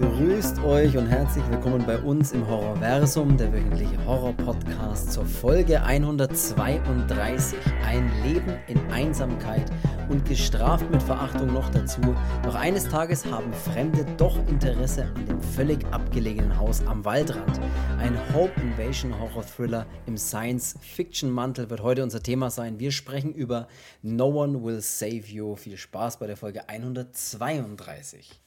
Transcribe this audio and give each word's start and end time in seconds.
Grüßt 0.00 0.60
euch 0.60 0.96
und 0.96 1.08
herzlich 1.08 1.44
willkommen 1.50 1.84
bei 1.84 1.98
uns 1.98 2.32
im 2.32 2.48
Horrorversum, 2.48 3.36
der 3.36 3.52
wöchentliche 3.52 4.02
Horror-Podcast 4.06 5.12
zur 5.12 5.26
Folge 5.26 5.82
132. 5.82 7.58
Ein 7.84 8.10
Leben 8.24 8.54
in 8.66 8.78
Einsamkeit 8.90 9.70
und 10.08 10.24
gestraft 10.24 10.90
mit 10.90 11.02
Verachtung 11.02 11.52
noch 11.52 11.68
dazu. 11.68 12.00
Doch 12.42 12.54
eines 12.54 12.88
Tages 12.88 13.26
haben 13.26 13.52
Fremde 13.52 14.06
doch 14.16 14.38
Interesse 14.48 15.04
an 15.04 15.26
dem 15.26 15.42
völlig 15.42 15.84
abgelegenen 15.92 16.58
Haus 16.58 16.82
am 16.86 17.04
Waldrand. 17.04 17.60
Ein 17.98 18.18
Hope 18.32 18.58
Invasion 18.62 19.20
Horror 19.20 19.44
Thriller 19.44 19.86
im 20.06 20.16
Science-Fiction-Mantel 20.16 21.68
wird 21.68 21.82
heute 21.82 22.02
unser 22.02 22.22
Thema 22.22 22.48
sein. 22.48 22.80
Wir 22.80 22.90
sprechen 22.90 23.34
über 23.34 23.68
No 24.00 24.28
One 24.28 24.64
Will 24.64 24.80
Save 24.80 25.26
You. 25.26 25.56
Viel 25.56 25.76
Spaß 25.76 26.18
bei 26.18 26.26
der 26.26 26.38
Folge 26.38 26.70
132. 26.70 28.40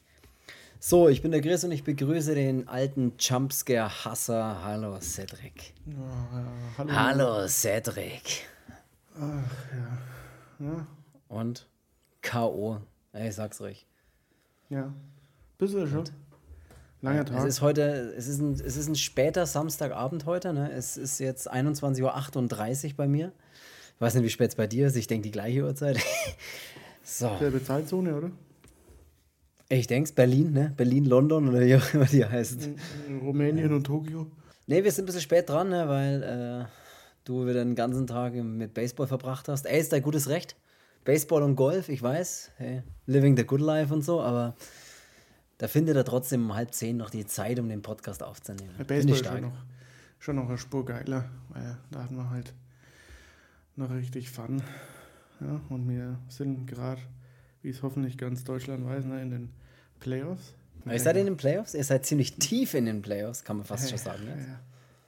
So, 0.86 1.08
ich 1.08 1.22
bin 1.22 1.32
der 1.32 1.40
Chris 1.40 1.64
und 1.64 1.72
ich 1.72 1.86
begrüße 1.86 2.36
den 2.36 2.68
alten 2.68 3.14
Jumpscare-Hasser. 3.18 4.66
Hallo, 4.66 5.00
Cedric. 5.00 5.74
Ja, 5.86 5.96
ja, 5.96 6.46
hallo. 6.78 6.92
Hallo, 6.94 7.48
Cedric. 7.48 8.50
Ach 9.16 9.22
ja. 10.60 10.66
Ja, 10.68 10.88
Und 11.30 11.70
K.O. 12.22 12.82
Ey, 13.14 13.30
Ich 13.30 13.36
sag's 13.36 13.62
euch. 13.62 13.88
ja. 14.70 14.92
Bist 15.58 15.74
du 15.74 15.88
schon? 15.88 16.04
Langer 17.02 17.22
Es 17.22 17.30
Tag. 17.30 17.48
ist 17.48 17.62
heute, 17.62 18.14
es 18.18 18.28
ist 18.28 18.42
ein, 18.42 18.52
es 18.56 18.76
ist 18.76 18.90
ein 18.90 18.98
später 18.98 19.46
Samstagabend 19.46 20.26
heute. 20.26 20.52
Ne? 20.52 20.70
Es 20.70 20.98
ist 20.98 21.18
jetzt 21.20 21.50
21.38 21.50 22.90
Uhr 22.90 22.98
bei 22.98 23.08
mir. 23.08 23.32
Ich 23.96 24.02
weiß 24.02 24.16
nicht, 24.16 24.26
wie 24.26 24.30
spät 24.30 24.50
es 24.50 24.56
bei 24.56 24.68
dir 24.68 24.88
ist. 24.88 24.98
Ich 24.98 25.08
denke 25.08 25.24
die 25.24 25.32
gleiche 25.32 25.64
Uhrzeit. 25.64 25.98
so, 27.06 27.38
Selbe 27.40 27.64
Zeitzone, 27.64 28.18
oder? 28.18 28.32
Ich 29.78 29.88
denke 29.88 30.10
es 30.10 30.16
Berlin, 30.16 30.52
ne? 30.52 30.74
Berlin, 30.76 31.06
London 31.06 31.50
oder 31.50 31.62
wie 31.62 31.76
auch 31.76 31.94
immer 31.94 32.06
die 32.06 32.26
heißt. 32.26 32.70
In 33.08 33.20
Rumänien 33.20 33.74
und 33.74 33.84
Tokio. 33.86 34.32
Ne, 34.68 34.84
wir 34.84 34.92
sind 34.92 35.04
ein 35.04 35.08
bisschen 35.08 35.22
spät 35.22 35.50
dran, 35.50 35.70
ne? 35.70 35.90
weil 35.90 36.24
äh, 36.24 36.66
du 37.26 37.46
wieder 37.46 37.64
den 37.64 37.76
ganzen 37.76 38.08
Tag 38.08 38.34
mit 38.34 38.74
Baseball 38.74 39.08
verbracht 39.08 39.50
hast. 39.50 39.66
Ey, 39.66 39.80
ist 39.80 39.92
dein 39.92 40.02
gutes 40.02 40.30
Recht. 40.30 40.56
Baseball 41.04 41.44
und 41.44 41.56
Golf, 41.56 41.90
ich 41.90 42.02
weiß. 42.02 42.52
Hey, 42.56 42.84
living 43.06 43.36
the 43.36 43.44
good 43.44 43.60
life 43.60 43.94
und 43.94 44.04
so, 44.04 44.22
aber 44.22 44.56
da 45.58 45.68
findet 45.68 45.98
er 45.98 46.06
trotzdem 46.06 46.46
um 46.46 46.56
halb 46.56 46.74
zehn 46.74 46.96
noch 46.96 47.10
die 47.10 47.26
Zeit, 47.26 47.60
um 47.60 47.68
den 47.68 47.82
Podcast 47.82 48.24
aufzunehmen. 48.24 48.72
Finde 48.78 48.86
Baseball 48.86 49.16
ist 49.16 49.26
schon 49.26 49.42
noch, 49.42 49.66
schon 50.20 50.36
noch 50.38 50.48
eine 50.48 50.58
Spur 50.58 50.86
geiler, 50.86 51.30
weil 51.50 51.78
da 51.92 52.04
hatten 52.04 52.16
wir 52.16 52.30
halt 52.30 52.54
noch 53.76 53.92
richtig 53.92 54.30
Fun. 54.30 54.62
Ja, 55.42 55.60
und 55.68 55.90
wir 55.90 56.20
sind 56.30 56.68
gerade, 56.68 57.02
wie 57.64 57.70
es 57.70 57.84
hoffentlich 57.84 58.18
ganz 58.18 58.46
Deutschland 58.46 58.86
weiß, 58.86 59.06
ne, 59.06 59.22
in 59.22 59.32
den 59.32 59.50
Playoffs. 60.04 60.54
Ihr 60.86 61.00
seid 61.00 61.16
in 61.16 61.26
den 61.26 61.38
Playoffs? 61.38 61.74
Ihr 61.74 61.84
seid 61.84 62.06
ziemlich 62.06 62.36
tief 62.36 62.74
in 62.74 62.86
den 62.86 63.02
Playoffs, 63.02 63.44
kann 63.46 63.56
man 63.58 63.66
fast 63.66 63.90
schon 63.90 63.98
sagen. 63.98 64.24
Ja, 64.28 64.36
Ne? 64.36 64.42
ja. 64.42 64.60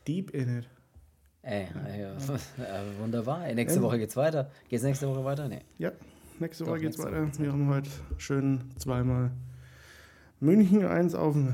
Deep 0.07 0.31
in 0.31 0.59
it. 0.59 0.69
Ey, 1.41 1.67
ey, 1.87 2.01
ja, 2.01 2.13
äh, 2.15 2.99
wunderbar. 2.99 3.45
Nächste 3.53 3.79
Ja. 3.79 3.83
Woche 3.85 3.99
geht's 3.99 4.15
weiter. 4.15 4.49
Geht's 4.69 4.83
nächste 4.83 5.07
Woche 5.07 5.23
weiter? 5.25 5.47
Nee. 5.47 5.59
Ja, 5.77 5.91
nächste 6.39 6.65
Woche 6.65 6.79
geht's 6.79 6.97
weiter. 6.97 7.29
Wir 7.37 7.51
haben 7.51 7.67
heute 7.69 7.89
schön 8.17 8.61
zweimal 8.79 9.29
München 10.39 10.85
eins 10.87 11.13
auf 11.13 11.35
einen 11.35 11.53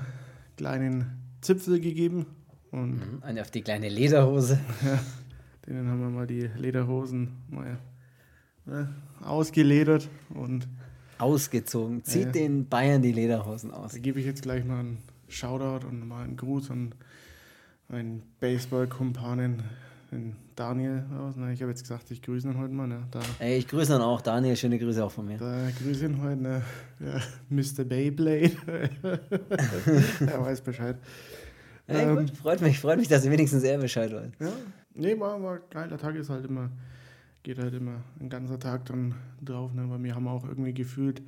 kleinen 0.56 1.18
Zipfel 1.42 1.80
gegeben 1.82 2.26
und 2.72 2.92
Mhm. 3.00 3.24
Eine 3.24 3.42
auf 3.42 3.52
die 3.52 3.64
kleine 3.64 3.90
Lederhose. 3.90 4.60
denen 5.68 5.90
haben 5.90 6.00
wir 6.00 6.10
mal 6.10 6.28
die 6.28 6.50
Lederhosen 6.58 7.34
mal 7.50 7.78
äh, 8.68 8.86
ausgeledert 9.26 10.08
und 10.34 10.68
Ausgezogen. 11.22 12.04
Zieht 12.04 12.26
Ja. 12.28 12.32
den 12.32 12.68
Bayern 12.68 13.02
die 13.02 13.12
Lederhosen 13.12 13.72
aus. 13.72 13.94
da 13.94 14.00
gebe 14.00 14.20
ich 14.20 14.26
jetzt 14.26 14.42
gleich 14.42 14.66
mal 14.66 14.80
einen 14.80 14.98
Shoutout 15.28 15.86
und 15.88 16.08
mal 16.08 16.24
einen 16.24 16.36
Gruß 16.38 16.72
an 16.72 16.94
meinen 17.88 18.24
Baseball-Kumpanen, 18.40 19.64
den 20.12 20.36
Daniel 20.56 21.04
aus. 21.18 21.36
Ich 21.54 21.62
habe 21.62 21.72
jetzt 21.72 21.84
gesagt, 21.84 22.12
ich 22.12 22.22
grüße 22.22 22.48
ihn 22.48 22.58
heute 22.58 22.74
mal. 22.74 22.88
Ne? 22.88 23.04
Da, 23.12 23.20
Ey, 23.40 23.58
ich 23.58 23.68
grüße 23.68 23.92
dann 23.94 24.02
auch 24.02 24.22
Daniel. 24.22 24.56
Schöne 24.56 24.78
Grüße 24.80 25.04
auch 25.04 25.12
von 25.12 25.26
mir. 25.26 25.38
da 25.38 25.70
grüße 25.82 26.06
ihn 26.06 26.22
heute, 26.22 26.42
ne? 26.42 26.62
ja, 27.00 27.20
Mr. 27.50 27.84
Beyblade. 27.86 28.52
er 30.26 30.42
weiß 30.46 30.62
Bescheid. 30.62 30.98
Ähm, 31.88 32.16
gut, 32.18 32.32
freut 32.38 32.62
mich, 32.62 32.80
freut 32.80 33.00
mich, 33.00 33.08
dass 33.08 33.26
ihr 33.26 33.32
wenigstens 33.32 33.64
er 33.64 33.78
Bescheid 33.78 34.14
weiß. 34.14 34.32
Ja, 34.40 34.52
nee, 34.94 35.20
war, 35.20 35.42
war 35.42 35.60
geil. 35.70 35.88
Der 35.90 35.98
Tag 35.98 36.16
ist 36.16 36.30
halt 36.30 36.46
immer, 36.46 36.70
geht 37.44 37.60
halt 37.60 37.74
immer 37.74 38.04
ein 38.20 38.30
ganzer 38.30 38.60
Tag 38.60 38.86
dann 38.86 39.16
drauf. 39.42 39.74
Ne? 39.74 39.90
Weil 39.90 40.04
wir 40.04 40.16
haben 40.16 40.28
auch 40.28 40.44
irgendwie 40.46 40.74
gefühlt 40.74 41.22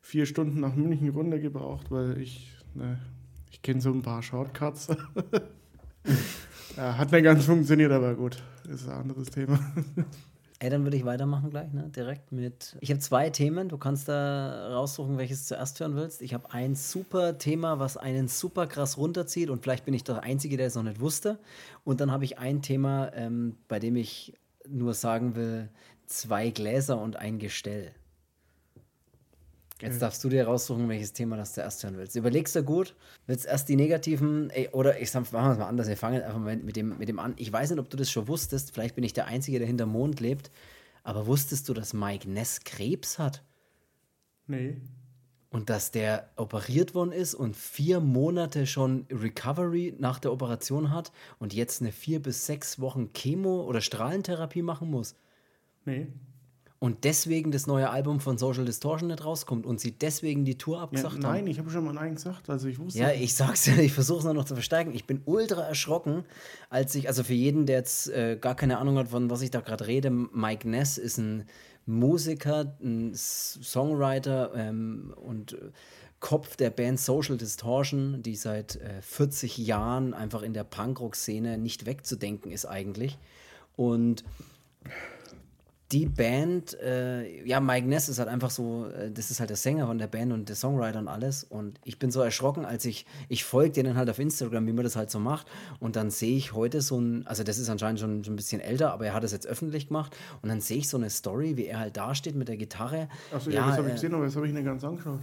vier 0.00 0.26
Stunden 0.26 0.60
nach 0.60 0.74
München 0.74 1.10
runter 1.10 1.38
gebraucht, 1.38 1.90
weil 1.90 2.18
ich, 2.20 2.56
ne, 2.74 2.98
ich 3.50 3.62
kenne 3.62 3.80
so 3.80 3.90
ein 3.90 4.02
paar 4.02 4.22
Shortcuts. 4.22 4.88
ja, 6.76 6.98
hat 6.98 7.12
nicht 7.12 7.24
ganz 7.24 7.44
funktioniert, 7.44 7.92
aber 7.92 8.14
gut, 8.14 8.42
ist 8.68 8.88
ein 8.88 8.94
anderes 8.94 9.30
Thema. 9.30 9.58
Ey, 10.58 10.70
dann 10.70 10.84
würde 10.84 10.96
ich 10.96 11.04
weitermachen 11.04 11.50
gleich, 11.50 11.72
ne? 11.72 11.88
Direkt 11.88 12.30
mit. 12.30 12.76
Ich 12.78 12.90
habe 12.90 13.00
zwei 13.00 13.30
Themen. 13.30 13.68
Du 13.68 13.78
kannst 13.78 14.08
da 14.08 14.68
raussuchen, 14.68 15.18
welches 15.18 15.40
du 15.40 15.56
zuerst 15.56 15.80
hören 15.80 15.96
willst. 15.96 16.22
Ich 16.22 16.34
habe 16.34 16.52
ein 16.52 16.76
super 16.76 17.36
Thema, 17.36 17.80
was 17.80 17.96
einen 17.96 18.28
super 18.28 18.68
krass 18.68 18.96
runterzieht 18.96 19.50
und 19.50 19.60
vielleicht 19.60 19.84
bin 19.84 19.92
ich 19.92 20.04
der 20.04 20.22
Einzige, 20.22 20.56
der 20.56 20.68
es 20.68 20.76
noch 20.76 20.84
nicht 20.84 21.00
wusste. 21.00 21.40
Und 21.82 22.00
dann 22.00 22.12
habe 22.12 22.24
ich 22.24 22.38
ein 22.38 22.62
Thema, 22.62 23.10
ähm, 23.12 23.56
bei 23.66 23.80
dem 23.80 23.96
ich 23.96 24.34
nur 24.68 24.94
sagen 24.94 25.34
will: 25.36 25.68
zwei 26.06 26.50
Gläser 26.50 27.00
und 27.00 27.16
ein 27.16 27.38
Gestell. 27.38 27.92
Jetzt 29.82 30.00
darfst 30.00 30.22
du 30.22 30.28
dir 30.28 30.44
raussuchen, 30.44 30.88
welches 30.88 31.12
Thema 31.12 31.36
das 31.36 31.54
zuerst 31.54 31.82
hören 31.82 31.96
willst. 31.96 32.14
Überlegst 32.14 32.54
du 32.54 32.62
gut, 32.62 32.94
willst 33.26 33.46
erst 33.46 33.68
die 33.68 33.74
negativen, 33.74 34.48
ey, 34.50 34.68
oder 34.68 35.00
ich 35.00 35.10
sag, 35.10 35.32
machen 35.32 35.46
wir 35.46 35.52
es 35.52 35.58
mal 35.58 35.66
anders, 35.66 35.88
wir 35.88 35.96
fangen 35.96 36.22
einfach 36.22 36.38
mal 36.38 36.56
mit 36.56 36.76
dem, 36.76 36.98
mit 36.98 37.08
dem 37.08 37.18
an. 37.18 37.34
Ich 37.36 37.52
weiß 37.52 37.70
nicht, 37.70 37.80
ob 37.80 37.90
du 37.90 37.96
das 37.96 38.08
schon 38.08 38.28
wusstest, 38.28 38.72
vielleicht 38.72 38.94
bin 38.94 39.02
ich 39.02 39.12
der 39.12 39.26
Einzige, 39.26 39.58
der 39.58 39.66
hinterm 39.66 39.90
Mond 39.90 40.20
lebt, 40.20 40.52
aber 41.02 41.26
wusstest 41.26 41.68
du, 41.68 41.74
dass 41.74 41.94
Mike 41.94 42.30
Ness 42.30 42.60
Krebs 42.60 43.18
hat? 43.18 43.42
nee. 44.46 44.80
Und 45.52 45.68
dass 45.68 45.90
der 45.90 46.30
operiert 46.36 46.94
worden 46.94 47.12
ist 47.12 47.34
und 47.34 47.54
vier 47.56 48.00
Monate 48.00 48.66
schon 48.66 49.06
Recovery 49.12 49.94
nach 49.98 50.18
der 50.18 50.32
Operation 50.32 50.90
hat 50.90 51.12
und 51.38 51.52
jetzt 51.52 51.82
eine 51.82 51.92
vier 51.92 52.22
bis 52.22 52.46
sechs 52.46 52.80
Wochen 52.80 53.10
Chemo- 53.14 53.64
oder 53.66 53.82
Strahlentherapie 53.82 54.62
machen 54.62 54.90
muss? 54.90 55.14
Nee. 55.84 56.06
Und 56.78 57.04
deswegen 57.04 57.52
das 57.52 57.68
neue 57.68 57.90
Album 57.90 58.18
von 58.18 58.38
Social 58.38 58.64
Distortion 58.64 59.08
nicht 59.10 59.24
rauskommt 59.24 59.66
und 59.66 59.78
sie 59.78 59.92
deswegen 59.92 60.44
die 60.44 60.58
Tour 60.58 60.78
Ja, 60.78 60.82
abgesagt 60.82 61.14
haben? 61.14 61.20
nein, 61.20 61.46
ich 61.46 61.60
habe 61.60 61.70
schon 61.70 61.84
mal 61.84 61.92
Nein 61.92 62.16
gesagt. 62.16 62.50
Also 62.50 62.66
ich 62.66 62.76
wusste. 62.80 62.98
Ja, 62.98 63.12
ich 63.12 63.34
sag's 63.34 63.66
ja, 63.66 63.76
ich 63.78 63.92
versuche 63.92 64.26
es 64.26 64.34
noch 64.34 64.44
zu 64.44 64.54
versteigen. 64.54 64.92
Ich 64.92 65.06
bin 65.06 65.22
ultra 65.24 65.62
erschrocken, 65.62 66.24
als 66.70 66.94
ich, 66.96 67.06
also 67.06 67.22
für 67.22 67.34
jeden, 67.34 67.66
der 67.66 67.76
jetzt 67.76 68.08
äh, 68.08 68.36
gar 68.40 68.56
keine 68.56 68.78
Ahnung 68.78 68.98
hat, 68.98 69.08
von 69.08 69.30
was 69.30 69.42
ich 69.42 69.52
da 69.52 69.60
gerade 69.60 69.86
rede, 69.86 70.10
Mike 70.10 70.68
Ness 70.68 70.98
ist 70.98 71.18
ein 71.18 71.44
Musiker, 71.86 72.76
ein 72.82 73.12
Songwriter 73.14 74.52
ähm, 74.54 75.14
und 75.16 75.54
äh, 75.54 75.70
Kopf 76.20 76.56
der 76.56 76.70
Band 76.70 77.00
Social 77.00 77.36
Distortion, 77.36 78.22
die 78.22 78.36
seit 78.36 78.76
äh, 78.76 79.02
40 79.02 79.58
Jahren 79.58 80.14
einfach 80.14 80.42
in 80.42 80.54
der 80.54 80.64
Punkrock-Szene 80.64 81.58
nicht 81.58 81.84
wegzudenken 81.84 82.52
ist 82.52 82.64
eigentlich. 82.64 83.18
Und 83.74 84.22
die 85.92 86.06
Band, 86.06 86.78
äh, 86.80 87.44
ja, 87.46 87.60
Mike 87.60 87.86
Ness 87.86 88.08
ist 88.08 88.18
halt 88.18 88.28
einfach 88.28 88.50
so, 88.50 88.86
äh, 88.86 89.10
das 89.10 89.30
ist 89.30 89.40
halt 89.40 89.50
der 89.50 89.58
Sänger 89.58 89.86
von 89.86 89.98
der 89.98 90.06
Band 90.06 90.32
und 90.32 90.48
der 90.48 90.56
Songwriter 90.56 90.98
und 90.98 91.08
alles. 91.08 91.44
Und 91.44 91.78
ich 91.84 91.98
bin 91.98 92.10
so 92.10 92.20
erschrocken, 92.22 92.64
als 92.64 92.86
ich, 92.86 93.04
ich 93.28 93.44
folge 93.44 93.72
denen 93.72 93.96
halt 93.96 94.08
auf 94.08 94.18
Instagram, 94.18 94.66
wie 94.66 94.72
man 94.72 94.84
das 94.84 94.96
halt 94.96 95.10
so 95.10 95.18
macht. 95.18 95.46
Und 95.80 95.96
dann 95.96 96.10
sehe 96.10 96.36
ich 96.36 96.54
heute 96.54 96.80
so 96.80 96.98
ein, 96.98 97.26
also 97.26 97.44
das 97.44 97.58
ist 97.58 97.68
anscheinend 97.68 98.00
schon, 98.00 98.24
schon 98.24 98.32
ein 98.32 98.36
bisschen 98.36 98.60
älter, 98.60 98.92
aber 98.92 99.06
er 99.06 99.14
hat 99.14 99.22
es 99.22 99.32
jetzt 99.32 99.46
öffentlich 99.46 99.88
gemacht. 99.88 100.16
Und 100.40 100.48
dann 100.48 100.60
sehe 100.62 100.78
ich 100.78 100.88
so 100.88 100.96
eine 100.96 101.10
Story, 101.10 101.56
wie 101.58 101.66
er 101.66 101.78
halt 101.78 101.96
dasteht 101.96 102.34
mit 102.36 102.48
der 102.48 102.56
Gitarre. 102.56 103.08
Achso, 103.30 103.50
ja, 103.50 103.66
das 103.66 103.76
habe 103.76 103.88
ich 103.88 103.92
äh, 103.92 103.94
gesehen, 103.96 104.14
aber 104.14 104.24
das 104.24 104.36
habe 104.36 104.46
ich 104.46 104.54
nicht 104.54 104.64
ganz 104.64 104.82
angeschaut. 104.84 105.20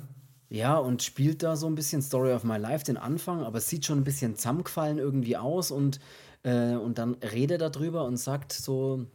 ja, 0.49 0.77
und 0.77 1.01
spielt 1.01 1.41
da 1.41 1.55
so 1.55 1.65
ein 1.65 1.75
bisschen 1.75 2.03
Story 2.03 2.31
of 2.31 2.43
My 2.43 2.57
Life, 2.57 2.85
den 2.85 2.97
Anfang, 2.97 3.41
aber 3.41 3.57
es 3.57 3.69
sieht 3.69 3.85
schon 3.85 3.97
ein 3.97 4.03
bisschen 4.03 4.35
zusammengefallen 4.35 4.99
irgendwie 4.99 5.35
aus 5.35 5.71
und, 5.71 5.99
äh, 6.43 6.75
und 6.75 6.99
dann 6.99 7.15
redet 7.15 7.61
er 7.61 7.71
darüber 7.71 8.05
und 8.05 8.17
sagt 8.17 8.53
so, 8.53 9.07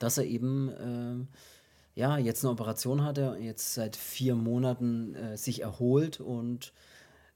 dass 0.00 0.18
er 0.18 0.24
eben 0.24 0.68
äh, 0.68 2.00
ja, 2.00 2.18
jetzt 2.18 2.44
eine 2.44 2.52
Operation 2.52 3.04
hatte, 3.04 3.38
jetzt 3.40 3.74
seit 3.74 3.94
vier 3.94 4.34
Monaten 4.34 5.14
äh, 5.14 5.36
sich 5.36 5.62
erholt 5.62 6.18
und 6.20 6.72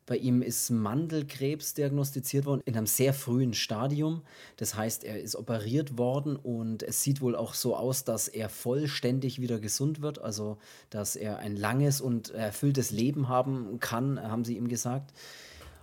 bei 0.07 0.19
ihm 0.19 0.43
ist 0.43 0.69
Mandelkrebs 0.69 1.73
diagnostiziert 1.73 2.45
worden 2.45 2.61
in 2.67 2.77
einem 2.77 2.87
sehr 2.87 3.15
frühen 3.15 3.55
Stadium. 3.55 4.21
Das 4.59 4.75
heißt, 4.77 5.03
er 5.03 5.19
ist 5.23 5.35
operiert 5.35 5.97
worden 5.97 6.37
und 6.37 6.83
es 6.83 7.03
sieht 7.03 7.23
wohl 7.23 7.35
auch 7.35 7.55
so 7.55 7.75
aus, 7.75 8.05
dass 8.05 8.29
er 8.29 8.51
vollständig 8.51 9.41
wieder 9.41 9.59
gesund 9.61 10.03
wird. 10.03 10.21
Also, 10.21 10.59
dass 10.91 11.17
er 11.17 11.39
ein 11.39 11.57
langes 11.57 12.03
und 12.03 12.31
erfülltes 12.35 12.91
Leben 12.91 13.29
haben 13.31 13.81
kann, 13.81 14.21
haben 14.21 14.45
sie 14.45 14.59
ihm 14.59 14.69
gesagt. 14.69 15.15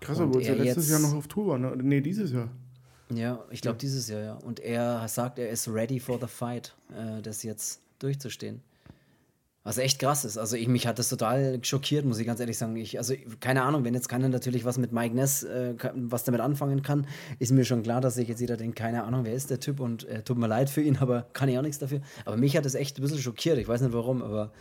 Krass, 0.01 0.19
obwohl 0.19 0.44
ja 0.44 0.50
er 0.50 0.56
letztes 0.66 0.89
jetzt- 0.89 1.01
Jahr 1.01 1.12
noch 1.12 1.18
auf 1.18 1.28
Tour 1.28 1.48
war. 1.48 1.57
Ne? 1.57 1.75
Nee, 1.81 2.01
dieses 2.01 2.31
Jahr. 2.31 2.51
Ja, 3.13 3.43
ich 3.49 3.61
glaube 3.61 3.77
dieses 3.77 4.07
Jahr, 4.07 4.21
ja. 4.21 4.33
Und 4.35 4.59
er 4.59 5.07
sagt, 5.07 5.39
er 5.39 5.49
ist 5.49 5.67
ready 5.67 5.99
for 5.99 6.19
the 6.19 6.27
fight, 6.27 6.73
äh, 6.95 7.21
das 7.21 7.43
jetzt 7.43 7.81
durchzustehen. 7.99 8.61
Was 9.63 9.77
echt 9.77 9.99
krass 9.99 10.25
ist. 10.25 10.39
Also 10.39 10.55
ich, 10.55 10.67
mich 10.67 10.87
hat 10.87 10.97
das 10.97 11.09
total 11.09 11.59
schockiert, 11.63 12.03
muss 12.03 12.17
ich 12.17 12.25
ganz 12.25 12.39
ehrlich 12.39 12.57
sagen. 12.57 12.75
Ich, 12.77 12.97
also 12.97 13.13
keine 13.39 13.61
Ahnung, 13.61 13.83
wenn 13.83 13.93
jetzt 13.93 14.09
keiner 14.09 14.27
natürlich 14.27 14.65
was 14.65 14.79
mit 14.79 14.91
Mike 14.91 15.13
Ness, 15.13 15.43
äh, 15.43 15.75
was 15.93 16.23
damit 16.23 16.41
anfangen 16.41 16.81
kann, 16.81 17.05
ist 17.37 17.51
mir 17.51 17.63
schon 17.63 17.83
klar, 17.83 18.01
dass 18.01 18.15
sich 18.15 18.27
jetzt 18.27 18.39
jeder 18.39 18.57
denkt, 18.57 18.75
keine 18.75 19.03
Ahnung, 19.03 19.23
wer 19.23 19.33
ist 19.33 19.51
der 19.51 19.59
Typ 19.59 19.79
und 19.79 20.07
äh, 20.07 20.23
tut 20.23 20.39
mir 20.39 20.47
leid 20.47 20.71
für 20.71 20.81
ihn, 20.81 20.97
aber 20.99 21.27
kann 21.33 21.47
ich 21.47 21.59
auch 21.59 21.63
nichts 21.63 21.77
dafür. 21.77 22.01
Aber 22.25 22.37
mich 22.37 22.57
hat 22.57 22.65
das 22.65 22.73
echt 22.73 22.97
ein 22.97 23.01
bisschen 23.03 23.19
schockiert. 23.19 23.59
Ich 23.59 23.67
weiß 23.67 23.81
nicht 23.81 23.93
warum, 23.93 24.23
aber 24.23 24.51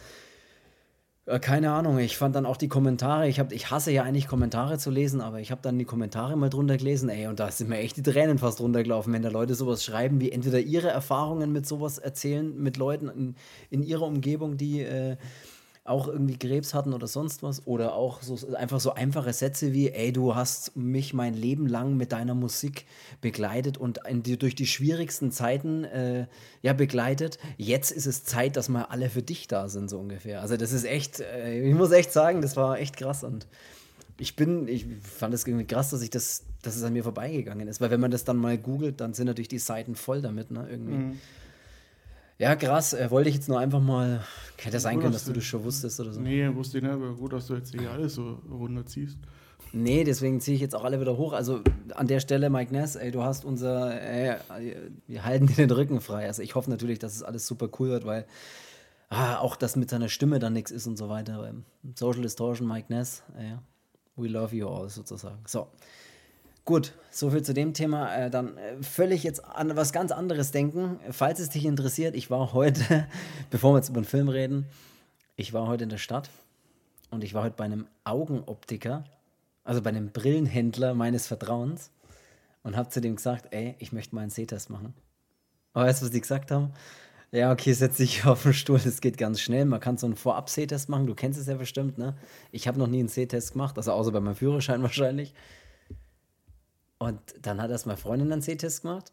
keine 1.38 1.70
Ahnung, 1.70 1.98
ich 1.98 2.16
fand 2.16 2.34
dann 2.34 2.46
auch 2.46 2.56
die 2.56 2.68
Kommentare, 2.68 3.28
ich, 3.28 3.38
hab, 3.38 3.52
ich 3.52 3.70
hasse 3.70 3.92
ja 3.92 4.02
eigentlich 4.02 4.26
Kommentare 4.26 4.78
zu 4.78 4.90
lesen, 4.90 5.20
aber 5.20 5.40
ich 5.40 5.50
habe 5.50 5.60
dann 5.62 5.78
die 5.78 5.84
Kommentare 5.84 6.36
mal 6.36 6.50
drunter 6.50 6.76
gelesen, 6.76 7.08
ey, 7.08 7.26
und 7.28 7.38
da 7.38 7.50
sind 7.50 7.68
mir 7.68 7.78
echt 7.78 7.96
die 7.96 8.02
Tränen 8.02 8.38
fast 8.38 8.60
runtergelaufen, 8.60 9.12
wenn 9.12 9.22
da 9.22 9.28
Leute 9.28 9.54
sowas 9.54 9.84
schreiben, 9.84 10.20
wie 10.20 10.32
entweder 10.32 10.58
ihre 10.58 10.88
Erfahrungen 10.88 11.52
mit 11.52 11.66
sowas 11.66 11.98
erzählen, 11.98 12.56
mit 12.56 12.76
Leuten 12.76 13.08
in, 13.08 13.34
in 13.70 13.82
ihrer 13.82 14.06
Umgebung, 14.06 14.56
die 14.56 14.80
äh, 14.80 15.16
auch 15.90 16.08
irgendwie 16.08 16.38
Krebs 16.38 16.72
hatten 16.72 16.92
oder 16.92 17.06
sonst 17.06 17.42
was. 17.42 17.66
Oder 17.66 17.94
auch 17.94 18.22
so 18.22 18.38
einfach 18.54 18.80
so 18.80 18.94
einfache 18.94 19.32
Sätze 19.32 19.72
wie, 19.72 19.90
ey, 19.90 20.12
du 20.12 20.34
hast 20.34 20.76
mich 20.76 21.12
mein 21.12 21.34
Leben 21.34 21.66
lang 21.66 21.96
mit 21.96 22.12
deiner 22.12 22.34
Musik 22.34 22.86
begleitet 23.20 23.76
und 23.76 24.00
die, 24.10 24.38
durch 24.38 24.54
die 24.54 24.66
schwierigsten 24.66 25.32
Zeiten 25.32 25.84
äh, 25.84 26.26
ja 26.62 26.72
begleitet. 26.72 27.38
Jetzt 27.56 27.90
ist 27.90 28.06
es 28.06 28.24
Zeit, 28.24 28.56
dass 28.56 28.68
mal 28.68 28.84
alle 28.84 29.10
für 29.10 29.22
dich 29.22 29.48
da 29.48 29.68
sind, 29.68 29.90
so 29.90 29.98
ungefähr. 29.98 30.40
Also 30.40 30.56
das 30.56 30.72
ist 30.72 30.84
echt, 30.84 31.20
äh, 31.20 31.68
ich 31.68 31.74
muss 31.74 31.90
echt 31.90 32.12
sagen, 32.12 32.40
das 32.40 32.56
war 32.56 32.78
echt 32.78 32.96
krass 32.96 33.24
und 33.24 33.46
ich 34.20 34.36
bin, 34.36 34.68
ich 34.68 34.86
fand 35.02 35.34
es 35.34 35.46
irgendwie 35.46 35.66
krass, 35.66 35.90
dass 35.90 36.02
ich 36.02 36.10
das, 36.10 36.44
dass 36.62 36.76
es 36.76 36.82
an 36.82 36.92
mir 36.92 37.02
vorbeigegangen 37.02 37.66
ist, 37.66 37.80
weil 37.80 37.90
wenn 37.90 38.00
man 38.00 38.10
das 38.10 38.24
dann 38.24 38.36
mal 38.36 38.58
googelt, 38.58 39.00
dann 39.00 39.14
sind 39.14 39.26
natürlich 39.26 39.48
die 39.48 39.58
Seiten 39.58 39.94
voll 39.94 40.20
damit, 40.20 40.50
ne, 40.50 40.66
irgendwie. 40.70 40.94
Mhm. 40.94 41.18
Ja, 42.40 42.56
krass. 42.56 42.94
Äh, 42.94 43.10
wollte 43.10 43.28
ich 43.28 43.34
jetzt 43.34 43.48
nur 43.48 43.60
einfach 43.60 43.80
mal. 43.80 44.24
Hätte 44.56 44.80
sein 44.80 44.98
können, 44.98 45.12
dass 45.12 45.24
du 45.24 45.32
das 45.32 45.44
schon 45.44 45.62
wusstest 45.62 46.00
oder 46.00 46.12
so. 46.12 46.20
Nee, 46.20 46.54
wusste 46.54 46.78
ich 46.78 46.84
nicht, 46.84 46.92
aber 46.92 47.14
gut, 47.14 47.32
dass 47.32 47.46
du 47.46 47.54
jetzt 47.54 47.70
hier 47.70 47.90
alles 47.90 48.14
so 48.14 48.40
runterziehst. 48.50 49.18
Nee, 49.72 50.04
deswegen 50.04 50.40
ziehe 50.40 50.54
ich 50.54 50.60
jetzt 50.60 50.74
auch 50.74 50.84
alle 50.84 51.00
wieder 51.00 51.16
hoch. 51.16 51.32
Also 51.32 51.60
an 51.94 52.06
der 52.06 52.20
Stelle, 52.20 52.50
Mike 52.50 52.72
Ness, 52.72 52.96
ey, 52.96 53.10
du 53.10 53.22
hast 53.22 53.44
unser. 53.44 54.00
Ey, 54.02 54.36
wir 55.06 55.24
halten 55.24 55.46
dir 55.46 55.54
den 55.54 55.70
Rücken 55.70 56.00
frei. 56.00 56.26
Also 56.26 56.42
ich 56.42 56.54
hoffe 56.54 56.70
natürlich, 56.70 56.98
dass 56.98 57.14
es 57.14 57.22
alles 57.22 57.46
super 57.46 57.68
cool 57.78 57.90
wird, 57.90 58.06
weil 58.06 58.26
ah, 59.10 59.38
auch 59.38 59.56
das 59.56 59.76
mit 59.76 59.90
seiner 59.90 60.08
Stimme 60.08 60.38
dann 60.38 60.54
nichts 60.54 60.70
ist 60.70 60.86
und 60.86 60.96
so 60.96 61.08
weiter. 61.10 61.54
Social 61.94 62.22
Distortion, 62.22 62.66
Mike 62.66 62.92
Ness, 62.92 63.22
ey, 63.38 63.56
we 64.16 64.28
love 64.28 64.56
you 64.56 64.66
all 64.66 64.88
sozusagen. 64.88 65.40
So. 65.46 65.68
Gut, 66.64 66.92
soviel 67.10 67.42
zu 67.42 67.54
dem 67.54 67.74
Thema. 67.74 68.14
Äh, 68.14 68.30
dann 68.30 68.56
äh, 68.56 68.82
völlig 68.82 69.22
jetzt 69.22 69.44
an 69.44 69.76
was 69.76 69.92
ganz 69.92 70.12
anderes 70.12 70.50
denken. 70.50 71.00
Falls 71.10 71.40
es 71.40 71.50
dich 71.50 71.64
interessiert, 71.64 72.14
ich 72.14 72.30
war 72.30 72.52
heute, 72.52 73.06
bevor 73.50 73.72
wir 73.72 73.78
jetzt 73.78 73.88
über 73.88 74.00
den 74.00 74.06
Film 74.06 74.28
reden, 74.28 74.66
ich 75.36 75.52
war 75.52 75.66
heute 75.66 75.84
in 75.84 75.90
der 75.90 75.98
Stadt 75.98 76.30
und 77.10 77.24
ich 77.24 77.34
war 77.34 77.42
heute 77.44 77.56
bei 77.56 77.64
einem 77.64 77.86
Augenoptiker, 78.04 79.04
also 79.64 79.80
bei 79.82 79.90
einem 79.90 80.10
Brillenhändler 80.10 80.94
meines 80.94 81.26
Vertrauens 81.26 81.90
und 82.62 82.76
habe 82.76 82.90
zu 82.90 83.00
dem 83.00 83.16
gesagt, 83.16 83.48
ey, 83.52 83.74
ich 83.78 83.92
möchte 83.92 84.14
mal 84.14 84.22
einen 84.22 84.30
Sehtest 84.30 84.70
machen. 84.70 84.94
Aber 85.72 85.86
weißt 85.86 86.02
du, 86.02 86.06
was 86.06 86.12
die 86.12 86.20
gesagt 86.20 86.50
haben? 86.50 86.72
Ja, 87.32 87.52
okay, 87.52 87.72
setz 87.72 87.96
dich 87.98 88.24
auf 88.26 88.42
den 88.42 88.52
Stuhl, 88.52 88.78
das 88.78 89.00
geht 89.00 89.16
ganz 89.16 89.40
schnell. 89.40 89.64
Man 89.64 89.80
kann 89.80 89.98
so 89.98 90.06
einen 90.06 90.16
Vorab-Sehtest 90.16 90.88
machen, 90.88 91.06
du 91.06 91.14
kennst 91.14 91.40
es 91.40 91.46
ja 91.46 91.54
bestimmt, 91.54 91.96
ne? 91.96 92.16
Ich 92.50 92.66
habe 92.66 92.78
noch 92.78 92.88
nie 92.88 92.98
einen 92.98 93.08
Sehtest 93.08 93.52
gemacht, 93.52 93.76
also 93.76 93.92
außer 93.92 94.12
bei 94.12 94.20
meinem 94.20 94.36
Führerschein 94.36 94.82
wahrscheinlich. 94.84 95.32
Und 97.00 97.18
dann 97.40 97.62
hat 97.62 97.70
erst 97.70 97.86
meine 97.86 97.96
Freundin 97.96 98.30
einen 98.30 98.42
Sehtest 98.42 98.82
gemacht. 98.82 99.10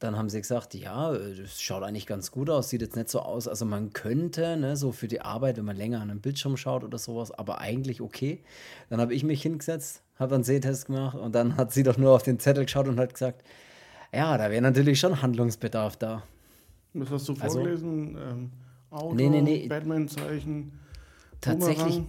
Dann 0.00 0.16
haben 0.16 0.28
sie 0.28 0.40
gesagt, 0.40 0.74
ja, 0.74 1.12
das 1.12 1.60
schaut 1.60 1.84
eigentlich 1.84 2.06
ganz 2.06 2.30
gut 2.32 2.50
aus, 2.50 2.68
sieht 2.68 2.82
jetzt 2.82 2.96
nicht 2.96 3.08
so 3.08 3.20
aus. 3.20 3.46
Also 3.48 3.64
man 3.64 3.92
könnte, 3.92 4.56
ne, 4.56 4.76
so 4.76 4.90
für 4.92 5.06
die 5.06 5.20
Arbeit, 5.20 5.56
wenn 5.56 5.64
man 5.64 5.76
länger 5.76 6.00
an 6.00 6.10
einem 6.10 6.20
Bildschirm 6.20 6.56
schaut 6.56 6.82
oder 6.84 6.98
sowas, 6.98 7.30
aber 7.30 7.60
eigentlich 7.60 8.00
okay. 8.00 8.42
Dann 8.90 9.00
habe 9.00 9.14
ich 9.14 9.22
mich 9.22 9.40
hingesetzt, 9.42 10.02
habe 10.18 10.34
einen 10.34 10.44
Sehtest 10.44 10.86
gemacht 10.86 11.16
und 11.16 11.34
dann 11.34 11.56
hat 11.56 11.72
sie 11.72 11.84
doch 11.84 11.96
nur 11.96 12.12
auf 12.12 12.24
den 12.24 12.40
Zettel 12.40 12.64
geschaut 12.64 12.88
und 12.88 12.98
hat 12.98 13.12
gesagt, 13.12 13.44
ja, 14.12 14.36
da 14.36 14.50
wäre 14.50 14.62
natürlich 14.62 14.98
schon 14.98 15.22
Handlungsbedarf 15.22 15.96
da. 15.96 16.24
Was 16.94 17.10
hast 17.10 17.28
du 17.28 17.34
also 17.34 17.60
vorgelesen? 17.60 18.16
Ähm, 18.16 18.50
Auto, 18.90 19.14
nee, 19.14 19.28
nee, 19.28 19.42
nee. 19.42 19.68
Batman-Zeichen. 19.68 20.72
Tatsächlich, 21.40 22.02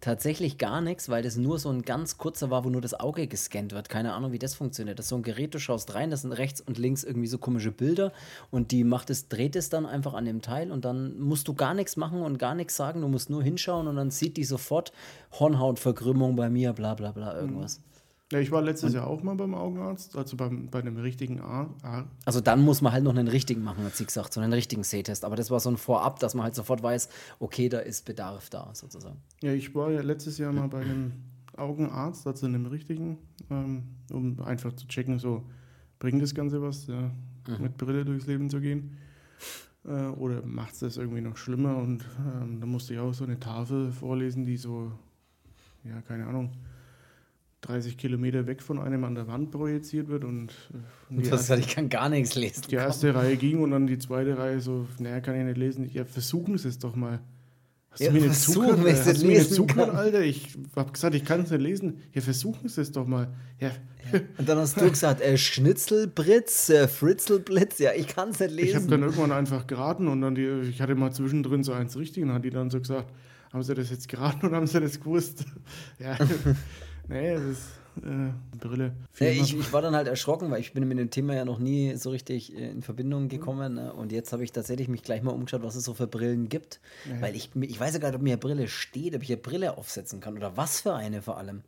Tatsächlich 0.00 0.56
gar 0.56 0.80
nichts, 0.80 1.10
weil 1.10 1.22
das 1.22 1.36
nur 1.36 1.58
so 1.58 1.68
ein 1.68 1.82
ganz 1.82 2.16
kurzer 2.16 2.48
war, 2.48 2.64
wo 2.64 2.70
nur 2.70 2.80
das 2.80 2.98
Auge 2.98 3.26
gescannt 3.26 3.72
wird. 3.72 3.90
Keine 3.90 4.14
Ahnung, 4.14 4.32
wie 4.32 4.38
das 4.38 4.54
funktioniert. 4.54 4.98
Das 4.98 5.06
ist 5.06 5.10
so 5.10 5.16
ein 5.16 5.22
Gerät, 5.22 5.54
du 5.54 5.58
schaust 5.58 5.94
rein, 5.94 6.10
das 6.10 6.22
sind 6.22 6.32
rechts 6.32 6.62
und 6.62 6.78
links 6.78 7.04
irgendwie 7.04 7.26
so 7.26 7.36
komische 7.36 7.70
Bilder 7.70 8.12
und 8.50 8.70
die 8.70 8.82
macht 8.82 9.10
es, 9.10 9.28
dreht 9.28 9.56
es 9.56 9.68
dann 9.68 9.84
einfach 9.84 10.14
an 10.14 10.24
dem 10.24 10.40
Teil 10.40 10.72
und 10.72 10.86
dann 10.86 11.18
musst 11.18 11.48
du 11.48 11.54
gar 11.54 11.74
nichts 11.74 11.98
machen 11.98 12.22
und 12.22 12.38
gar 12.38 12.54
nichts 12.54 12.76
sagen, 12.76 13.02
du 13.02 13.08
musst 13.08 13.28
nur 13.28 13.42
hinschauen 13.42 13.88
und 13.88 13.96
dann 13.96 14.10
sieht 14.10 14.38
die 14.38 14.44
sofort 14.44 14.92
Hornhautverkrümmung 15.38 16.34
bei 16.34 16.48
mir, 16.48 16.72
bla 16.72 16.94
bla 16.94 17.12
bla, 17.12 17.38
irgendwas. 17.38 17.82
Ja, 18.32 18.38
ich 18.38 18.52
war 18.52 18.62
letztes 18.62 18.90
und, 18.90 18.96
Jahr 18.96 19.08
auch 19.08 19.24
mal 19.24 19.34
beim 19.34 19.54
Augenarzt, 19.54 20.16
also 20.16 20.36
beim, 20.36 20.68
bei 20.70 20.78
einem 20.78 20.96
richtigen 20.98 21.40
A. 21.40 21.68
A. 21.82 22.04
Also 22.24 22.40
dann 22.40 22.62
muss 22.62 22.80
man 22.80 22.92
halt 22.92 23.02
noch 23.02 23.14
einen 23.14 23.26
richtigen 23.26 23.64
machen, 23.64 23.84
hat 23.84 23.96
sie 23.96 24.04
gesagt, 24.04 24.32
so 24.32 24.40
einen 24.40 24.52
richtigen 24.52 24.84
Sehtest. 24.84 25.24
Aber 25.24 25.34
das 25.34 25.50
war 25.50 25.58
so 25.58 25.68
ein 25.68 25.76
Vorab, 25.76 26.20
dass 26.20 26.34
man 26.34 26.44
halt 26.44 26.54
sofort 26.54 26.80
weiß, 26.80 27.08
okay, 27.40 27.68
da 27.68 27.80
ist 27.80 28.04
Bedarf 28.04 28.48
da, 28.48 28.70
sozusagen. 28.72 29.16
Ja, 29.42 29.52
ich 29.52 29.74
war 29.74 29.90
ja 29.90 30.02
letztes 30.02 30.38
Jahr 30.38 30.52
mal 30.52 30.68
bei 30.68 30.80
einem 30.80 31.12
Augenarzt, 31.56 32.24
also 32.26 32.46
einem 32.46 32.66
richtigen, 32.66 33.18
ähm, 33.50 33.82
um 34.12 34.40
einfach 34.42 34.72
zu 34.74 34.86
checken, 34.86 35.18
so 35.18 35.44
bringt 35.98 36.22
das 36.22 36.32
Ganze 36.32 36.62
was, 36.62 36.86
ja, 36.86 37.10
mhm. 37.48 37.62
mit 37.62 37.76
Brille 37.76 38.04
durchs 38.04 38.26
Leben 38.26 38.48
zu 38.48 38.60
gehen. 38.60 38.96
Äh, 39.84 40.08
oder 40.10 40.46
macht 40.46 40.74
es 40.74 40.80
das 40.80 40.96
irgendwie 40.98 41.20
noch 41.20 41.36
schlimmer? 41.36 41.76
Und 41.76 42.04
ähm, 42.32 42.60
da 42.60 42.66
musste 42.66 42.94
ich 42.94 43.00
auch 43.00 43.12
so 43.12 43.24
eine 43.24 43.40
Tafel 43.40 43.90
vorlesen, 43.90 44.46
die 44.46 44.56
so, 44.56 44.92
ja, 45.82 46.00
keine 46.02 46.26
Ahnung, 46.26 46.52
30 47.62 47.98
Kilometer 47.98 48.46
weg 48.46 48.62
von 48.62 48.78
einem 48.78 49.04
an 49.04 49.14
der 49.14 49.26
Wand 49.26 49.50
projiziert 49.50 50.08
wird 50.08 50.24
und, 50.24 50.50
äh, 50.72 51.14
und 51.14 51.30
das 51.30 51.50
erste, 51.50 51.56
ich 51.56 51.74
kann 51.74 51.88
gar 51.88 52.08
nichts 52.08 52.34
lesen. 52.34 52.64
Die 52.70 52.76
erste 52.76 53.14
Reihe 53.14 53.36
ging 53.36 53.60
und 53.60 53.70
dann 53.70 53.86
die 53.86 53.98
zweite 53.98 54.38
Reihe 54.38 54.60
so, 54.60 54.86
naja, 54.98 55.20
kann 55.20 55.36
ich 55.36 55.44
nicht 55.44 55.58
lesen. 55.58 55.90
Ja, 55.92 56.04
versuchen 56.04 56.56
Sie 56.56 56.68
es 56.68 56.78
doch 56.78 56.96
mal. 56.96 57.20
Hast 57.90 58.00
ja, 58.00 58.12
du 58.12 58.20
mir 58.20 58.28
nicht 58.28 58.40
zugehört? 58.40 59.06
Hast 59.06 59.22
du 59.22 59.26
mir 59.26 59.38
nicht 59.38 59.52
zugehört, 59.52 59.94
Alter? 59.94 60.20
Ich 60.20 60.56
hab 60.76 60.94
gesagt, 60.94 61.14
ich 61.14 61.24
kann 61.24 61.40
es 61.40 61.50
nicht 61.50 61.60
lesen. 61.60 62.00
Ja, 62.12 62.20
versuchen 62.20 62.68
Sie 62.68 62.80
es 62.80 62.92
doch 62.92 63.06
mal. 63.06 63.34
Ja. 63.58 63.72
ja. 64.12 64.20
Und 64.38 64.48
dann 64.48 64.58
hast 64.58 64.80
du 64.80 64.88
gesagt, 64.90 65.20
äh, 65.20 65.36
Schnitzelbritz, 65.36 66.70
äh, 66.70 66.86
Fritzelblitz. 66.86 67.80
Ja, 67.80 67.90
ich 67.92 68.06
kann 68.06 68.30
es 68.30 68.38
nicht 68.38 68.52
lesen. 68.52 68.68
Ich 68.68 68.74
habe 68.76 68.86
dann 68.86 69.02
irgendwann 69.02 69.32
einfach 69.32 69.66
geraten 69.66 70.06
und 70.06 70.20
dann 70.20 70.36
die, 70.36 70.46
ich 70.70 70.80
hatte 70.80 70.94
mal 70.94 71.10
zwischendrin 71.10 71.64
so 71.64 71.72
eins 71.72 71.96
richtig 71.96 72.22
und 72.22 72.32
hat 72.32 72.44
die 72.44 72.50
dann 72.50 72.70
so 72.70 72.78
gesagt, 72.78 73.12
haben 73.52 73.62
Sie 73.64 73.74
das 73.74 73.90
jetzt 73.90 74.08
geraten 74.08 74.46
oder 74.46 74.56
haben 74.56 74.68
Sie 74.68 74.80
das 74.80 75.00
gewusst? 75.00 75.44
ja. 75.98 76.16
Nee, 77.10 77.34
das 77.34 77.42
ist 77.42 77.62
äh, 78.04 78.56
Brille. 78.58 78.92
Nee, 79.18 79.32
ich, 79.32 79.58
ich, 79.58 79.72
war 79.72 79.82
dann 79.82 79.94
halt 79.94 80.06
erschrocken, 80.06 80.50
weil 80.50 80.60
ich 80.60 80.72
bin 80.72 80.86
mit 80.86 80.98
dem 80.98 81.10
Thema 81.10 81.34
ja 81.34 81.44
noch 81.44 81.58
nie 81.58 81.96
so 81.96 82.10
richtig 82.10 82.56
äh, 82.56 82.70
in 82.70 82.82
Verbindung 82.82 83.28
gekommen. 83.28 83.74
Ne? 83.74 83.92
Und 83.92 84.12
jetzt 84.12 84.32
habe 84.32 84.44
ich 84.44 84.52
tatsächlich 84.52 84.88
mich 84.88 85.02
gleich 85.02 85.22
mal 85.22 85.32
umgeschaut, 85.32 85.62
was 85.62 85.74
es 85.74 85.84
so 85.84 85.94
für 85.94 86.06
Brillen 86.06 86.48
gibt. 86.48 86.80
Ja. 87.08 87.20
Weil 87.20 87.34
ich, 87.34 87.50
ich 87.60 87.80
weiß 87.80 87.94
ja 87.94 87.98
gar 87.98 88.08
nicht, 88.08 88.16
ob 88.16 88.22
mir 88.22 88.36
Brille 88.36 88.68
steht, 88.68 89.14
ob 89.16 89.22
ich 89.22 89.30
eine 89.30 89.40
Brille 89.40 89.76
aufsetzen 89.76 90.20
kann 90.20 90.36
oder 90.36 90.56
was 90.56 90.80
für 90.80 90.94
eine 90.94 91.20
vor 91.20 91.36
allem. 91.36 91.62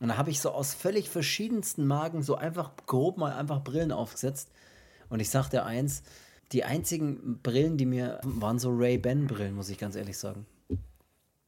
Und 0.00 0.08
da 0.08 0.16
habe 0.16 0.30
ich 0.30 0.40
so 0.40 0.50
aus 0.50 0.74
völlig 0.74 1.08
verschiedensten 1.08 1.86
Magen 1.86 2.22
so 2.22 2.34
einfach 2.34 2.72
grob 2.86 3.18
mal 3.18 3.32
einfach 3.32 3.62
Brillen 3.62 3.92
aufgesetzt. 3.92 4.50
Und 5.08 5.20
ich 5.20 5.30
sagte 5.30 5.64
eins, 5.64 6.02
die 6.52 6.64
einzigen 6.64 7.40
Brillen, 7.42 7.78
die 7.78 7.86
mir 7.86 8.20
waren 8.24 8.58
so 8.58 8.70
Ray-Ban-Brillen, 8.70 9.54
muss 9.54 9.70
ich 9.70 9.78
ganz 9.78 9.96
ehrlich 9.96 10.18
sagen. 10.18 10.44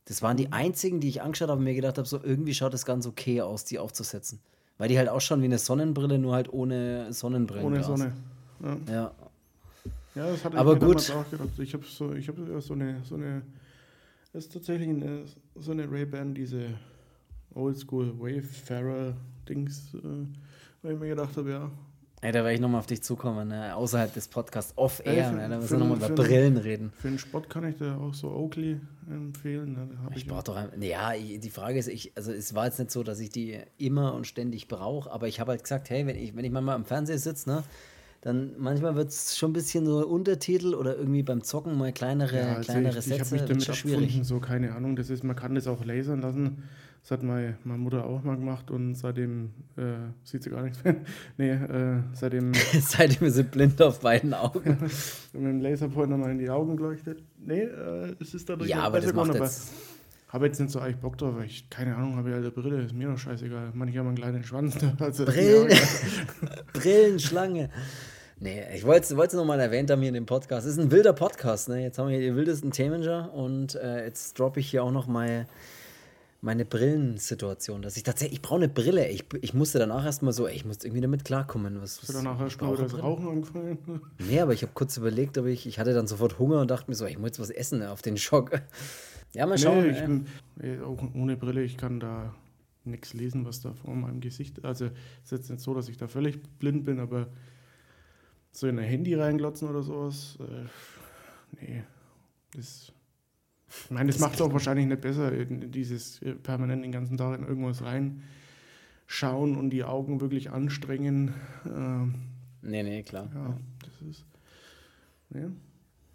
Das 0.07 0.23
waren 0.23 0.37
die 0.37 0.53
einzigen, 0.53 1.01
die 1.01 1.09
ich 1.09 1.23
angeschaut 1.23 1.49
habe 1.49 1.59
und 1.59 1.65
mir 1.65 1.75
gedacht 1.75 1.99
habe, 1.99 2.07
so 2.07 2.21
irgendwie 2.23 2.55
schaut 2.55 2.75
das 2.75 2.85
ganz 2.85 3.07
okay 3.07 3.41
aus, 3.41 3.65
die 3.65 3.79
aufzusetzen. 3.79 4.41
Weil 4.77 4.89
die 4.89 4.99
halt 4.99 5.09
ausschauen 5.09 5.41
wie 5.41 5.47
eine 5.47 5.59
Sonnenbrille, 5.59 6.19
nur 6.19 6.35
halt 6.35 6.53
ohne 6.53 7.13
Sonnenbrille. 7.13 7.65
Ohne 7.65 7.85
Sonne. 7.85 8.13
Ja. 8.63 8.77
ja. 8.93 9.15
Ja, 10.15 10.31
das 10.31 10.45
hatte 10.45 10.57
Aber 10.59 10.75
ich 10.75 10.81
mir 10.81 10.87
gut. 10.87 11.11
auch 11.11 11.31
gedacht. 11.31 11.59
Ich 11.59 11.75
habe 11.75 11.85
so, 11.85 12.13
ich 12.13 12.29
hab 12.29 12.37
so 12.61 12.75
eine, 12.75 13.03
so 13.03 13.15
eine, 13.15 13.43
das 14.33 14.45
ist 14.45 14.53
tatsächlich 14.53 14.89
eine, 14.89 15.25
so 15.57 15.73
eine 15.73 15.91
Ray-Ban, 15.91 16.35
diese 16.35 16.67
Oldschool 17.55 18.19
Wayfarer-Dings, 18.21 19.95
äh, 19.95 19.99
weil 20.83 20.95
ich 20.95 21.01
mir 21.01 21.09
gedacht 21.09 21.37
habe, 21.37 21.51
ja, 21.51 21.71
Ey, 22.21 22.33
da 22.33 22.39
werde 22.39 22.55
ich 22.55 22.61
nochmal 22.61 22.79
auf 22.79 22.87
dich 22.87 23.03
zukommen, 23.03 23.49
ne? 23.49 23.77
außerhalb 23.77 24.15
des 24.15 24.29
Podcasts, 24.29 24.73
off-air. 24.77 25.15
Ja, 25.15 25.31
ne? 25.31 25.47
Da 25.47 25.59
müssen 25.59 25.73
wir 25.73 25.87
nochmal 25.87 26.11
über 26.11 26.23
Brillen 26.23 26.57
reden. 26.57 26.91
Für 26.97 27.09
den 27.09 27.19
Sport 27.19 27.51
kann 27.51 27.69
ich 27.69 27.77
da 27.77 27.99
auch 27.99 28.15
so 28.15 28.31
Oakley 28.31 28.81
empfehlen. 29.09 29.73
Ne? 29.73 29.89
Ich, 30.11 30.19
ich 30.19 30.27
brauche 30.27 30.45
doch 30.45 30.57
ein, 30.57 30.81
Ja, 30.83 31.13
die 31.13 31.51
Frage 31.51 31.79
ist, 31.79 31.89
ich, 31.89 32.13
also 32.17 32.33
es 32.33 32.55
war 32.55 32.67
jetzt 32.67 32.79
nicht 32.79 32.91
so, 32.91 33.03
dass 33.03 33.21
ich 33.21 33.31
die 33.31 33.59
immer 33.79 34.15
und 34.15 34.27
ständig 34.27 34.69
brauche, 34.69 35.11
aber 35.11 35.29
ich 35.29 35.41
habe 35.41 35.53
halt 35.53 35.63
gesagt, 35.63 35.91
hey, 35.91 36.07
wenn 36.07 36.17
ich, 36.17 36.37
wenn 36.37 36.45
ich 36.45 36.51
mal 36.51 36.75
im 36.75 36.85
Fernseher 36.85 37.19
sitze, 37.19 37.49
ne, 37.49 37.65
dann 38.25 38.53
manchmal 38.57 38.95
wird 38.97 39.11
es 39.11 39.37
schon 39.37 39.51
ein 39.51 39.53
bisschen 39.53 39.85
so 39.85 39.99
Untertitel 40.07 40.73
oder 40.73 40.97
irgendwie 40.97 41.23
beim 41.23 41.43
Zocken 41.43 41.77
mal 41.77 41.93
kleinere, 41.93 42.37
ja, 42.39 42.55
also 42.55 42.73
kleinere 42.73 42.99
ich, 42.99 43.05
Sätze. 43.05 43.15
Ich 43.17 43.21
habe 43.21 43.33
mich 43.33 43.43
damit 43.43 43.77
schwierig. 43.77 44.21
so 44.23 44.41
keine 44.41 44.75
Ahnung. 44.75 44.97
Das 44.97 45.11
ist, 45.11 45.25
man 45.25 45.37
kann 45.37 45.55
das 45.55 45.67
auch 45.67 45.85
lasern 45.85 46.23
lassen. 46.23 46.63
Das 47.03 47.11
hat 47.11 47.23
meine, 47.23 47.59
meine 47.65 47.81
Mutter 47.81 48.07
auch 48.07 48.23
mal 48.23 48.37
gemacht 48.37 48.71
und 48.71 48.95
seitdem 48.95 49.51
äh, 49.77 49.83
sieht 50.23 50.43
sie 50.43 50.49
gar 50.49 50.63
nichts 50.63 50.83
mehr. 50.83 50.97
nee, 51.37 51.51
äh, 51.51 52.01
seitdem. 52.15 52.53
seitdem 52.81 53.29
ist 53.29 53.35
sie 53.35 53.43
blind 53.43 53.83
auf 53.83 54.01
beiden 54.01 54.33
Augen. 54.33 54.79
mit 55.35 55.43
dem 55.43 55.61
Laserpointer 55.61 56.17
mal 56.17 56.31
in 56.31 56.39
die 56.39 56.49
Augen 56.49 56.79
geleuchtet. 56.79 57.23
Nee, 57.45 57.65
äh, 57.65 58.17
es 58.21 58.33
ist 58.33 58.49
dadurch 58.49 58.71
ja, 58.71 58.85
aber 58.85 59.01
das 59.01 59.13
macht 59.13 59.35
jetzt 59.35 59.71
habe 60.29 60.47
jetzt 60.47 60.59
nicht 60.59 60.73
so 60.73 60.81
eigentlich 60.81 60.97
Bock 60.97 61.19
drauf, 61.19 61.37
weil 61.37 61.45
ich, 61.45 61.69
keine 61.71 61.95
Ahnung, 61.95 62.17
habe 62.17 62.31
ja 62.31 62.39
eine 62.39 62.51
Brille, 62.51 62.83
ist 62.83 62.93
mir 62.95 63.07
doch 63.07 63.19
scheißegal. 63.19 63.71
Manche 63.75 63.99
haben 64.01 64.09
einen 64.09 64.17
kleinen 64.17 64.43
Schwanz. 64.43 64.77
Also 64.99 65.25
Brillen, 65.27 65.79
Brillenschlange. 66.73 67.71
Nee, 68.41 68.63
ich 68.75 68.85
wollte 68.85 69.15
es 69.15 69.33
noch 69.35 69.45
mal 69.45 69.61
erwähnt 69.61 69.91
haben 69.91 70.01
hier 70.01 70.09
in 70.09 70.15
dem 70.15 70.27
Podcast. 70.27 70.67
Es 70.67 70.73
ist 70.73 70.81
ein 70.81 70.91
wilder 70.91 71.13
Podcast, 71.13 71.69
ne? 71.69 71.83
Jetzt 71.83 71.99
haben 71.99 72.09
wir 72.09 72.19
hier 72.19 72.31
die 72.31 72.37
wildesten 72.37 72.73
Themen 72.73 73.07
und 73.29 73.77
äh, 73.77 74.05
jetzt 74.05 74.39
droppe 74.39 74.61
ich 74.61 74.71
hier 74.71 74.83
auch 74.83 74.91
noch 74.91 75.07
mal 75.07 75.47
meine 76.41 76.67
Brillensituation, 76.67 77.81
dass 77.81 77.97
ich 77.97 78.03
tatsächlich, 78.03 78.39
ich 78.39 78.43
brauche 78.43 78.57
eine 78.57 78.69
Brille. 78.69 79.09
Ich, 79.09 79.25
ich 79.41 79.55
musste 79.55 79.79
danach 79.79 80.05
erstmal 80.05 80.35
so, 80.35 80.47
ey, 80.47 80.55
ich 80.55 80.65
musste 80.65 80.87
irgendwie 80.87 81.01
damit 81.01 81.25
klarkommen. 81.25 81.81
Was, 81.81 82.03
Hast 82.03 82.11
du 82.11 82.13
danach 82.13 82.39
erstmal 82.41 82.77
das 82.77 82.99
Rauchen 82.99 83.29
angefangen? 83.29 83.79
Nee, 84.19 84.41
aber 84.41 84.53
ich 84.53 84.63
habe 84.63 84.73
kurz 84.75 84.97
überlegt, 84.97 85.39
ob 85.39 85.47
ich, 85.47 85.67
ich 85.67 85.79
hatte 85.79 85.95
dann 85.95 86.07
sofort 86.07 86.39
Hunger 86.39 86.61
und 86.61 86.71
dachte 86.71 86.91
mir 86.91 86.97
so, 86.97 87.07
ich 87.07 87.19
muss 87.19 87.29
jetzt 87.29 87.41
was 87.41 87.51
essen 87.51 87.83
auf 87.83 88.03
den 88.03 88.17
Schock. 88.17 88.61
Ja, 89.37 89.47
mal 89.47 89.59
schauen. 89.59 89.83
Nee, 89.83 89.91
ich 89.91 90.01
bin, 90.01 90.81
auch 90.85 90.97
ohne 91.13 91.37
Brille, 91.37 91.65
ich 91.65 91.77
kann 91.77 91.99
da 91.99 92.33
nichts 92.85 93.15
lesen, 93.15 93.45
was 93.45 93.61
da 93.61 93.73
vor 93.73 93.93
meinem 93.93 94.21
Gesicht. 94.21 94.65
Also 94.65 94.85
es 94.85 94.93
ist 95.25 95.33
jetzt 95.33 95.51
nicht 95.51 95.61
so, 95.61 95.75
dass 95.75 95.89
ich 95.89 95.97
da 95.97 96.07
völlig 96.07 96.41
blind 96.61 96.85
bin, 96.85 97.01
aber 97.01 97.27
so 98.57 98.67
in 98.67 98.79
ein 98.79 98.85
Handy 98.85 99.15
reinglotzen 99.15 99.69
oder 99.69 99.83
sowas, 99.83 100.39
äh, 100.41 101.61
nee. 101.61 101.83
Das, 102.55 102.93
ich 103.85 103.91
meine, 103.91 104.07
das, 104.07 104.17
das 104.17 104.21
macht 104.21 104.35
es 104.35 104.41
auch 104.41 104.53
wahrscheinlich 104.53 104.87
nicht 104.87 105.01
besser, 105.01 105.31
dieses 105.31 106.23
äh, 106.23 106.35
permanent 106.35 106.85
den 106.85 106.93
ganzen 106.93 107.17
Tag 107.17 107.39
in 107.39 107.47
irgendwas 107.47 107.83
reinschauen 107.83 109.57
und 109.57 109.71
die 109.71 109.85
Augen 109.85 110.21
wirklich 110.21 110.51
anstrengen. 110.51 111.35
Ähm, 111.67 112.15
nee, 112.63 112.83
nee, 112.83 113.03
klar. 113.03 113.29
Ja, 113.35 113.57
das 113.81 114.09
ist. 114.09 114.25
Ja. 115.31 115.51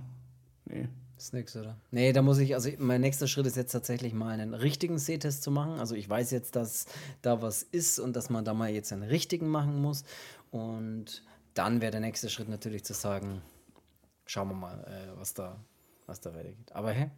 nee. 0.65 0.87
Ist 1.19 1.33
nix, 1.33 1.53
oder? 1.57 1.75
Nee, 1.91 2.13
da 2.13 2.21
muss 2.21 2.37
ich, 2.37 2.55
also 2.55 2.69
mein 2.77 3.01
nächster 3.01 3.27
Schritt 3.27 3.45
ist 3.45 3.57
jetzt 3.57 3.73
tatsächlich 3.73 4.13
mal 4.13 4.29
einen 4.29 4.53
richtigen 4.53 4.97
Sehtest 4.97 5.43
zu 5.43 5.51
machen. 5.51 5.77
Also 5.77 5.93
ich 5.93 6.09
weiß 6.09 6.31
jetzt, 6.31 6.55
dass 6.55 6.85
da 7.21 7.41
was 7.41 7.61
ist 7.61 7.99
und 7.99 8.15
dass 8.15 8.29
man 8.29 8.45
da 8.45 8.53
mal 8.53 8.69
jetzt 8.69 8.93
einen 8.93 9.03
richtigen 9.03 9.49
machen 9.49 9.81
muss. 9.81 10.05
Und 10.49 11.23
dann 11.55 11.81
wäre 11.81 11.91
der 11.91 11.99
nächste 11.99 12.29
Schritt 12.29 12.47
natürlich 12.47 12.85
zu 12.85 12.93
sagen, 12.93 13.41
schauen 14.25 14.47
wir 14.47 14.55
mal, 14.55 14.79
äh, 14.85 15.19
was 15.19 15.33
da, 15.33 15.57
was 16.05 16.21
da 16.21 16.33
weitergeht. 16.33 16.71
Aber 16.71 16.91
hä? 16.91 17.11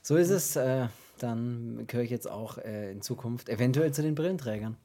So 0.00 0.16
ist 0.16 0.30
es. 0.30 0.56
Äh, 0.56 0.88
dann 1.18 1.84
gehöre 1.86 2.04
ich 2.04 2.10
jetzt 2.10 2.28
auch 2.28 2.56
äh, 2.56 2.90
in 2.90 3.02
Zukunft 3.02 3.50
eventuell 3.50 3.92
zu 3.92 4.00
den 4.00 4.14
Brillenträgern. 4.14 4.78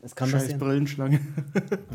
Es 0.00 0.14
kann 0.14 0.28
Scheiß 0.28 0.42
passieren. 0.42 0.60
Brillenschlange. 0.60 1.20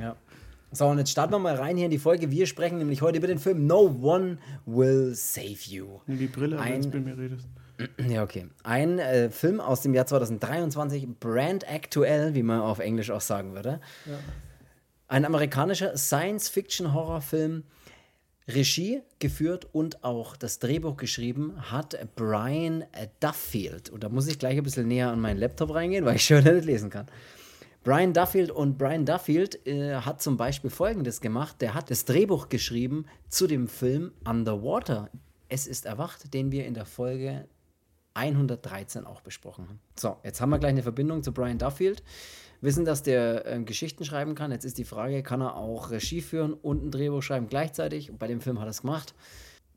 ja. 0.01 0.17
So, 0.75 0.87
und 0.87 0.97
jetzt 0.97 1.11
starten 1.11 1.31
wir 1.31 1.39
mal 1.39 1.55
rein 1.55 1.77
hier 1.77 1.85
in 1.85 1.91
die 1.91 1.97
Folge. 1.97 2.31
Wir 2.31 2.45
sprechen 2.47 2.79
nämlich 2.79 3.01
heute 3.01 3.19
über 3.19 3.27
den 3.27 3.39
Film 3.39 3.65
No 3.65 3.97
One 4.01 4.39
Will 4.65 5.15
Save 5.15 5.55
You. 5.67 6.01
Nimm 6.05 6.19
die 6.19 6.27
Brille, 6.27 6.59
wenn 6.59 6.81
du 6.81 6.89
mit 6.89 7.05
mir 7.05 7.17
redest. 7.17 7.47
Ja, 8.07 8.23
okay. 8.23 8.47
Ein 8.63 8.99
äh, 8.99 9.29
Film 9.29 9.59
aus 9.59 9.81
dem 9.81 9.93
Jahr 9.93 10.05
2023, 10.05 11.07
brand 11.19 11.69
aktuell, 11.69 12.33
wie 12.33 12.41
man 12.41 12.61
auf 12.61 12.79
Englisch 12.79 13.11
auch 13.11 13.19
sagen 13.19 13.53
würde. 13.53 13.81
Ja. 14.05 14.17
Ein 15.09 15.25
amerikanischer 15.25 15.97
Science-Fiction-Horrorfilm. 15.97 17.63
Regie 18.47 19.01
geführt 19.19 19.67
und 19.71 20.03
auch 20.03 20.37
das 20.37 20.59
Drehbuch 20.59 20.97
geschrieben 20.97 21.55
hat 21.71 21.97
Brian 22.15 22.85
Duffield. 23.19 23.89
Und 23.89 24.03
da 24.03 24.09
muss 24.09 24.27
ich 24.27 24.37
gleich 24.37 24.57
ein 24.57 24.63
bisschen 24.63 24.87
näher 24.87 25.09
an 25.09 25.19
meinen 25.19 25.39
Laptop 25.39 25.73
reingehen, 25.73 26.05
weil 26.05 26.17
ich 26.17 26.25
schon 26.25 26.43
nicht 26.43 26.65
lesen 26.65 26.89
kann. 26.89 27.07
Brian 27.85 28.13
Duffield 28.13 28.49
und 28.49 28.79
Brian 28.79 29.05
Duffield 29.05 29.67
äh, 29.67 29.97
hat 29.97 30.19
zum 30.19 30.37
Beispiel 30.37 30.71
Folgendes 30.71 31.21
gemacht. 31.21 31.61
Der 31.61 31.75
hat 31.75 31.91
das 31.91 32.03
Drehbuch 32.03 32.49
geschrieben 32.49 33.05
zu 33.29 33.45
dem 33.45 33.67
Film 33.67 34.11
Underwater. 34.27 35.11
Es 35.49 35.67
ist 35.67 35.85
erwacht, 35.85 36.33
den 36.33 36.51
wir 36.51 36.65
in 36.65 36.73
der 36.73 36.87
Folge 36.87 37.47
113 38.15 39.05
auch 39.05 39.21
besprochen 39.21 39.69
haben. 39.69 39.79
So, 39.99 40.17
jetzt 40.23 40.41
haben 40.41 40.49
wir 40.49 40.57
gleich 40.57 40.71
eine 40.71 40.81
Verbindung 40.81 41.21
zu 41.21 41.31
Brian 41.31 41.59
Duffield. 41.59 42.01
Wissen, 42.59 42.85
dass 42.85 43.03
der 43.03 43.45
äh, 43.45 43.61
Geschichten 43.61 44.03
schreiben 44.03 44.33
kann. 44.33 44.51
Jetzt 44.51 44.65
ist 44.65 44.79
die 44.79 44.83
Frage, 44.83 45.21
kann 45.21 45.41
er 45.41 45.55
auch 45.55 45.91
Regie 45.91 46.21
führen 46.21 46.53
und 46.53 46.83
ein 46.83 46.89
Drehbuch 46.89 47.21
schreiben 47.21 47.49
gleichzeitig? 47.49 48.11
Bei 48.17 48.25
dem 48.25 48.41
Film 48.41 48.57
hat 48.57 48.65
er 48.65 48.71
es 48.71 48.81
gemacht. 48.81 49.13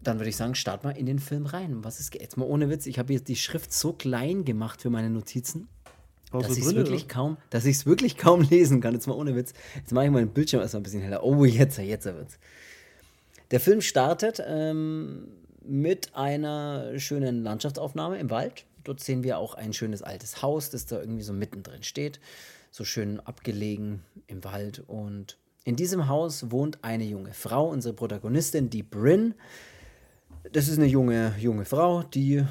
Dann 0.01 0.19
würde 0.19 0.31
ich 0.31 0.37
sagen, 0.39 0.55
start 0.55 0.83
mal 0.83 0.97
in 0.97 1.05
den 1.05 1.19
Film 1.19 1.45
rein. 1.45 1.85
Was 1.85 2.01
ist 2.01 2.15
jetzt 2.15 2.39
mal 2.39 2.47
ohne 2.47 2.71
Witz? 2.71 2.87
Ich 2.87 2.99
habe 2.99 3.13
jetzt 3.13 3.29
die 3.29 3.37
Schrift 3.37 3.71
so 3.71 3.93
klein 3.93 4.47
gemacht 4.47 4.81
für 4.81 4.89
meine 4.89 5.11
Notizen. 5.11 5.69
Dass 6.33 6.57
ich 6.57 6.65
es 6.65 6.75
wirklich 6.75 7.09
kaum, 7.09 7.37
dass 7.51 7.65
ich 7.65 7.77
es 7.77 7.87
wirklich 7.87 8.17
kaum 8.17 8.43
lesen 8.43 8.81
kann. 8.81 8.95
Jetzt 8.95 9.07
mal 9.07 9.15
ohne 9.15 9.35
Witz. 9.35 9.53
Jetzt 9.77 9.93
mache 9.93 10.07
ich 10.07 10.11
mal 10.11 10.21
den 10.21 10.33
Bildschirm 10.33 10.61
erstmal 10.61 10.81
ein 10.81 10.85
bisschen 10.85 11.03
heller. 11.03 11.23
Oh, 11.25 11.45
jetzt, 11.45 11.79
jetzt 11.79 12.05
wird's. 12.05 12.39
Der 13.51 13.61
Film 13.61 13.81
startet 13.81 14.43
ähm, 14.47 15.29
mit 15.63 16.15
einer 16.15 16.99
schönen 16.99 17.43
Landschaftsaufnahme 17.43 18.19
im 18.19 18.31
Wald. 18.31 18.65
Dort 18.85 19.01
sehen 19.01 19.23
wir 19.23 19.39
auch 19.39 19.55
ein 19.55 19.73
schönes 19.73 20.03
altes 20.03 20.43
Haus, 20.43 20.71
das 20.71 20.87
da 20.87 20.99
irgendwie 21.01 21.23
so 21.23 21.33
mittendrin 21.33 21.83
steht. 21.83 22.21
So 22.71 22.85
schön 22.85 23.21
abgelegen 23.21 24.03
im 24.27 24.45
Wald. 24.45 24.83
Und 24.87 25.39
in 25.65 25.77
diesem 25.77 26.09
Haus 26.09 26.51
wohnt 26.51 26.85
eine 26.85 27.05
junge 27.05 27.33
Frau, 27.33 27.69
unsere 27.69 27.95
Protagonistin, 27.95 28.69
die 28.69 28.83
Bryn. 28.83 29.35
Das 30.53 30.69
ist 30.69 30.79
eine 30.79 30.87
junge, 30.87 31.35
junge 31.39 31.65
Frau, 31.65 32.03
die 32.03 32.45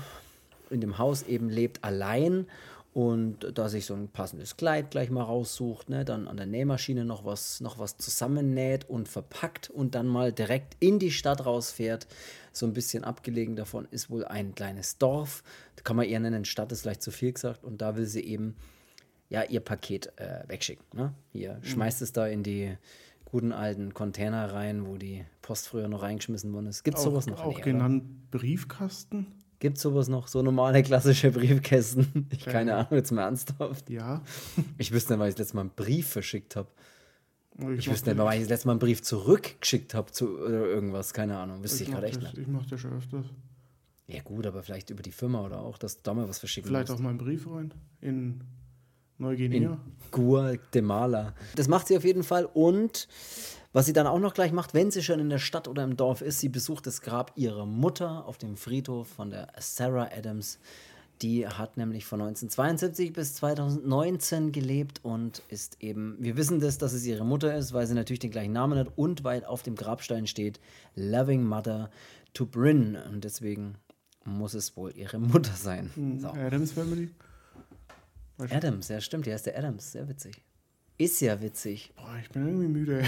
in 0.69 0.81
dem 0.81 0.97
Haus 0.97 1.23
eben 1.23 1.49
lebt 1.49 1.83
allein 1.83 2.47
und 2.97 3.51
da 3.53 3.69
sich 3.69 3.85
so 3.85 3.93
ein 3.93 4.07
passendes 4.07 4.57
Kleid 4.57 4.89
gleich 4.89 5.11
mal 5.11 5.21
raussucht, 5.21 5.87
ne, 5.87 6.03
dann 6.03 6.27
an 6.27 6.35
der 6.35 6.47
Nähmaschine 6.47 7.05
noch 7.05 7.25
was, 7.25 7.61
noch 7.61 7.77
was 7.77 7.97
zusammennäht 7.97 8.89
und 8.89 9.07
verpackt 9.07 9.69
und 9.69 9.93
dann 9.93 10.07
mal 10.07 10.33
direkt 10.33 10.75
in 10.79 10.97
die 10.97 11.11
Stadt 11.11 11.45
rausfährt. 11.45 12.07
So 12.53 12.65
ein 12.65 12.73
bisschen 12.73 13.03
abgelegen 13.03 13.55
davon 13.55 13.87
ist 13.91 14.09
wohl 14.09 14.25
ein 14.25 14.55
kleines 14.55 14.97
Dorf. 14.97 15.43
Kann 15.83 15.95
man 15.95 16.07
eher 16.07 16.19
nennen, 16.19 16.43
Stadt 16.43 16.71
ist 16.71 16.81
vielleicht 16.81 17.03
zu 17.03 17.11
viel 17.11 17.33
gesagt. 17.33 17.63
Und 17.63 17.83
da 17.83 17.97
will 17.97 18.07
sie 18.07 18.21
eben 18.21 18.55
ja 19.29 19.43
ihr 19.43 19.59
Paket 19.59 20.11
äh, 20.17 20.45
wegschicken. 20.47 20.83
Ne? 20.91 21.13
Hier 21.31 21.59
mhm. 21.61 21.65
schmeißt 21.65 22.01
es 22.01 22.13
da 22.13 22.25
in 22.25 22.41
die 22.41 22.75
guten 23.25 23.51
alten 23.51 23.93
Container 23.93 24.51
rein, 24.53 24.87
wo 24.87 24.97
die 24.97 25.23
Post 25.43 25.67
früher 25.67 25.87
noch 25.87 26.01
reingeschmissen 26.01 26.51
worden 26.51 26.65
ist. 26.65 26.83
Gibt 26.83 26.97
es 26.97 27.03
sowas 27.03 27.27
noch? 27.27 27.43
Auch 27.43 27.57
nee, 27.57 27.61
genannt 27.61 28.31
Briefkasten? 28.31 29.27
Gibt 29.59 29.77
es 29.77 29.83
sowas 29.83 30.07
noch? 30.07 30.27
So 30.27 30.41
normale 30.41 30.83
klassische 30.83 31.31
Briefkästen? 31.31 32.27
Ich 32.31 32.45
keine 32.45 32.75
Ahnung, 32.75 32.93
jetzt 32.93 33.11
mal 33.11 33.23
ernsthaft. 33.23 33.89
Ja. 33.89 34.21
ich 34.77 34.91
wüsste 34.91 35.13
nicht, 35.13 35.19
weil 35.19 35.29
ich 35.29 35.35
das 35.35 35.39
letzte 35.39 35.55
Mal 35.55 35.61
einen 35.61 35.71
Brief 35.75 36.07
verschickt 36.07 36.55
habe. 36.55 36.69
Ich, 37.59 37.79
ich 37.79 37.91
wüsste 37.91 38.11
nicht, 38.13 38.23
weil 38.23 38.35
ich 38.35 38.43
das 38.43 38.49
letzte 38.49 38.67
Mal 38.67 38.73
einen 38.73 38.79
Brief 38.79 39.01
zurückgeschickt 39.01 39.95
habe 39.95 40.11
zu 40.11 40.37
oder 40.37 40.65
irgendwas, 40.65 41.13
keine 41.13 41.37
Ahnung. 41.37 41.63
Wüsste 41.63 41.83
ich, 41.83 41.89
ich 41.89 41.95
gerade 41.95 42.07
echt 42.07 42.21
nicht. 42.21 42.37
Ich 42.37 42.47
mache 42.47 42.67
das 42.69 42.79
schon 42.79 42.93
öfters. 42.93 43.25
Ja, 44.07 44.21
gut, 44.21 44.45
aber 44.45 44.63
vielleicht 44.63 44.89
über 44.89 45.01
die 45.01 45.11
Firma 45.11 45.43
oder 45.43 45.59
auch, 45.59 45.77
dass 45.77 45.97
du 45.97 46.01
da 46.03 46.13
mal 46.13 46.29
was 46.29 46.39
verschicken 46.39 46.69
Vielleicht 46.69 46.87
musst. 46.89 46.99
auch 46.99 47.03
mal 47.03 47.09
einen 47.09 47.17
Brief 47.17 47.47
rein 47.49 47.73
in 47.99 48.41
Neuguinea. 49.17 49.73
In 49.73 49.79
Guatemala. 50.11 51.33
Das 51.55 51.67
macht 51.67 51.87
sie 51.87 51.97
auf 51.97 52.05
jeden 52.05 52.23
Fall 52.23 52.45
und 52.45 53.07
was 53.77 53.85
sie 53.85 53.93
dann 53.93 54.07
auch 54.07 54.17
noch 54.17 54.33
gleich 54.33 54.51
macht, 54.51 54.73
wenn 54.73 54.89
sie 54.89 55.03
schon 55.03 55.19
in 55.19 55.29
der 55.29 55.37
Stadt 55.37 55.67
oder 55.67 55.83
im 55.83 55.97
Dorf 55.97 56.21
ist, 56.21 56.39
sie 56.39 56.49
besucht 56.49 56.87
das 56.87 57.01
Grab 57.01 57.31
ihrer 57.35 57.67
Mutter 57.67 58.25
auf 58.25 58.39
dem 58.39 58.57
Friedhof 58.57 59.07
von 59.07 59.29
der 59.29 59.49
Sarah 59.59 60.09
Adams. 60.11 60.57
Die 61.21 61.47
hat 61.47 61.77
nämlich 61.77 62.03
von 62.03 62.19
1972 62.19 63.13
bis 63.13 63.35
2019 63.35 64.51
gelebt 64.51 65.01
und 65.03 65.43
ist 65.49 65.77
eben, 65.79 66.17
wir 66.19 66.37
wissen 66.37 66.59
das, 66.59 66.79
dass 66.79 66.91
es 66.91 67.05
ihre 67.05 67.23
Mutter 67.23 67.55
ist, 67.55 67.71
weil 67.71 67.85
sie 67.85 67.93
natürlich 67.93 68.17
den 68.17 68.31
gleichen 68.31 68.53
Namen 68.53 68.79
hat 68.79 68.87
und 68.95 69.23
weil 69.23 69.45
auf 69.45 69.61
dem 69.61 69.75
Grabstein 69.75 70.25
steht 70.25 70.59
Loving 70.95 71.43
Mother 71.43 71.91
to 72.33 72.47
Bryn. 72.47 72.95
Und 72.95 73.25
deswegen 73.25 73.75
muss 74.25 74.55
es 74.55 74.75
wohl 74.75 74.91
ihre 74.97 75.19
Mutter 75.19 75.53
sein. 75.53 75.91
Hm, 75.93 76.19
so. 76.19 76.29
Adams 76.29 76.71
Family? 76.71 77.11
Adams, 78.39 78.87
ja 78.87 78.99
stimmt, 79.01 79.27
der 79.27 79.35
ist 79.35 79.45
der 79.45 79.55
Adams, 79.55 79.91
sehr 79.91 80.09
witzig. 80.09 80.41
Ist 80.99 81.21
ja 81.21 81.39
witzig. 81.43 81.93
Boah, 81.95 82.17
ich 82.19 82.27
bin 82.31 82.47
irgendwie 82.47 82.67
müde. 82.67 83.03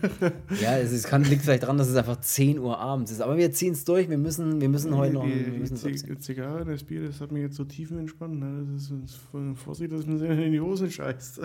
ja, 0.62 0.78
es 0.78 0.92
ist, 0.92 1.08
kann, 1.08 1.24
liegt 1.24 1.42
vielleicht 1.42 1.64
daran, 1.64 1.76
dass 1.76 1.88
es 1.88 1.96
einfach 1.96 2.20
10 2.20 2.60
Uhr 2.60 2.78
abends 2.78 3.10
ist. 3.10 3.20
Aber 3.20 3.36
wir 3.36 3.50
ziehen 3.50 3.72
es 3.72 3.84
durch. 3.84 4.08
Wir 4.08 4.16
müssen, 4.16 4.60
wir 4.60 4.68
müssen 4.68 4.96
heute 4.96 5.14
noch. 5.14 5.24
Die, 5.24 5.60
die, 5.60 5.92
die 5.92 6.18
Zigarre, 6.18 6.64
das 6.64 6.84
Bier, 6.84 7.04
das 7.08 7.20
hat 7.20 7.32
mich 7.32 7.42
jetzt 7.42 7.56
so 7.56 7.64
tiefenentspannt. 7.64 8.38
Ne? 8.38 8.68
Das 8.72 8.82
ist, 8.82 8.92
ist 8.92 9.20
Vorsicht, 9.56 9.90
dass 9.90 10.06
man 10.06 10.20
sich 10.20 10.30
in 10.30 10.52
die 10.52 10.60
Hose 10.60 10.88
scheißt. 10.88 11.40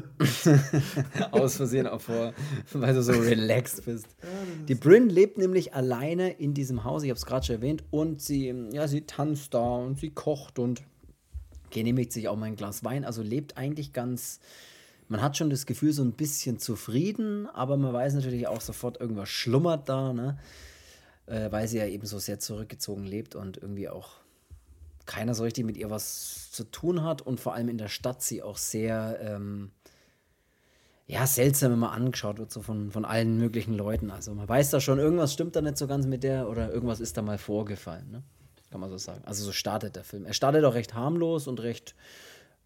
Aus 1.31 1.55
Versehen 1.55 1.87
auch 1.87 2.01
vor, 2.01 2.31
weil 2.73 2.93
du 2.93 3.01
so 3.01 3.13
relaxed 3.13 3.85
bist. 3.85 4.05
Ja, 4.21 4.27
die 4.67 4.75
Bryn 4.75 5.09
lebt 5.09 5.39
nämlich 5.39 5.73
alleine 5.73 6.29
in 6.29 6.53
diesem 6.53 6.83
Haus. 6.83 7.01
Ich 7.01 7.09
habe 7.09 7.17
es 7.17 7.25
gerade 7.25 7.43
schon 7.43 7.55
erwähnt. 7.55 7.83
Und 7.89 8.21
sie, 8.21 8.53
ja, 8.71 8.87
sie 8.87 9.01
tanzt 9.01 9.55
da 9.55 9.77
und 9.77 9.97
sie 9.97 10.11
kocht 10.11 10.59
und 10.59 10.83
genehmigt 11.71 12.13
sich 12.13 12.27
auch 12.27 12.37
mal 12.37 12.45
ein 12.45 12.55
Glas 12.55 12.83
Wein. 12.83 13.03
Also 13.03 13.23
lebt 13.23 13.57
eigentlich 13.57 13.93
ganz 13.93 14.41
man 15.07 15.21
hat 15.21 15.37
schon 15.37 15.49
das 15.49 15.65
Gefühl, 15.65 15.93
so 15.93 16.03
ein 16.03 16.13
bisschen 16.13 16.59
zufrieden, 16.59 17.47
aber 17.47 17.77
man 17.77 17.93
weiß 17.93 18.13
natürlich 18.15 18.47
auch 18.47 18.61
sofort, 18.61 18.99
irgendwas 18.99 19.29
schlummert 19.29 19.87
da, 19.89 20.13
ne? 20.13 20.37
Äh, 21.25 21.51
weil 21.51 21.67
sie 21.67 21.77
ja 21.77 21.85
eben 21.85 22.05
so 22.05 22.19
sehr 22.19 22.39
zurückgezogen 22.39 23.05
lebt 23.05 23.35
und 23.35 23.57
irgendwie 23.57 23.89
auch 23.89 24.11
keiner 25.05 25.33
so 25.33 25.43
richtig 25.43 25.65
mit 25.65 25.77
ihr 25.77 25.89
was 25.89 26.51
zu 26.51 26.63
tun 26.65 27.03
hat 27.03 27.21
und 27.21 27.39
vor 27.39 27.53
allem 27.53 27.69
in 27.69 27.77
der 27.77 27.87
Stadt 27.87 28.21
sie 28.21 28.43
auch 28.43 28.57
sehr, 28.57 29.19
ähm, 29.21 29.71
ja, 31.05 31.25
seltsam 31.25 31.73
immer 31.73 31.91
angeschaut 31.91 32.37
wird, 32.37 32.51
so 32.51 32.61
von, 32.61 32.91
von 32.91 33.05
allen 33.05 33.37
möglichen 33.37 33.73
Leuten. 33.73 34.11
Also 34.11 34.33
man 34.33 34.47
weiß 34.47 34.69
da 34.69 34.81
schon, 34.81 34.99
irgendwas 34.99 35.33
stimmt 35.33 35.55
da 35.55 35.61
nicht 35.61 35.77
so 35.77 35.87
ganz 35.87 36.05
mit 36.05 36.23
der 36.23 36.49
oder 36.49 36.71
irgendwas 36.71 36.99
ist 36.99 37.17
da 37.17 37.21
mal 37.21 37.37
vorgefallen, 37.37 38.11
ne? 38.11 38.23
Kann 38.69 38.81
man 38.81 38.89
so 38.89 38.97
sagen. 38.97 39.23
Also 39.25 39.45
so 39.45 39.53
startet 39.53 39.95
der 39.95 40.03
Film. 40.03 40.25
Er 40.25 40.33
startet 40.33 40.65
auch 40.65 40.73
recht 40.73 40.93
harmlos 40.93 41.47
und 41.47 41.61
recht 41.61 41.95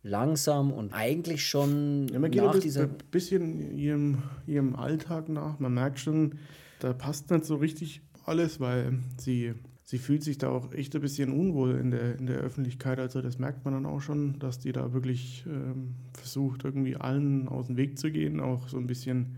langsam 0.03 0.71
und 0.71 0.93
eigentlich 0.93 1.45
schon 1.45 2.07
ja, 2.11 2.19
man 2.19 2.31
geht 2.31 2.41
nach 2.41 2.55
ein 2.55 2.95
bisschen 3.11 3.77
ihrem, 3.77 4.23
ihrem 4.47 4.75
Alltag 4.75 5.29
nach. 5.29 5.59
Man 5.59 5.73
merkt 5.73 5.99
schon, 5.99 6.39
da 6.79 6.93
passt 6.93 7.29
nicht 7.29 7.45
so 7.45 7.55
richtig 7.55 8.01
alles, 8.25 8.59
weil 8.59 8.99
sie, 9.17 9.53
sie 9.83 9.99
fühlt 9.99 10.23
sich 10.23 10.37
da 10.37 10.49
auch 10.49 10.73
echt 10.73 10.95
ein 10.95 11.01
bisschen 11.01 11.31
unwohl 11.31 11.75
in 11.75 11.91
der, 11.91 12.17
in 12.17 12.25
der 12.25 12.37
Öffentlichkeit. 12.37 12.99
Also 12.99 13.21
das 13.21 13.37
merkt 13.37 13.63
man 13.63 13.73
dann 13.75 13.85
auch 13.85 14.01
schon, 14.01 14.39
dass 14.39 14.59
die 14.59 14.71
da 14.71 14.93
wirklich 14.93 15.45
ähm, 15.47 15.95
versucht, 16.13 16.63
irgendwie 16.63 16.95
allen 16.95 17.47
aus 17.47 17.67
dem 17.67 17.77
Weg 17.77 17.99
zu 17.99 18.11
gehen, 18.11 18.39
auch 18.39 18.67
so 18.67 18.77
ein 18.77 18.87
bisschen 18.87 19.35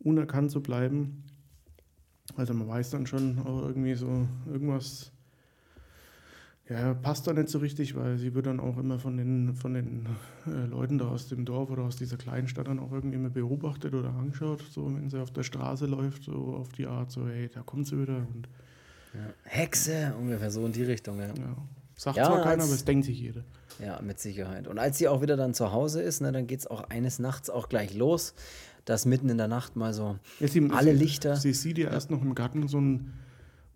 unerkannt 0.00 0.50
zu 0.50 0.62
bleiben. 0.62 1.24
Also 2.36 2.52
man 2.52 2.68
weiß 2.68 2.90
dann 2.90 3.06
schon 3.06 3.38
auch 3.38 3.62
irgendwie 3.62 3.94
so 3.94 4.28
irgendwas 4.46 5.12
ja, 6.70 6.92
passt 6.92 7.26
da 7.26 7.32
nicht 7.32 7.48
so 7.48 7.58
richtig, 7.58 7.96
weil 7.96 8.18
sie 8.18 8.34
wird 8.34 8.46
dann 8.46 8.60
auch 8.60 8.76
immer 8.76 8.98
von 8.98 9.16
den, 9.16 9.54
von 9.54 9.72
den 9.72 10.06
äh, 10.46 10.66
Leuten 10.66 10.98
da 10.98 11.08
aus 11.08 11.26
dem 11.28 11.46
Dorf 11.46 11.70
oder 11.70 11.84
aus 11.84 11.96
dieser 11.96 12.18
kleinen 12.18 12.46
Stadt 12.46 12.68
dann 12.68 12.78
auch 12.78 12.92
irgendwie 12.92 13.16
immer 13.16 13.30
beobachtet 13.30 13.94
oder 13.94 14.10
angeschaut, 14.10 14.62
so 14.70 14.86
wenn 14.86 15.08
sie 15.08 15.20
auf 15.20 15.30
der 15.30 15.44
Straße 15.44 15.86
läuft, 15.86 16.24
so 16.24 16.56
auf 16.58 16.68
die 16.72 16.86
Art, 16.86 17.10
so 17.10 17.26
hey, 17.26 17.48
da 17.52 17.62
kommt 17.62 17.86
sie 17.86 17.98
wieder. 17.98 18.16
Und, 18.16 18.48
ja. 19.14 19.20
Hexe, 19.44 20.14
ungefähr 20.18 20.50
so 20.50 20.66
in 20.66 20.72
die 20.72 20.82
Richtung, 20.82 21.18
ja. 21.18 21.28
ja. 21.28 21.56
Sagt 21.96 22.18
ja, 22.18 22.26
zwar 22.26 22.42
keiner, 22.42 22.64
aber 22.64 22.72
es 22.74 22.84
denkt 22.84 23.06
sich 23.06 23.18
jeder. 23.18 23.44
Ja, 23.78 24.00
mit 24.02 24.20
Sicherheit. 24.20 24.68
Und 24.68 24.78
als 24.78 24.98
sie 24.98 25.08
auch 25.08 25.22
wieder 25.22 25.36
dann 25.38 25.54
zu 25.54 25.72
Hause 25.72 26.02
ist, 26.02 26.20
ne, 26.20 26.32
dann 26.32 26.46
geht 26.46 26.60
es 26.60 26.66
auch 26.66 26.82
eines 26.90 27.18
Nachts 27.18 27.48
auch 27.48 27.70
gleich 27.70 27.94
los, 27.94 28.34
dass 28.84 29.06
mitten 29.06 29.30
in 29.30 29.38
der 29.38 29.48
Nacht 29.48 29.74
mal 29.74 29.94
so 29.94 30.18
sie, 30.38 30.68
alle 30.70 30.92
sie, 30.92 30.98
Lichter. 30.98 31.36
Sie 31.36 31.54
sieht 31.54 31.78
ja 31.78 31.90
erst 31.90 32.10
noch 32.10 32.20
im 32.20 32.34
Garten 32.34 32.68
so 32.68 32.78
ein, 32.78 33.14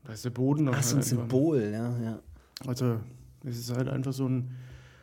da 0.04 0.12
ist 0.12 0.24
der 0.26 0.30
Boden 0.30 0.64
noch. 0.64 0.74
Ach, 0.76 0.82
so 0.82 0.96
ein 0.96 1.02
Symbol, 1.02 1.70
ja, 1.72 1.98
ja 1.98 2.18
also 2.66 3.00
es 3.44 3.58
ist 3.58 3.76
halt 3.76 3.88
einfach 3.88 4.12
so 4.12 4.28
ein, 4.28 4.50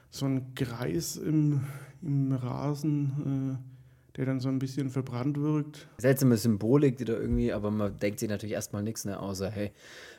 so 0.09 0.25
ein 0.25 0.53
Kreis 0.55 1.17
im, 1.17 1.61
im 2.01 2.31
Rasen, 2.31 3.59
äh, 3.59 4.17
der 4.17 4.25
dann 4.25 4.39
so 4.39 4.49
ein 4.49 4.59
bisschen 4.59 4.89
verbrannt 4.89 5.37
wirkt. 5.37 5.87
Seltsame 5.97 6.37
Symbolik, 6.37 6.97
die 6.97 7.05
da 7.05 7.13
irgendwie, 7.13 7.53
aber 7.53 7.71
man 7.71 7.97
denkt 7.97 8.19
sich 8.19 8.29
natürlich 8.29 8.53
erstmal 8.53 8.83
nichts, 8.83 9.05
ne, 9.05 9.19
außer, 9.19 9.49
hey, 9.49 9.71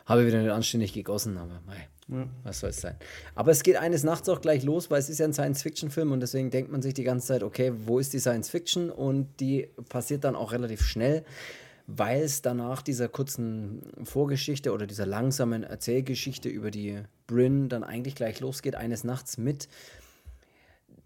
habe 0.06 0.22
ich 0.22 0.28
wieder 0.28 0.40
nicht 0.40 0.50
anständig 0.50 0.92
gegossen, 0.92 1.36
aber 1.36 1.60
mei, 1.66 1.88
ja. 2.08 2.26
was 2.42 2.60
soll 2.60 2.70
es 2.70 2.80
sein. 2.80 2.96
Aber 3.34 3.50
es 3.50 3.62
geht 3.62 3.76
eines 3.76 4.02
Nachts 4.02 4.28
auch 4.28 4.40
gleich 4.40 4.62
los, 4.64 4.90
weil 4.90 5.00
es 5.00 5.08
ist 5.08 5.18
ja 5.18 5.26
ein 5.26 5.34
Science-Fiction-Film 5.34 6.12
und 6.12 6.20
deswegen 6.20 6.50
denkt 6.50 6.70
man 6.72 6.82
sich 6.82 6.94
die 6.94 7.04
ganze 7.04 7.28
Zeit, 7.28 7.42
okay, 7.42 7.72
wo 7.84 7.98
ist 7.98 8.12
die 8.12 8.20
Science-Fiction? 8.20 8.90
Und 8.90 9.40
die 9.40 9.68
passiert 9.88 10.24
dann 10.24 10.34
auch 10.34 10.52
relativ 10.52 10.82
schnell 10.82 11.24
weil 11.96 12.22
es 12.22 12.42
danach 12.42 12.82
dieser 12.82 13.08
kurzen 13.08 13.82
Vorgeschichte 14.04 14.72
oder 14.72 14.86
dieser 14.86 15.06
langsamen 15.06 15.64
Erzählgeschichte 15.64 16.48
über 16.48 16.70
die 16.70 17.00
Bryn 17.26 17.68
dann 17.68 17.84
eigentlich 17.84 18.14
gleich 18.14 18.40
losgeht, 18.40 18.76
eines 18.76 19.04
Nachts 19.04 19.38
mit 19.38 19.68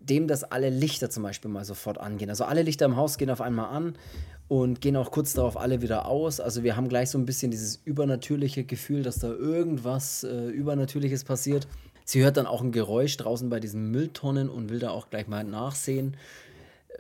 dem, 0.00 0.28
dass 0.28 0.44
alle 0.44 0.68
Lichter 0.68 1.08
zum 1.08 1.22
Beispiel 1.22 1.50
mal 1.50 1.64
sofort 1.64 1.98
angehen. 1.98 2.28
Also 2.28 2.44
alle 2.44 2.62
Lichter 2.62 2.85
im 2.85 2.96
Haus 2.96 3.16
gehen 3.16 3.30
auf 3.30 3.40
einmal 3.40 3.74
an 3.74 3.94
und 4.48 4.82
gehen 4.82 4.96
auch 4.96 5.11
kurz 5.11 5.32
darauf 5.32 5.56
alle 5.56 5.80
wieder 5.80 6.06
aus. 6.06 6.40
Also 6.40 6.62
wir 6.62 6.76
haben 6.76 6.88
gleich 6.88 7.08
so 7.08 7.18
ein 7.18 7.24
bisschen 7.24 7.50
dieses 7.50 7.76
übernatürliche 7.85 8.64
Gefühl, 8.64 9.02
dass 9.02 9.18
da 9.18 9.28
irgendwas 9.28 10.24
äh, 10.24 10.48
Übernatürliches 10.48 11.24
passiert. 11.24 11.66
Sie 12.04 12.22
hört 12.22 12.37
dann 12.37 12.46
auch 12.46 12.61
ein 12.61 12.72
Geräusch 12.72 13.16
draußen 13.16 13.48
bei 13.48 13.61
diesen 13.61 13.90
Mülltonnen 13.90 14.50
und 14.50 14.68
will 14.68 14.78
da 14.78 14.90
auch 14.90 15.08
gleich 15.08 15.26
mal 15.26 15.44
nachsehen 15.44 16.16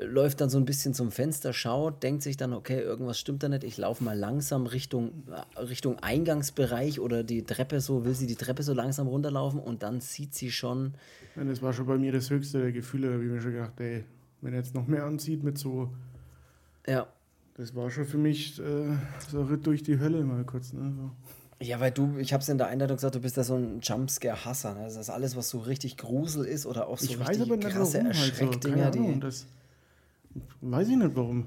läuft 0.00 0.40
dann 0.40 0.50
so 0.50 0.58
ein 0.58 0.64
bisschen 0.64 0.94
zum 0.94 1.10
Fenster, 1.10 1.52
schaut, 1.52 2.02
denkt 2.02 2.22
sich 2.22 2.36
dann, 2.36 2.52
okay, 2.52 2.80
irgendwas 2.80 3.18
stimmt 3.18 3.42
da 3.42 3.48
nicht, 3.48 3.64
ich 3.64 3.76
laufe 3.76 4.02
mal 4.02 4.18
langsam 4.18 4.66
Richtung, 4.66 5.24
Richtung 5.56 5.98
Eingangsbereich 6.00 7.00
oder 7.00 7.22
die 7.22 7.44
Treppe 7.44 7.80
so, 7.80 8.04
will 8.04 8.14
sie 8.14 8.26
die 8.26 8.34
Treppe 8.34 8.62
so 8.62 8.74
langsam 8.74 9.06
runterlaufen 9.06 9.60
und 9.60 9.82
dann 9.82 10.00
sieht 10.00 10.34
sie 10.34 10.50
schon. 10.50 10.94
Ja, 11.36 11.44
das 11.44 11.62
war 11.62 11.72
schon 11.72 11.86
bei 11.86 11.96
mir 11.96 12.12
das 12.12 12.30
höchste 12.30 12.60
der 12.60 12.72
Gefühle, 12.72 13.08
da 13.08 13.14
habe 13.14 13.24
ich 13.24 13.30
mir 13.30 13.40
schon 13.40 13.52
gedacht, 13.52 13.80
ey, 13.80 14.04
wenn 14.40 14.52
er 14.52 14.60
jetzt 14.60 14.74
noch 14.74 14.86
mehr 14.86 15.04
anzieht 15.04 15.42
mit 15.42 15.58
so. 15.58 15.92
Ja. 16.86 17.06
Das 17.56 17.74
war 17.76 17.88
schon 17.88 18.04
für 18.04 18.18
mich 18.18 18.58
äh, 18.58 18.96
so 19.28 19.40
ein 19.40 19.46
Ritt 19.46 19.64
durch 19.64 19.84
die 19.84 20.00
Hölle 20.00 20.24
mal 20.24 20.42
kurz, 20.44 20.72
ne? 20.72 20.92
So. 20.96 21.10
Ja, 21.60 21.78
weil 21.78 21.92
du, 21.92 22.18
ich 22.18 22.32
habe 22.32 22.42
es 22.42 22.48
in 22.48 22.58
der 22.58 22.66
Einleitung 22.66 22.96
gesagt, 22.96 23.14
du 23.14 23.20
bist 23.20 23.36
da 23.36 23.44
so 23.44 23.54
ein 23.54 23.78
Jumpscare-Hasser. 23.80 24.74
Ne? 24.74 24.82
Das 24.84 24.96
ist 24.96 25.08
alles, 25.08 25.36
was 25.36 25.50
so 25.50 25.60
richtig 25.60 25.96
Grusel 25.96 26.44
ist 26.44 26.66
oder 26.66 26.88
auch 26.88 26.98
so 26.98 27.04
ich 27.06 27.28
richtig 27.28 27.60
krasse 27.60 28.00
Erschreckdinger. 28.00 28.84
Halt 28.86 28.94
so. 28.94 29.02
die, 29.02 29.20
das, 29.20 29.46
Weiß 30.60 30.88
ich 30.88 30.96
nicht 30.96 31.14
warum. 31.14 31.46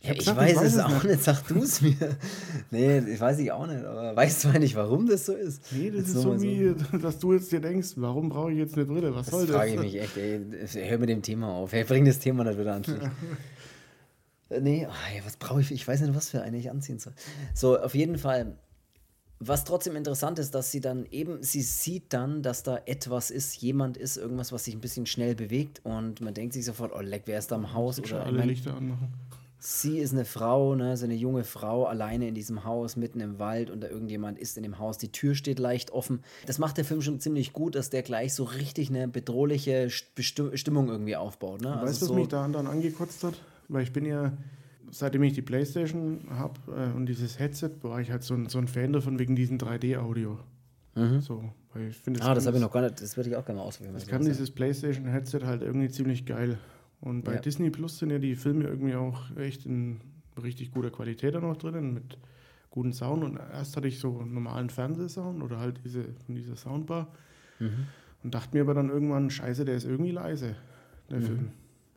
Ich, 0.00 0.08
ja, 0.08 0.12
ich 0.12 0.18
gesagt, 0.18 0.38
weiß, 0.38 0.50
ich 0.50 0.56
weiß 0.56 0.74
es 0.74 0.78
auch 0.78 1.04
nicht, 1.04 1.22
sag 1.22 1.46
du 1.48 1.62
es 1.62 1.80
mir. 1.80 1.96
nee, 2.70 2.98
ich 2.98 3.20
weiß 3.20 3.38
ich 3.38 3.50
auch 3.50 3.66
nicht, 3.66 3.84
aber 3.84 4.14
weißt 4.14 4.42
zwar 4.42 4.58
nicht, 4.58 4.76
warum 4.76 5.08
das 5.08 5.26
so 5.26 5.32
ist. 5.32 5.62
Nee, 5.72 5.90
das 5.90 6.00
jetzt 6.00 6.08
ist 6.08 6.22
so 6.22 6.40
wie, 6.40 6.74
so. 6.90 6.98
dass 7.02 7.18
du 7.18 7.32
jetzt 7.32 7.50
dir 7.50 7.60
denkst, 7.60 7.94
warum 7.96 8.28
brauche 8.28 8.52
ich 8.52 8.58
jetzt 8.58 8.74
eine 8.74 8.84
Brille? 8.84 9.14
Was 9.14 9.26
das 9.26 9.34
soll 9.34 9.46
das? 9.46 9.56
frage 9.56 9.74
ich 9.74 9.80
mich 9.80 10.00
echt, 10.00 10.16
ey. 10.16 10.40
Hör 10.88 10.98
mit 10.98 11.08
dem 11.08 11.22
Thema 11.22 11.48
auf. 11.48 11.72
Hey, 11.72 11.84
bring 11.84 12.04
das 12.04 12.18
Thema 12.18 12.44
nicht 12.44 12.58
wieder 12.58 12.74
an. 12.74 12.82
Ja. 14.48 14.60
nee, 14.60 14.86
oh, 14.88 15.24
was 15.24 15.38
brauche 15.38 15.60
ich? 15.60 15.72
Ich 15.72 15.88
weiß 15.88 16.02
nicht, 16.02 16.14
was 16.14 16.30
für 16.30 16.40
eine 16.40 16.56
ich 16.56 16.70
anziehen 16.70 17.00
soll. 17.00 17.14
So, 17.52 17.80
auf 17.80 17.96
jeden 17.96 18.16
Fall 18.16 18.56
was 19.38 19.64
trotzdem 19.64 19.96
interessant 19.96 20.38
ist, 20.38 20.54
dass 20.54 20.70
sie 20.70 20.80
dann 20.80 21.06
eben, 21.10 21.42
sie 21.42 21.62
sieht 21.62 22.12
dann, 22.12 22.42
dass 22.42 22.62
da 22.62 22.80
etwas 22.86 23.30
ist, 23.30 23.60
jemand 23.60 23.96
ist, 23.96 24.16
irgendwas, 24.16 24.52
was 24.52 24.64
sich 24.64 24.74
ein 24.74 24.80
bisschen 24.80 25.06
schnell 25.06 25.34
bewegt 25.34 25.80
und 25.84 26.20
man 26.20 26.32
denkt 26.32 26.54
sich 26.54 26.64
sofort, 26.64 26.92
oh 26.94 27.00
leck, 27.00 27.22
wer 27.26 27.38
ist 27.38 27.50
da 27.50 27.56
im 27.56 27.74
Haus? 27.74 27.98
Oder 27.98 28.24
alle 28.24 28.38
mein, 28.38 28.48
Lichter 28.48 28.74
anmachen. 28.74 29.08
Sie 29.58 29.98
ist 29.98 30.12
eine 30.12 30.24
Frau, 30.24 30.74
ne, 30.74 30.96
so 30.96 31.04
eine 31.04 31.14
junge 31.14 31.44
Frau, 31.44 31.86
alleine 31.86 32.28
in 32.28 32.34
diesem 32.34 32.64
Haus, 32.64 32.96
mitten 32.96 33.20
im 33.20 33.38
Wald 33.38 33.70
und 33.70 33.80
da 33.80 33.88
irgendjemand 33.88 34.38
ist 34.38 34.56
in 34.56 34.62
dem 34.62 34.78
Haus. 34.78 34.96
Die 34.96 35.12
Tür 35.12 35.34
steht 35.34 35.58
leicht 35.58 35.90
offen. 35.90 36.22
Das 36.46 36.58
macht 36.58 36.76
der 36.76 36.84
Film 36.84 37.02
schon 37.02 37.20
ziemlich 37.20 37.52
gut, 37.52 37.74
dass 37.74 37.90
der 37.90 38.02
gleich 38.02 38.32
so 38.32 38.44
richtig 38.44 38.90
eine 38.90 39.08
bedrohliche 39.08 39.90
Stimmung 39.90 40.88
irgendwie 40.88 41.16
aufbaut. 41.16 41.62
Ne? 41.62 41.68
Weißt 41.68 41.76
du, 41.76 41.86
also 41.86 42.00
was 42.00 42.08
so 42.08 42.14
mich 42.14 42.28
da 42.28 42.46
dann 42.48 42.66
angekotzt 42.66 43.24
hat? 43.24 43.34
Weil 43.68 43.82
ich 43.82 43.92
bin 43.92 44.06
ja 44.06 44.32
seitdem 44.90 45.22
ich 45.22 45.32
die 45.32 45.42
Playstation 45.42 46.20
habe 46.30 46.60
äh, 46.68 46.96
und 46.96 47.06
dieses 47.06 47.38
Headset, 47.38 47.70
war 47.82 48.00
ich 48.00 48.10
halt 48.10 48.22
so 48.22 48.34
ein, 48.34 48.48
so 48.48 48.58
ein 48.58 48.68
Fan 48.68 48.92
davon 48.92 49.18
wegen 49.18 49.36
diesem 49.36 49.58
3D-Audio. 49.58 50.38
Mhm. 50.94 51.20
So, 51.20 51.44
weil 51.72 51.88
ich 51.88 51.96
find, 51.96 52.22
ah, 52.22 52.34
das 52.34 52.46
habe 52.46 52.56
ich 52.56 52.62
noch 52.62 52.72
gar 52.72 52.82
nicht, 52.82 53.00
das 53.00 53.16
würde 53.16 53.30
ich 53.30 53.36
auch 53.36 53.44
gerne 53.44 53.60
ausprobieren. 53.60 53.94
Das 53.94 54.06
kann 54.06 54.24
dieses 54.24 54.50
Playstation-Headset 54.50 55.40
halt 55.44 55.62
irgendwie 55.62 55.88
ziemlich 55.88 56.24
geil. 56.24 56.58
Und 57.00 57.22
bei 57.22 57.34
ja. 57.34 57.40
Disney 57.40 57.70
Plus 57.70 57.98
sind 57.98 58.10
ja 58.10 58.18
die 58.18 58.34
Filme 58.34 58.64
irgendwie 58.64 58.94
auch 58.94 59.36
echt 59.36 59.66
in 59.66 60.00
richtig 60.42 60.72
guter 60.72 60.90
Qualität 60.90 61.34
da 61.34 61.40
noch 61.40 61.56
drinnen, 61.56 61.94
mit 61.94 62.18
guten 62.70 62.92
Sound. 62.92 63.24
Und 63.24 63.36
erst 63.36 63.76
hatte 63.76 63.88
ich 63.88 63.98
so 63.98 64.20
einen 64.20 64.34
normalen 64.34 64.70
Fernsehsound 64.70 65.42
oder 65.42 65.58
halt 65.58 65.80
diese, 65.84 66.04
von 66.24 66.34
dieser 66.34 66.56
Soundbar. 66.56 67.08
Mhm. 67.58 67.86
Und 68.22 68.34
dachte 68.34 68.56
mir 68.56 68.62
aber 68.62 68.74
dann 68.74 68.88
irgendwann, 68.88 69.30
scheiße, 69.30 69.64
der 69.64 69.76
ist 69.76 69.84
irgendwie 69.84 70.10
leise, 70.10 70.56
der 71.10 71.18
mhm. 71.18 71.22
Film. 71.22 71.50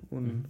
Und 0.09 0.25
mhm. 0.25 0.45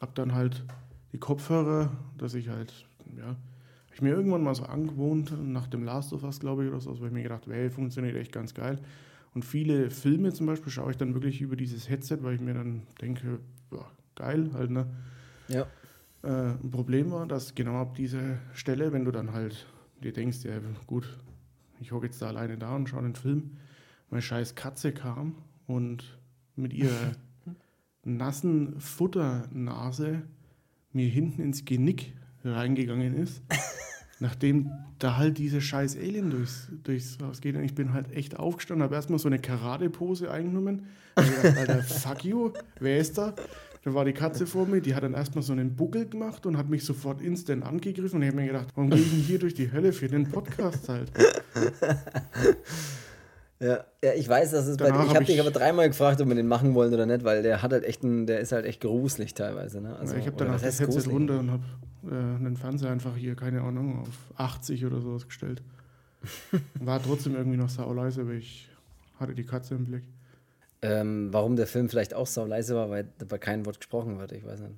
hab 0.00 0.14
dann 0.14 0.34
halt 0.34 0.64
die 1.14 1.20
Kopfhörer, 1.20 1.92
dass 2.18 2.34
ich 2.34 2.48
halt, 2.48 2.86
ja, 3.16 3.28
habe 3.28 3.94
ich 3.94 4.02
mir 4.02 4.10
irgendwann 4.10 4.42
mal 4.42 4.56
so 4.56 4.64
angewohnt, 4.64 5.32
nach 5.48 5.68
dem 5.68 5.84
Last 5.84 6.12
of 6.12 6.24
Us, 6.24 6.40
glaube 6.40 6.64
ich, 6.64 6.70
oder 6.70 6.80
so, 6.80 6.98
weil 7.00 7.06
ich 7.06 7.12
mir 7.12 7.22
gedacht, 7.22 7.46
hey, 7.46 7.70
funktioniert 7.70 8.16
echt 8.16 8.32
ganz 8.32 8.52
geil. 8.52 8.80
Und 9.32 9.44
viele 9.44 9.90
Filme 9.90 10.32
zum 10.32 10.46
Beispiel 10.46 10.72
schaue 10.72 10.90
ich 10.90 10.96
dann 10.96 11.14
wirklich 11.14 11.40
über 11.40 11.54
dieses 11.54 11.88
Headset, 11.88 12.18
weil 12.22 12.34
ich 12.34 12.40
mir 12.40 12.54
dann 12.54 12.82
denke, 13.00 13.38
ja, 13.70 13.86
geil 14.16 14.50
halt, 14.54 14.72
ne? 14.72 14.86
Ja. 15.46 15.66
Äh, 16.24 16.54
ein 16.60 16.70
Problem 16.72 17.12
war, 17.12 17.26
dass 17.26 17.54
genau 17.54 17.80
ab 17.80 17.94
dieser 17.94 18.38
Stelle, 18.52 18.92
wenn 18.92 19.04
du 19.04 19.12
dann 19.12 19.32
halt 19.32 19.66
dir 20.02 20.12
denkst, 20.12 20.38
ja 20.42 20.58
gut, 20.88 21.16
ich 21.78 21.92
hocke 21.92 22.06
jetzt 22.06 22.20
da 22.20 22.26
alleine 22.26 22.58
da 22.58 22.74
und 22.74 22.88
schaue 22.88 23.02
den 23.02 23.14
Film, 23.14 23.52
meine 24.10 24.22
scheiß 24.22 24.56
Katze 24.56 24.90
kam 24.90 25.36
und 25.68 26.18
mit 26.56 26.72
ihrer 26.72 27.12
nassen 28.02 28.80
Futternase 28.80 30.22
mir 30.94 31.08
hinten 31.08 31.42
ins 31.42 31.64
Genick 31.64 32.14
reingegangen 32.44 33.16
ist. 33.16 33.42
nachdem 34.20 34.70
da 34.98 35.16
halt 35.16 35.38
diese 35.38 35.60
scheiß 35.60 35.96
Alien 35.96 36.30
durchs, 36.30 36.68
durchs 36.82 37.18
Haus 37.22 37.40
geht. 37.40 37.56
Und 37.56 37.64
ich 37.64 37.74
bin 37.74 37.92
halt 37.92 38.12
echt 38.12 38.38
aufgestanden, 38.38 38.82
habe 38.82 38.94
erstmal 38.94 39.18
so 39.18 39.28
eine 39.28 39.38
Karate-Pose 39.38 40.30
eingenommen. 40.30 40.86
Alter, 41.14 41.82
fuck 41.82 42.24
you, 42.24 42.50
wer 42.80 42.98
ist 42.98 43.18
da? 43.18 43.34
Dann 43.82 43.92
war 43.92 44.06
die 44.06 44.14
Katze 44.14 44.46
vor 44.46 44.66
mir, 44.66 44.80
die 44.80 44.94
hat 44.94 45.02
dann 45.02 45.12
erstmal 45.12 45.42
so 45.42 45.52
einen 45.52 45.76
Buckel 45.76 46.08
gemacht 46.08 46.46
und 46.46 46.56
hat 46.56 46.70
mich 46.70 46.84
sofort 46.84 47.20
instant 47.20 47.64
angegriffen. 47.64 48.16
Und 48.16 48.22
ich 48.22 48.28
habe 48.28 48.40
mir 48.40 48.46
gedacht, 48.46 48.68
warum 48.74 48.88
gehe 48.88 49.00
ich 49.00 49.10
denn 49.10 49.20
hier 49.20 49.38
durch 49.38 49.54
die 49.54 49.70
Hölle 49.70 49.92
für 49.92 50.08
den 50.08 50.30
Podcast 50.30 50.88
halt? 50.88 51.12
Ja, 53.64 53.84
ja, 54.04 54.12
ich 54.12 54.28
weiß, 54.28 54.50
dass 54.50 54.66
es 54.66 54.76
bei 54.76 54.90
dir. 54.90 55.00
Ich 55.00 55.08
habe 55.08 55.20
hab 55.20 55.24
dich 55.24 55.40
aber 55.40 55.50
dreimal 55.50 55.88
gefragt, 55.88 56.20
ob 56.20 56.28
wir 56.28 56.34
den 56.34 56.48
machen 56.48 56.74
wollen 56.74 56.92
oder 56.92 57.06
nicht, 57.06 57.24
weil 57.24 57.42
der 57.42 57.62
hat 57.62 57.72
halt 57.72 57.84
echt 57.84 58.04
einen, 58.04 58.26
der 58.26 58.40
ist 58.40 58.52
halt 58.52 58.66
echt 58.66 58.82
gruselig 58.82 59.32
teilweise. 59.32 59.80
Ne? 59.80 59.96
Also, 59.96 60.16
ich 60.16 60.26
habe 60.26 60.36
dann 60.36 60.52
das 60.52 60.62
Headset 60.62 61.08
runter 61.08 61.38
und 61.38 61.50
habe 61.50 61.62
äh, 62.04 62.14
einen 62.14 62.58
Fernseher 62.58 62.90
einfach 62.90 63.16
hier, 63.16 63.34
keine 63.36 63.62
Ahnung, 63.62 64.02
auf 64.02 64.38
80 64.38 64.84
oder 64.84 65.00
sowas 65.00 65.26
gestellt. 65.26 65.62
War 66.80 67.02
trotzdem 67.02 67.36
irgendwie 67.36 67.56
noch 67.56 67.70
sau 67.70 67.90
leise, 67.94 68.20
aber 68.20 68.32
ich 68.32 68.68
hatte 69.18 69.34
die 69.34 69.44
Katze 69.44 69.76
im 69.76 69.86
Blick. 69.86 70.04
Ähm, 70.82 71.32
warum 71.32 71.56
der 71.56 71.66
Film 71.66 71.88
vielleicht 71.88 72.12
auch 72.12 72.26
sau 72.26 72.44
leise 72.44 72.74
war, 72.74 72.90
weil 72.90 73.08
dabei 73.16 73.38
kein 73.38 73.64
Wort 73.64 73.78
gesprochen 73.78 74.18
wird, 74.18 74.32
ich 74.32 74.44
weiß 74.44 74.60
nicht. 74.60 74.74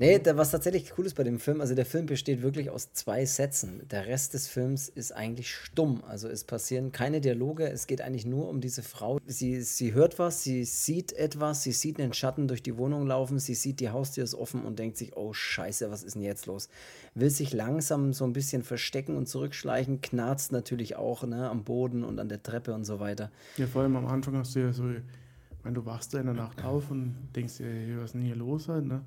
Nee, 0.00 0.20
da, 0.20 0.36
was 0.36 0.52
tatsächlich 0.52 0.92
cool 0.96 1.06
ist 1.06 1.14
bei 1.14 1.24
dem 1.24 1.40
Film, 1.40 1.60
also 1.60 1.74
der 1.74 1.84
Film 1.84 2.06
besteht 2.06 2.40
wirklich 2.40 2.70
aus 2.70 2.92
zwei 2.92 3.24
Sätzen. 3.24 3.82
Der 3.90 4.06
Rest 4.06 4.32
des 4.32 4.46
Films 4.46 4.88
ist 4.88 5.10
eigentlich 5.10 5.52
stumm. 5.52 6.04
Also 6.06 6.28
es 6.28 6.44
passieren 6.44 6.92
keine 6.92 7.20
Dialoge, 7.20 7.68
es 7.68 7.88
geht 7.88 8.00
eigentlich 8.00 8.24
nur 8.24 8.48
um 8.48 8.60
diese 8.60 8.84
Frau. 8.84 9.18
Sie, 9.26 9.60
sie 9.60 9.94
hört 9.94 10.20
was, 10.20 10.44
sie 10.44 10.64
sieht 10.64 11.12
etwas, 11.14 11.64
sie 11.64 11.72
sieht 11.72 12.00
einen 12.00 12.12
Schatten 12.12 12.46
durch 12.46 12.62
die 12.62 12.76
Wohnung 12.76 13.08
laufen, 13.08 13.40
sie 13.40 13.54
sieht, 13.54 13.80
die 13.80 13.90
Haustür 13.90 14.22
ist 14.22 14.36
offen 14.36 14.62
und 14.62 14.78
denkt 14.78 14.96
sich, 14.98 15.16
oh 15.16 15.32
scheiße, 15.32 15.90
was 15.90 16.04
ist 16.04 16.14
denn 16.14 16.22
jetzt 16.22 16.46
los? 16.46 16.68
Will 17.16 17.30
sich 17.30 17.52
langsam 17.52 18.12
so 18.12 18.24
ein 18.24 18.32
bisschen 18.32 18.62
verstecken 18.62 19.16
und 19.16 19.28
zurückschleichen, 19.28 20.00
knarzt 20.00 20.52
natürlich 20.52 20.94
auch 20.94 21.24
ne, 21.24 21.50
am 21.50 21.64
Boden 21.64 22.04
und 22.04 22.20
an 22.20 22.28
der 22.28 22.40
Treppe 22.40 22.72
und 22.72 22.84
so 22.84 23.00
weiter. 23.00 23.32
Ja, 23.56 23.66
vor 23.66 23.82
allem 23.82 23.96
am 23.96 24.06
Anfang 24.06 24.36
hast 24.36 24.54
du 24.54 24.60
ja 24.60 24.72
so, 24.72 24.84
wenn 25.64 25.74
du 25.74 25.84
wachst 25.84 26.14
da 26.14 26.20
in 26.20 26.26
der 26.26 26.36
Nacht 26.36 26.64
auf 26.64 26.88
und 26.92 27.16
denkst 27.34 27.56
dir, 27.56 27.66
was 27.96 28.04
ist 28.04 28.14
denn 28.14 28.22
hier 28.22 28.36
los 28.36 28.68
halt, 28.68 28.86
ne? 28.86 29.02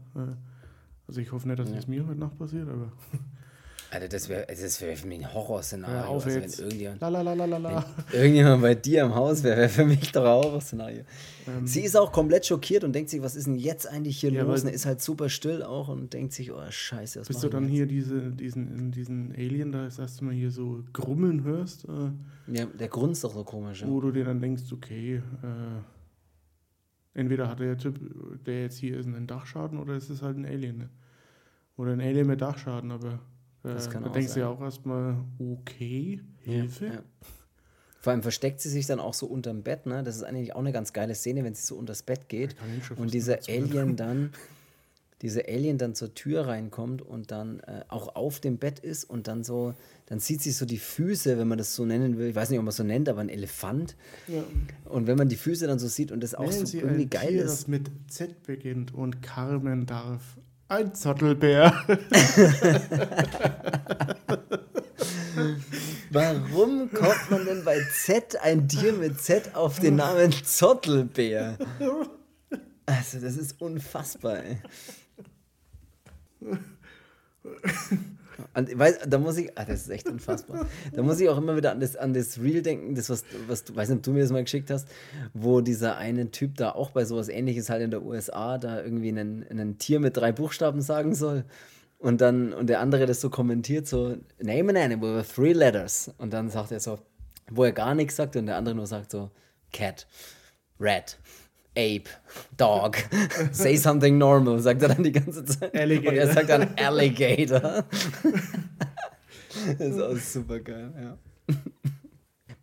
Also 1.11 1.19
ich 1.19 1.33
hoffe 1.33 1.45
nicht, 1.45 1.59
dass 1.59 1.67
ja. 1.67 1.75
das 1.75 1.89
mir 1.89 2.07
heute 2.07 2.21
Nacht 2.21 2.39
passiert, 2.39 2.69
aber. 2.69 2.89
Alter, 3.91 4.07
das 4.07 4.29
wäre 4.29 4.45
das 4.47 4.79
wär 4.79 4.95
für 4.95 5.07
mich 5.07 5.19
ein 5.19 5.33
Horrorszenario. 5.33 6.09
auf 6.09 6.25
also, 6.25 6.39
jetzt. 6.39 6.59
Wenn 6.59 6.67
irgendjemand, 6.67 7.01
Lalalala. 7.01 7.85
wenn 8.11 8.21
irgendjemand 8.21 8.61
bei 8.61 8.75
dir 8.75 9.01
im 9.01 9.13
Haus 9.13 9.43
wäre, 9.43 9.57
wäre 9.57 9.67
für 9.67 9.83
mich 9.83 10.13
doch 10.13 10.23
ein 10.23 10.45
Horrorszenario. 10.45 11.01
Ähm, 11.49 11.67
Sie 11.67 11.81
ist 11.81 11.97
auch 11.97 12.13
komplett 12.13 12.45
schockiert 12.45 12.85
und 12.85 12.93
denkt 12.93 13.09
sich, 13.09 13.21
was 13.21 13.35
ist 13.35 13.47
denn 13.47 13.57
jetzt 13.57 13.89
eigentlich 13.89 14.21
hier 14.21 14.31
ja, 14.31 14.43
los? 14.43 14.63
Und 14.63 14.69
ist 14.69 14.85
halt 14.85 15.01
super 15.01 15.27
still 15.27 15.63
auch 15.63 15.89
und 15.89 16.13
denkt 16.13 16.31
sich, 16.31 16.53
oh 16.53 16.61
Scheiße, 16.69 17.19
was 17.19 17.27
Bis 17.27 17.39
du 17.39 17.49
dann 17.49 17.67
hier 17.67 17.87
diese, 17.87 18.31
diesen, 18.31 18.93
diesen 18.93 19.33
Alien 19.33 19.73
da 19.73 19.83
das 19.83 19.99
erste 19.99 20.23
Mal 20.23 20.33
hier 20.33 20.51
so 20.51 20.81
grummeln 20.93 21.43
hörst. 21.43 21.83
Äh, 21.89 22.53
ja, 22.57 22.67
der 22.67 22.87
grunzt 22.87 23.25
doch 23.25 23.33
so 23.33 23.43
komisch. 23.43 23.81
Ja. 23.81 23.89
Wo 23.89 23.99
du 23.99 24.11
dir 24.11 24.23
dann 24.23 24.39
denkst, 24.39 24.63
okay, 24.71 25.15
äh, 25.43 25.81
Entweder 27.13 27.49
hat 27.49 27.59
der 27.59 27.77
Typ, 27.77 27.99
der 28.45 28.61
jetzt 28.61 28.77
hier 28.77 28.97
ist, 28.97 29.05
einen 29.05 29.27
Dachschaden 29.27 29.77
oder 29.79 29.95
es 29.95 30.09
ist 30.09 30.21
halt 30.21 30.37
ein 30.37 30.45
Alien. 30.45 30.77
Ne? 30.77 30.89
Oder 31.77 31.93
ein 31.93 32.01
Alien 32.01 32.27
mit 32.27 32.41
Dachschaden, 32.41 32.91
aber 32.91 33.19
äh, 33.63 33.75
da 33.75 34.09
denkst 34.09 34.33
du 34.33 34.39
ja 34.41 34.49
auch 34.49 34.61
erstmal, 34.61 35.17
okay, 35.39 36.21
Hilfe. 36.39 36.85
Ja, 36.85 36.93
ja. 36.93 37.03
Vor 37.99 38.11
allem 38.11 38.23
versteckt 38.23 38.59
sie 38.61 38.69
sich 38.69 38.87
dann 38.87 38.99
auch 38.99 39.13
so 39.13 39.27
unterm 39.27 39.61
Bett, 39.61 39.85
ne? 39.85 40.03
Das 40.03 40.15
ist 40.15 40.23
eigentlich 40.23 40.55
auch 40.55 40.59
eine 40.59 40.71
ganz 40.71 40.91
geile 40.91 41.13
Szene, 41.13 41.43
wenn 41.43 41.53
sie 41.53 41.63
so 41.63 41.75
unters 41.75 42.01
Bett 42.01 42.29
geht 42.29 42.55
und 42.95 43.13
dieser 43.13 43.39
Alien 43.47 43.95
dann 43.95 44.31
diese 45.21 45.47
Alien 45.47 45.77
dann 45.77 45.93
zur 45.93 46.13
Tür 46.13 46.47
reinkommt 46.47 47.01
und 47.01 47.31
dann 47.31 47.59
äh, 47.61 47.83
auch 47.89 48.15
auf 48.15 48.39
dem 48.39 48.57
Bett 48.57 48.79
ist 48.79 49.03
und 49.03 49.27
dann 49.27 49.43
so, 49.43 49.75
dann 50.07 50.19
sieht 50.19 50.41
sie 50.41 50.51
so 50.51 50.65
die 50.65 50.79
Füße, 50.79 51.37
wenn 51.37 51.47
man 51.47 51.57
das 51.57 51.75
so 51.75 51.85
nennen 51.85 52.17
will, 52.17 52.29
ich 52.29 52.35
weiß 52.35 52.49
nicht, 52.49 52.59
ob 52.59 52.63
man 52.65 52.69
es 52.69 52.77
so 52.77 52.83
nennt, 52.83 53.07
aber 53.07 53.21
ein 53.21 53.29
Elefant. 53.29 53.95
Ja. 54.27 54.43
Und 54.85 55.07
wenn 55.07 55.17
man 55.17 55.29
die 55.29 55.35
Füße 55.35 55.67
dann 55.67 55.79
so 55.79 55.87
sieht 55.87 56.11
und 56.11 56.21
das 56.21 56.33
auch 56.33 56.47
Nennen 56.47 56.59
so 56.59 56.65
sie 56.65 56.79
irgendwie 56.79 57.03
ein 57.03 57.09
geil 57.09 57.27
Tier, 57.29 57.43
ist. 57.43 57.51
das 57.51 57.67
mit 57.67 57.91
Z 58.07 58.43
beginnt 58.43 58.93
und 58.93 59.21
Carmen 59.21 59.85
darf 59.85 60.37
ein 60.71 60.95
Zottelbär. 60.95 61.73
Warum 66.09 66.91
kommt 66.91 67.29
man 67.29 67.45
denn 67.45 67.63
bei 67.63 67.79
Z 67.93 68.37
ein 68.41 68.67
Tier 68.67 68.93
mit 68.93 69.21
Z 69.21 69.55
auf 69.55 69.79
den 69.79 69.97
Namen 69.97 70.31
Zottelbär? 70.31 71.57
Also, 72.85 73.19
das 73.19 73.35
ist 73.37 73.61
unfassbar, 73.61 74.43
ey. 74.43 74.57
Und, 78.53 78.77
weiß, 78.77 78.99
da 79.07 79.17
muss 79.17 79.37
ich, 79.37 79.57
ah, 79.57 79.65
das 79.65 79.81
ist 79.81 79.89
echt 79.89 80.07
unfassbar. 80.07 80.65
Da 80.93 81.01
muss 81.01 81.19
ich 81.19 81.29
auch 81.29 81.37
immer 81.37 81.55
wieder 81.55 81.71
an 81.71 81.79
das, 81.79 81.95
an 81.95 82.13
das 82.13 82.39
Reel 82.39 82.61
denken, 82.61 82.95
das, 82.95 83.09
was, 83.09 83.23
was 83.47 83.63
du, 83.63 83.75
weiß 83.75 83.89
nicht, 83.89 83.97
ob 83.97 84.03
du 84.03 84.11
mir 84.11 84.21
das 84.21 84.31
mal 84.31 84.43
geschickt 84.43 84.69
hast, 84.69 84.87
wo 85.33 85.61
dieser 85.61 85.97
eine 85.97 86.31
Typ 86.31 86.55
da 86.55 86.71
auch 86.71 86.91
bei 86.91 87.05
sowas 87.05 87.29
ähnliches 87.29 87.69
halt 87.69 87.81
in 87.81 87.91
der 87.91 88.03
USA 88.03 88.57
da 88.57 88.81
irgendwie 88.81 89.09
ein 89.09 89.77
Tier 89.77 89.99
mit 89.99 90.17
drei 90.17 90.31
Buchstaben 90.31 90.81
sagen 90.81 91.15
soll. 91.15 91.45
Und 91.97 92.21
dann, 92.21 92.51
und 92.53 92.67
der 92.67 92.79
andere 92.79 93.05
das 93.05 93.21
so 93.21 93.29
kommentiert, 93.29 93.87
so, 93.87 94.17
name 94.39 94.71
an 94.71 94.77
animal 94.77 95.17
with 95.17 95.33
three 95.33 95.53
letters. 95.53 96.11
Und 96.17 96.33
dann 96.33 96.49
sagt 96.49 96.71
er 96.71 96.79
so, 96.79 96.97
wo 97.49 97.63
er 97.63 97.71
gar 97.71 97.93
nichts 97.93 98.15
sagt 98.15 98.35
und 98.35 98.47
der 98.47 98.57
andere 98.57 98.73
nur 98.73 98.87
sagt 98.87 99.11
so, 99.11 99.29
cat, 99.71 100.07
rat. 100.79 101.17
Ape, 101.77 102.09
Dog, 102.57 102.97
say 103.51 103.77
something 103.77 104.17
normal, 104.17 104.59
sagt 104.59 104.81
er 104.81 104.89
dann 104.89 105.03
die 105.03 105.11
ganze 105.11 105.45
Zeit. 105.45 105.73
Alligator. 105.73 106.11
Und 106.11 106.17
er 106.17 106.33
sagt 106.33 106.49
dann 106.49 106.67
Alligator. 106.77 107.85
das 109.77 109.79
ist 109.79 110.01
auch 110.01 110.17
super 110.17 110.59
geil, 110.59 110.91
ja. 111.01 111.17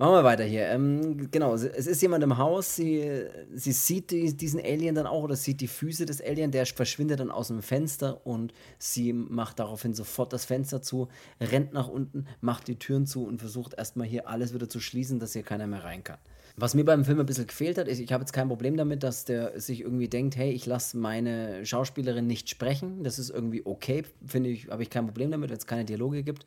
Machen 0.01 0.13
wir 0.13 0.23
weiter 0.23 0.45
hier. 0.45 0.69
Ähm, 0.69 1.29
genau, 1.33 1.55
es 1.55 1.65
ist 1.65 2.01
jemand 2.03 2.23
im 2.23 2.39
Haus, 2.39 2.77
sie, 2.77 3.25
sie 3.53 3.73
sieht 3.73 4.13
die, 4.13 4.37
diesen 4.37 4.61
Alien 4.61 4.95
dann 4.95 5.09
auch 5.09 5.25
oder 5.25 5.35
sieht 5.35 5.61
die 5.61 5.67
Füße 5.67 6.07
des 6.07 6.23
Alien, 6.23 6.53
der 6.53 6.67
verschwindet 6.67 7.19
dann 7.19 7.33
aus 7.33 7.49
dem 7.49 7.63
Fenster 7.63 8.25
und 8.25 8.53
sie 8.79 9.13
macht 9.13 9.59
daraufhin 9.59 9.95
sofort 9.95 10.33
das 10.33 10.45
Fenster 10.45 10.83
zu, 10.83 11.09
rennt 11.41 11.73
nach 11.73 11.89
unten, 11.89 12.27
macht 12.41 12.69
die 12.69 12.79
Türen 12.79 13.07
zu 13.07 13.27
und 13.27 13.41
versucht 13.41 13.75
erstmal 13.75 14.07
hier 14.07 14.29
alles 14.29 14.55
wieder 14.55 14.69
zu 14.69 14.79
schließen, 14.79 15.19
dass 15.19 15.33
hier 15.33 15.43
keiner 15.43 15.67
mehr 15.67 15.83
rein 15.83 16.05
kann. 16.05 16.19
Was 16.57 16.75
mir 16.75 16.85
beim 16.85 17.05
Film 17.05 17.19
ein 17.19 17.27
bisschen 17.27 17.49
gefehlt 17.49 17.77
hat, 17.77 17.89
ist, 17.89 17.99
ich 17.99 18.13
habe 18.13 18.23
jetzt 18.23 18.33
kein 18.33 18.49
Problem 18.49 18.77
damit, 18.77 19.03
dass 19.03 19.25
der 19.25 19.61
sich 19.61 19.81
irgendwie 19.81 20.09
denkt, 20.09 20.37
hey, 20.37 20.53
ich 20.53 20.67
lasse 20.67 20.97
meine 20.97 21.67
Schauspielerin 21.67 22.27
nicht 22.27 22.49
sprechen. 22.51 23.05
Das 23.05 23.19
ist 23.19 23.31
irgendwie 23.31 23.65
okay, 23.65 24.05
finde 24.27 24.51
ich, 24.51 24.69
habe 24.69 24.83
ich 24.83 24.91
kein 24.91 25.07
Problem 25.07 25.31
damit, 25.31 25.51
wenn 25.51 25.57
es 25.57 25.67
keine 25.67 25.85
Dialoge 25.85 26.23
gibt. 26.23 26.47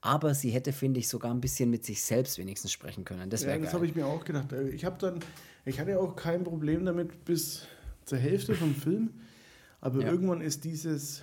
Aber 0.00 0.34
sie 0.34 0.50
hätte, 0.50 0.72
finde 0.72 1.00
ich, 1.00 1.08
sogar 1.08 1.32
ein 1.32 1.40
bisschen 1.40 1.70
mit 1.70 1.84
sich 1.84 2.02
selbst 2.02 2.38
wenigstens 2.38 2.70
sprechen 2.70 3.04
können. 3.04 3.30
Das, 3.30 3.42
ja, 3.42 3.58
das 3.58 3.74
habe 3.74 3.86
ich 3.86 3.94
mir 3.94 4.06
auch 4.06 4.24
gedacht. 4.24 4.52
Äh, 4.52 4.68
ich 4.68 4.84
habe 4.84 4.96
dann, 4.98 5.20
ich 5.64 5.80
hatte 5.80 5.98
auch 5.98 6.14
kein 6.14 6.44
Problem 6.44 6.84
damit 6.84 7.24
bis 7.24 7.66
zur 8.04 8.18
Hälfte 8.18 8.54
vom 8.54 8.74
Film. 8.74 9.10
Aber 9.80 10.02
ja. 10.02 10.10
irgendwann 10.10 10.40
ist 10.40 10.64
dieses, 10.64 11.22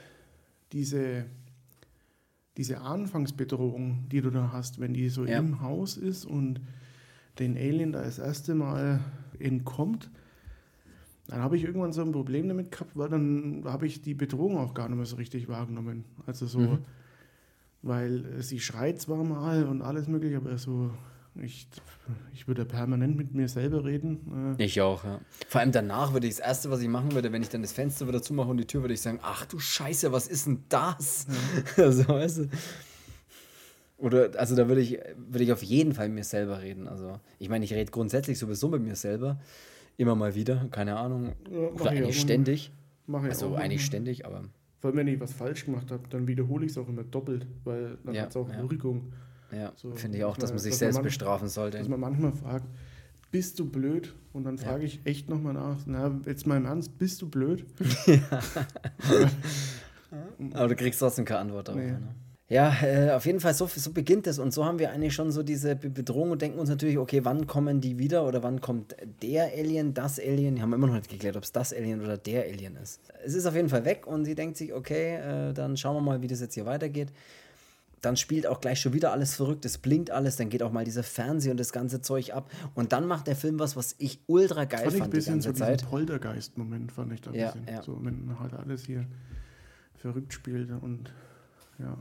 diese, 0.72 1.26
diese 2.58 2.82
Anfangsbedrohung, 2.82 4.08
die 4.10 4.22
du 4.22 4.30
da 4.30 4.52
hast, 4.52 4.80
wenn 4.80 4.94
die 4.94 5.10
so 5.10 5.26
ja. 5.26 5.40
im 5.40 5.62
Haus 5.62 5.98
ist 5.98 6.26
und 6.26 6.62
den 7.40 7.58
Alien 7.58 7.92
da 7.92 8.04
das 8.04 8.20
erste 8.20 8.56
Mal 8.56 9.02
entkommt, 9.40 10.10
dann 11.28 11.40
habe 11.40 11.58
ich 11.58 11.64
irgendwann 11.64 11.92
so 11.92 12.02
ein 12.02 12.12
Problem 12.12 12.48
damit 12.48 12.72
gehabt, 12.72 12.92
weil 12.96 13.10
dann 13.10 13.64
habe 13.66 13.88
ich 13.88 14.02
die 14.02 14.14
Bedrohung 14.14 14.58
auch 14.58 14.74
gar 14.74 14.88
nicht 14.88 14.98
mehr 14.98 15.06
so 15.06 15.16
richtig 15.16 15.48
wahrgenommen. 15.48 16.06
Also 16.26 16.46
so, 16.46 16.60
mhm. 16.60 16.80
Weil 17.86 18.42
sie 18.42 18.60
schreit 18.60 19.00
zwar 19.00 19.24
mal 19.24 19.66
und 19.66 19.84
alles 19.84 20.08
mögliche, 20.08 20.38
aber 20.38 20.58
so, 20.58 20.90
ich, 21.40 21.68
ich 22.34 22.48
würde 22.48 22.66
permanent 22.66 23.16
mit 23.16 23.36
mir 23.36 23.48
selber 23.48 23.86
reden. 23.86 24.56
Äh. 24.58 24.66
Ich 24.66 24.82
auch, 24.82 25.04
ja. 25.04 25.22
Vor 25.48 25.62
allem 25.62 25.72
danach 25.72 26.12
würde 26.12 26.26
ich 26.26 26.38
das 26.38 26.46
Erste, 26.46 26.72
was 26.72 26.82
ich 26.82 26.88
machen 26.88 27.14
würde, 27.14 27.32
wenn 27.32 27.44
ich 27.44 27.50
dann 27.50 27.62
das 27.62 27.74
Fenster 27.74 28.08
wieder 28.08 28.24
zumache 28.24 28.50
und 28.50 28.58
die 28.58 28.66
Tür, 28.66 28.82
würde 28.82 28.96
ich 28.96 29.02
sagen, 29.02 29.20
ach 29.22 29.46
du 29.46 29.60
Scheiße, 29.60 30.12
was 30.12 30.28
ist 30.28 30.48
denn 30.48 30.64
das? 30.68 31.28
Ja. 31.78 31.84
also, 31.84 32.08
weißt 32.08 32.38
du. 32.40 32.50
Oder, 33.98 34.32
also 34.36 34.56
da 34.56 34.68
würde 34.68 34.82
ich, 34.82 35.00
würde 35.16 35.44
ich 35.44 35.54
auf 35.54 35.62
jeden 35.62 35.94
Fall 35.94 36.08
mit 36.08 36.16
mir 36.16 36.24
selber 36.24 36.62
reden. 36.62 36.88
Also, 36.88 37.20
ich 37.38 37.50
meine, 37.50 37.66
ich 37.66 37.74
rede 37.74 37.92
grundsätzlich 37.92 38.40
sowieso 38.40 38.68
mit 38.70 38.82
mir 38.82 38.96
selber. 38.96 39.40
Immer 39.98 40.16
mal 40.16 40.34
wieder, 40.34 40.68
keine 40.72 40.98
Ahnung. 40.98 41.34
Ja, 41.52 41.60
Oder 41.70 41.92
eigentlich 41.92 42.20
ständig. 42.20 42.72
Mach 43.06 43.24
ich 43.24 43.30
also 43.30 43.50
auch 43.50 43.58
eigentlich 43.58 43.86
ständig, 43.86 44.26
aber. 44.26 44.44
Vor 44.86 44.92
allem, 44.92 44.98
wenn 44.98 45.08
ich 45.08 45.20
was 45.20 45.34
falsch 45.34 45.66
gemacht 45.66 45.90
habe, 45.90 46.04
dann 46.12 46.28
wiederhole 46.28 46.64
ich 46.64 46.74
es 46.74 46.78
auch 46.78 46.88
immer 46.88 47.04
doppelt, 47.04 47.48
weil 47.64 47.98
dann 48.04 48.14
ja, 48.14 48.22
hat 48.22 48.30
es 48.30 48.38
auch 48.38 48.48
ja. 48.48 48.70
Wirkung. 48.70 49.14
Ja, 49.52 49.74
so, 49.76 49.92
finde 49.96 50.20
ich 50.20 50.24
auch, 50.24 50.38
dass 50.38 50.52
man, 50.52 50.60
sich 50.60 50.74
dass 50.74 50.78
selbst 50.78 50.96
man 50.98 51.06
bestrafen 51.06 51.48
sollte. 51.48 51.80
Dass 51.80 51.88
man 51.88 52.00
manchmal 52.00 52.34
fragt, 52.34 52.68
bist 53.32 53.58
du 53.58 53.68
blöd? 53.68 54.14
Und 54.32 54.44
dann 54.44 54.60
frage 54.60 54.82
ja. 54.82 54.86
ich 54.86 55.02
echt 55.04 55.28
nochmal 55.28 55.56
nach, 55.56 55.80
na, 55.88 56.22
jetzt 56.28 56.46
mal 56.46 56.58
im 56.58 56.66
Ernst, 56.66 57.00
bist 57.00 57.20
du 57.24 57.28
blöd? 57.28 57.66
ja. 58.06 58.20
aber 60.54 60.68
du 60.68 60.76
kriegst 60.76 61.00
trotzdem 61.00 61.26
keine 61.26 61.40
Antwort 61.40 61.68
darauf. 61.70 61.82
Nee. 61.82 61.94
Ne? 61.94 62.16
Ja, 62.48 62.76
äh, 62.84 63.10
auf 63.12 63.26
jeden 63.26 63.40
Fall, 63.40 63.56
so, 63.56 63.66
so 63.66 63.92
beginnt 63.92 64.28
es. 64.28 64.38
Und 64.38 64.54
so 64.54 64.66
haben 64.66 64.78
wir 64.78 64.92
eigentlich 64.92 65.16
schon 65.16 65.32
so 65.32 65.42
diese 65.42 65.76
Be- 65.76 65.90
Bedrohung 65.90 66.30
und 66.30 66.42
denken 66.44 66.60
uns 66.60 66.70
natürlich, 66.70 67.00
okay, 67.00 67.26
wann 67.26 67.48
kommen 67.48 67.82
die 67.82 67.98
wieder 67.98 68.28
oder 68.28 68.44
wann 68.44 68.62
kommt 68.62 68.96
der 69.24 69.46
Alien, 69.46 69.96
das 69.96 70.20
Alien? 70.20 70.56
Die 70.56 70.62
haben 70.62 70.72
immer 70.72 70.86
noch 70.86 70.94
nicht 70.94 71.10
geklärt, 71.10 71.38
ob 71.38 71.44
es 71.44 71.52
das 71.52 71.74
Alien 71.74 72.02
oder 72.02 72.18
der 72.20 72.44
Alien 72.44 72.76
ist. 72.76 73.00
Es 73.26 73.34
ist 73.34 73.48
auf 73.48 73.56
jeden 73.56 73.70
Fall 73.70 73.84
weg 73.84 74.06
und 74.06 74.26
sie 74.26 74.36
denkt 74.36 74.58
sich, 74.58 74.74
okay, 74.74 75.16
äh, 75.16 75.54
dann 75.54 75.76
schauen 75.76 75.96
wir 75.96 76.02
mal, 76.02 76.22
wie 76.22 76.28
das 76.28 76.40
jetzt 76.40 76.54
hier 76.54 76.68
weitergeht. 76.68 77.12
Dann 78.02 78.16
spielt 78.16 78.46
auch 78.46 78.62
gleich 78.62 78.80
schon 78.80 78.94
wieder 78.94 79.12
alles 79.12 79.34
verrückt, 79.34 79.66
es 79.66 79.80
blinkt 79.80 80.12
alles, 80.12 80.36
dann 80.36 80.50
geht 80.50 80.62
auch 80.62 80.72
mal 80.72 80.86
dieser 80.86 81.02
Fernseher 81.02 81.50
und 81.50 81.60
das 81.60 81.72
ganze 81.74 82.02
Zeug 82.02 82.32
ab. 82.36 82.52
Und 82.76 82.92
dann 82.94 83.08
macht 83.08 83.26
der 83.26 83.36
Film 83.36 83.58
was, 83.58 83.76
was 83.76 83.96
ich 83.98 84.20
ultra 84.28 84.66
geil 84.66 84.82
Fand 84.84 84.90
ich 84.90 84.96
ein 84.96 85.00
fand 85.00 85.14
die 85.14 85.18
bisschen 85.18 85.34
ganze 85.36 85.50
so 85.50 85.56
Zeit. 85.56 85.90
Poltergeist-Moment, 85.90 86.92
fand 86.92 87.12
ich 87.14 87.22
da 87.22 87.32
ein 87.32 87.36
Ja, 87.40 87.48
bisschen. 87.48 87.68
ja. 87.68 87.82
So, 87.82 87.98
wenn 88.04 88.38
halt 88.40 88.54
alles 88.54 88.86
hier 88.86 89.08
verrückt 89.98 90.32
spielt 90.34 90.70
und 90.70 91.12
ja. 91.80 91.98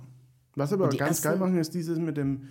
Was 0.56 0.72
aber 0.72 0.88
ganz 0.90 1.22
geil 1.22 1.36
machen, 1.36 1.58
ist 1.58 1.74
dieses 1.74 1.98
mit 1.98 2.16
dem 2.16 2.48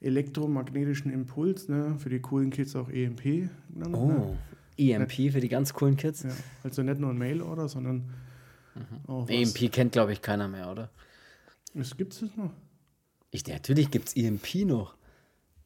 elektromagnetischen 0.00 1.10
Impuls, 1.12 1.68
ne? 1.68 1.96
Für 1.98 2.08
die 2.10 2.20
coolen 2.20 2.50
Kids 2.50 2.76
auch 2.76 2.88
EMP. 2.90 3.22
genannt, 3.22 3.92
Ne? 3.92 3.96
Oh, 3.96 4.36
EMP 4.76 5.30
für 5.32 5.40
die 5.40 5.48
ganz 5.48 5.72
coolen 5.72 5.96
Kids. 5.96 6.24
Ja. 6.24 6.30
Also 6.62 6.82
nicht 6.82 6.98
nur 7.00 7.10
ein 7.10 7.18
Mail-Order, 7.18 7.68
sondern 7.68 8.10
Mhm. 8.74 8.82
auch 9.08 9.22
was. 9.22 9.30
EMP 9.30 9.70
kennt, 9.70 9.92
glaube 9.92 10.12
ich, 10.12 10.20
keiner 10.20 10.48
mehr, 10.48 10.70
oder? 10.70 10.90
Es 11.74 11.96
gibt 11.96 12.12
es 12.12 12.22
noch. 12.36 12.50
Ich, 13.30 13.46
natürlich 13.46 13.90
gibt 13.90 14.08
es 14.08 14.16
EMP 14.16 14.64
noch. 14.64 14.96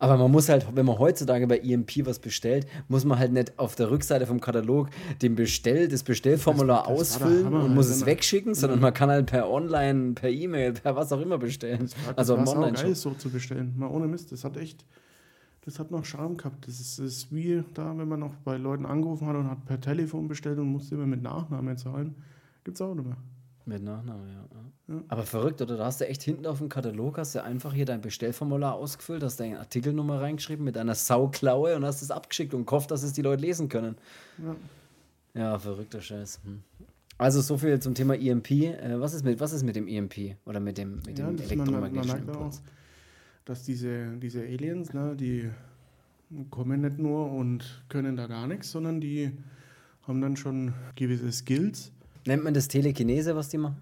Aber 0.01 0.17
man 0.17 0.31
muss 0.31 0.49
halt, 0.49 0.65
wenn 0.77 0.87
man 0.87 0.99
heutzutage 0.99 1.47
bei 1.49 1.59
EMP 1.59 2.07
was 2.07 2.21
bestellt, 2.21 2.67
muss 2.87 3.05
man 3.05 3.19
halt 3.19 3.33
nicht 3.33 3.59
auf 3.59 3.75
der 3.75 3.91
Rückseite 3.91 4.27
vom 4.27 4.41
Katalog 4.41 4.91
den 5.23 5.35
Bestell, 5.35 5.89
das 5.89 6.05
Bestellformular 6.05 6.85
Das- 6.89 6.99
das 6.99 7.21
war 7.21 7.27
ausfüllen 7.27 7.47
Hammer, 7.47 7.65
und 7.65 7.75
muss 7.75 7.89
es 7.89 8.07
wegschicken, 8.07 8.55
sondern 8.55 8.81
man 8.81 8.95
kann 8.95 9.11
halt 9.11 9.27
per 9.27 9.51
Online, 9.51 10.13
per 10.15 10.31
E-Mail, 10.31 10.73
per 10.75 10.95
was 10.95 11.13
auch 11.13 11.21
immer 11.21 11.39
bestellen. 11.39 11.89
Also 12.15 12.37
das 12.37 12.41
im 12.41 12.47
war 12.47 12.55
geil, 12.55 12.75
Online-Shop. 12.77 12.95
so 12.95 13.11
zu 13.15 13.29
bestellen. 13.31 13.75
Mal 13.77 13.89
ohne 13.89 14.07
Mist. 14.07 14.31
Das 14.31 14.45
hat 14.45 14.57
echt, 14.57 14.85
das 15.65 15.81
hat 15.81 15.91
noch 15.91 16.05
Charme 16.05 16.37
gehabt. 16.37 16.69
Das 16.69 16.79
ist, 16.79 17.01
das 17.01 17.07
ist 17.07 17.35
wie 17.35 17.65
da, 17.75 17.93
wenn 17.99 18.07
man 18.09 18.21
noch 18.21 18.35
bei 18.45 18.57
Leuten 18.57 18.87
angerufen 18.87 19.27
hat 19.27 19.35
und 19.35 19.51
hat 19.51 19.65
per 19.67 19.81
Telefon 19.81 20.29
bestellt 20.29 20.59
und 20.61 20.69
musste 20.69 20.95
immer 20.95 21.07
mit 21.07 21.23
Nachname 21.23 21.75
zahlen. 21.75 22.15
Gibt's 22.63 22.81
auch 22.81 22.95
nicht 22.95 23.05
mehr. 23.07 23.17
Mit 23.69 23.83
Nachname, 23.83 24.27
ja. 24.33 24.95
ja. 24.95 25.03
Aber 25.09 25.25
verrückt, 25.25 25.61
oder? 25.61 25.77
Da 25.77 25.85
hast 25.85 26.01
du 26.01 26.09
echt 26.09 26.23
hinten 26.23 26.47
auf 26.47 26.59
dem 26.59 26.71
Katalog, 26.71 27.19
hast 27.19 27.35
du 27.35 27.43
einfach 27.43 27.75
hier 27.75 27.85
dein 27.85 28.01
Bestellformular 28.01 28.75
ausgefüllt, 28.75 29.23
hast 29.23 29.41
deine 29.41 29.59
Artikelnummer 29.59 30.23
reingeschrieben 30.23 30.65
mit 30.65 30.79
einer 30.79 30.95
Sauklaue 30.95 31.77
und 31.77 31.85
hast 31.85 32.01
es 32.01 32.11
abgeschickt 32.11 32.55
und 32.55 32.67
gehofft, 32.67 32.91
dass 32.91 33.03
es 33.03 33.13
die 33.13 33.21
Leute 33.21 33.43
lesen 33.43 33.69
können. 33.69 33.97
Ja. 34.39 34.57
Ja, 35.35 35.59
verrückter 35.59 36.01
Scheiß. 36.01 36.41
Hm. 36.45 36.63
Also 37.19 37.43
so 37.43 37.59
viel 37.59 37.79
zum 37.81 37.95
Thema 37.95 38.15
EMP. 38.15 38.51
Äh, 38.51 38.99
was, 39.01 39.13
ist 39.13 39.25
mit, 39.25 39.39
was 39.39 39.53
ist 39.53 39.65
mit 39.65 39.77
dem 39.77 39.87
EMP 39.87 40.37
oder 40.47 40.61
mit 40.61 40.79
dem, 40.79 41.03
mit 41.05 41.19
Ja, 41.19 41.27
dem 41.27 41.37
das, 41.37 41.49
man, 41.55 41.59
man 41.59 41.85
elektromagnetischen 41.85 42.29
Impuls? 42.29 42.63
dass 43.45 43.65
diese, 43.65 44.17
diese 44.17 44.43
Aliens, 44.43 44.93
ne, 44.95 45.15
die 45.17 45.51
kommen 46.51 46.81
nicht 46.81 46.99
nur 46.99 47.31
und 47.33 47.83
können 47.89 48.17
da 48.17 48.27
gar 48.27 48.47
nichts, 48.47 48.71
sondern 48.71 49.01
die 49.01 49.33
haben 50.03 50.21
dann 50.21 50.37
schon 50.37 50.75
gewisse 50.97 51.31
Skills. 51.33 51.93
Nennt 52.29 52.45
man 52.45 52.53
das 52.53 52.69
Telekinese, 52.69 53.35
was 53.35 53.49
die 53.49 53.57
machen? 53.57 53.81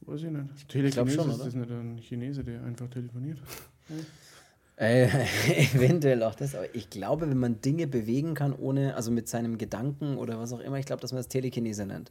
Weiß 0.00 0.22
ich 0.22 0.30
nicht. 0.30 0.66
Telekinese 0.66 1.14
schon, 1.14 1.28
ist 1.28 1.34
oder? 1.36 1.44
das 1.44 1.54
nicht 1.54 1.70
ein 1.70 1.98
Chinese, 1.98 2.42
der 2.42 2.64
einfach 2.64 2.88
telefoniert. 2.88 3.38
Äh, 4.76 5.06
eventuell 5.74 6.22
auch 6.22 6.34
das, 6.34 6.54
aber 6.54 6.74
ich 6.74 6.88
glaube, 6.88 7.28
wenn 7.28 7.36
man 7.36 7.60
Dinge 7.60 7.86
bewegen 7.86 8.34
kann, 8.34 8.54
ohne, 8.54 8.96
also 8.96 9.10
mit 9.10 9.28
seinem 9.28 9.58
Gedanken 9.58 10.16
oder 10.16 10.40
was 10.40 10.52
auch 10.54 10.60
immer, 10.60 10.78
ich 10.78 10.86
glaube, 10.86 11.02
dass 11.02 11.12
man 11.12 11.18
das 11.18 11.28
Telekinese 11.28 11.84
nennt. 11.84 12.10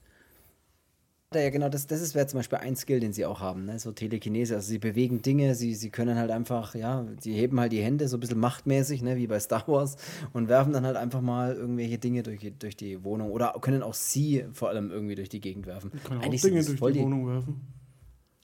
Ja, 1.34 1.50
genau, 1.50 1.70
das, 1.70 1.88
das 1.88 2.02
ist 2.02 2.14
wäre 2.14 2.28
zum 2.28 2.40
Beispiel 2.40 2.58
ein 2.58 2.76
Skill, 2.76 3.00
den 3.00 3.14
sie 3.14 3.26
auch 3.26 3.40
haben, 3.40 3.64
ne? 3.64 3.80
so 3.80 3.94
Telekinese. 3.94 4.56
Also 4.56 4.68
sie 4.68 4.80
bewegen 4.80 5.22
Dinge, 5.22 5.56
sie, 5.56 5.76
sie 5.76 5.90
können 5.90 6.18
halt 6.18 6.30
einfach, 6.30 6.76
ja, 6.76 7.06
sie 7.22 7.32
heben 7.34 7.58
halt 7.58 7.72
die 7.72 7.82
Hände 7.82 8.10
so 8.10 8.18
ein 8.18 8.20
bisschen 8.20 8.38
machtmäßig, 8.40 9.02
ne? 9.02 9.16
wie 9.16 9.28
bei 9.28 9.40
Star 9.40 9.66
Wars, 9.68 9.96
und 10.34 10.50
werfen 10.50 10.74
dann 10.74 10.86
halt 10.86 10.98
einfach 10.98 11.22
mal 11.22 11.56
irgendwelche 11.56 11.98
Dinge 12.00 12.22
durch, 12.24 12.42
die- 12.42 12.52
durch 12.52 12.76
die 12.76 13.06
Wohnung 13.06 13.32
oder 13.32 13.56
können 13.62 13.82
auch 13.82 13.94
sie 13.94 14.44
vor 14.52 14.68
allem 14.68 14.92
irgendwie 14.92 15.16
durch 15.16 15.30
die 15.30 15.40
Gegend 15.40 15.68
werfen. 15.68 15.92
Kann 16.04 16.18
auch 16.18 16.24
Eigentlich 16.24 16.42
Dinge 16.42 16.66
durch 16.66 16.82
die 16.82 17.00
Wohnung 17.00 17.26
werfen. 17.28 17.62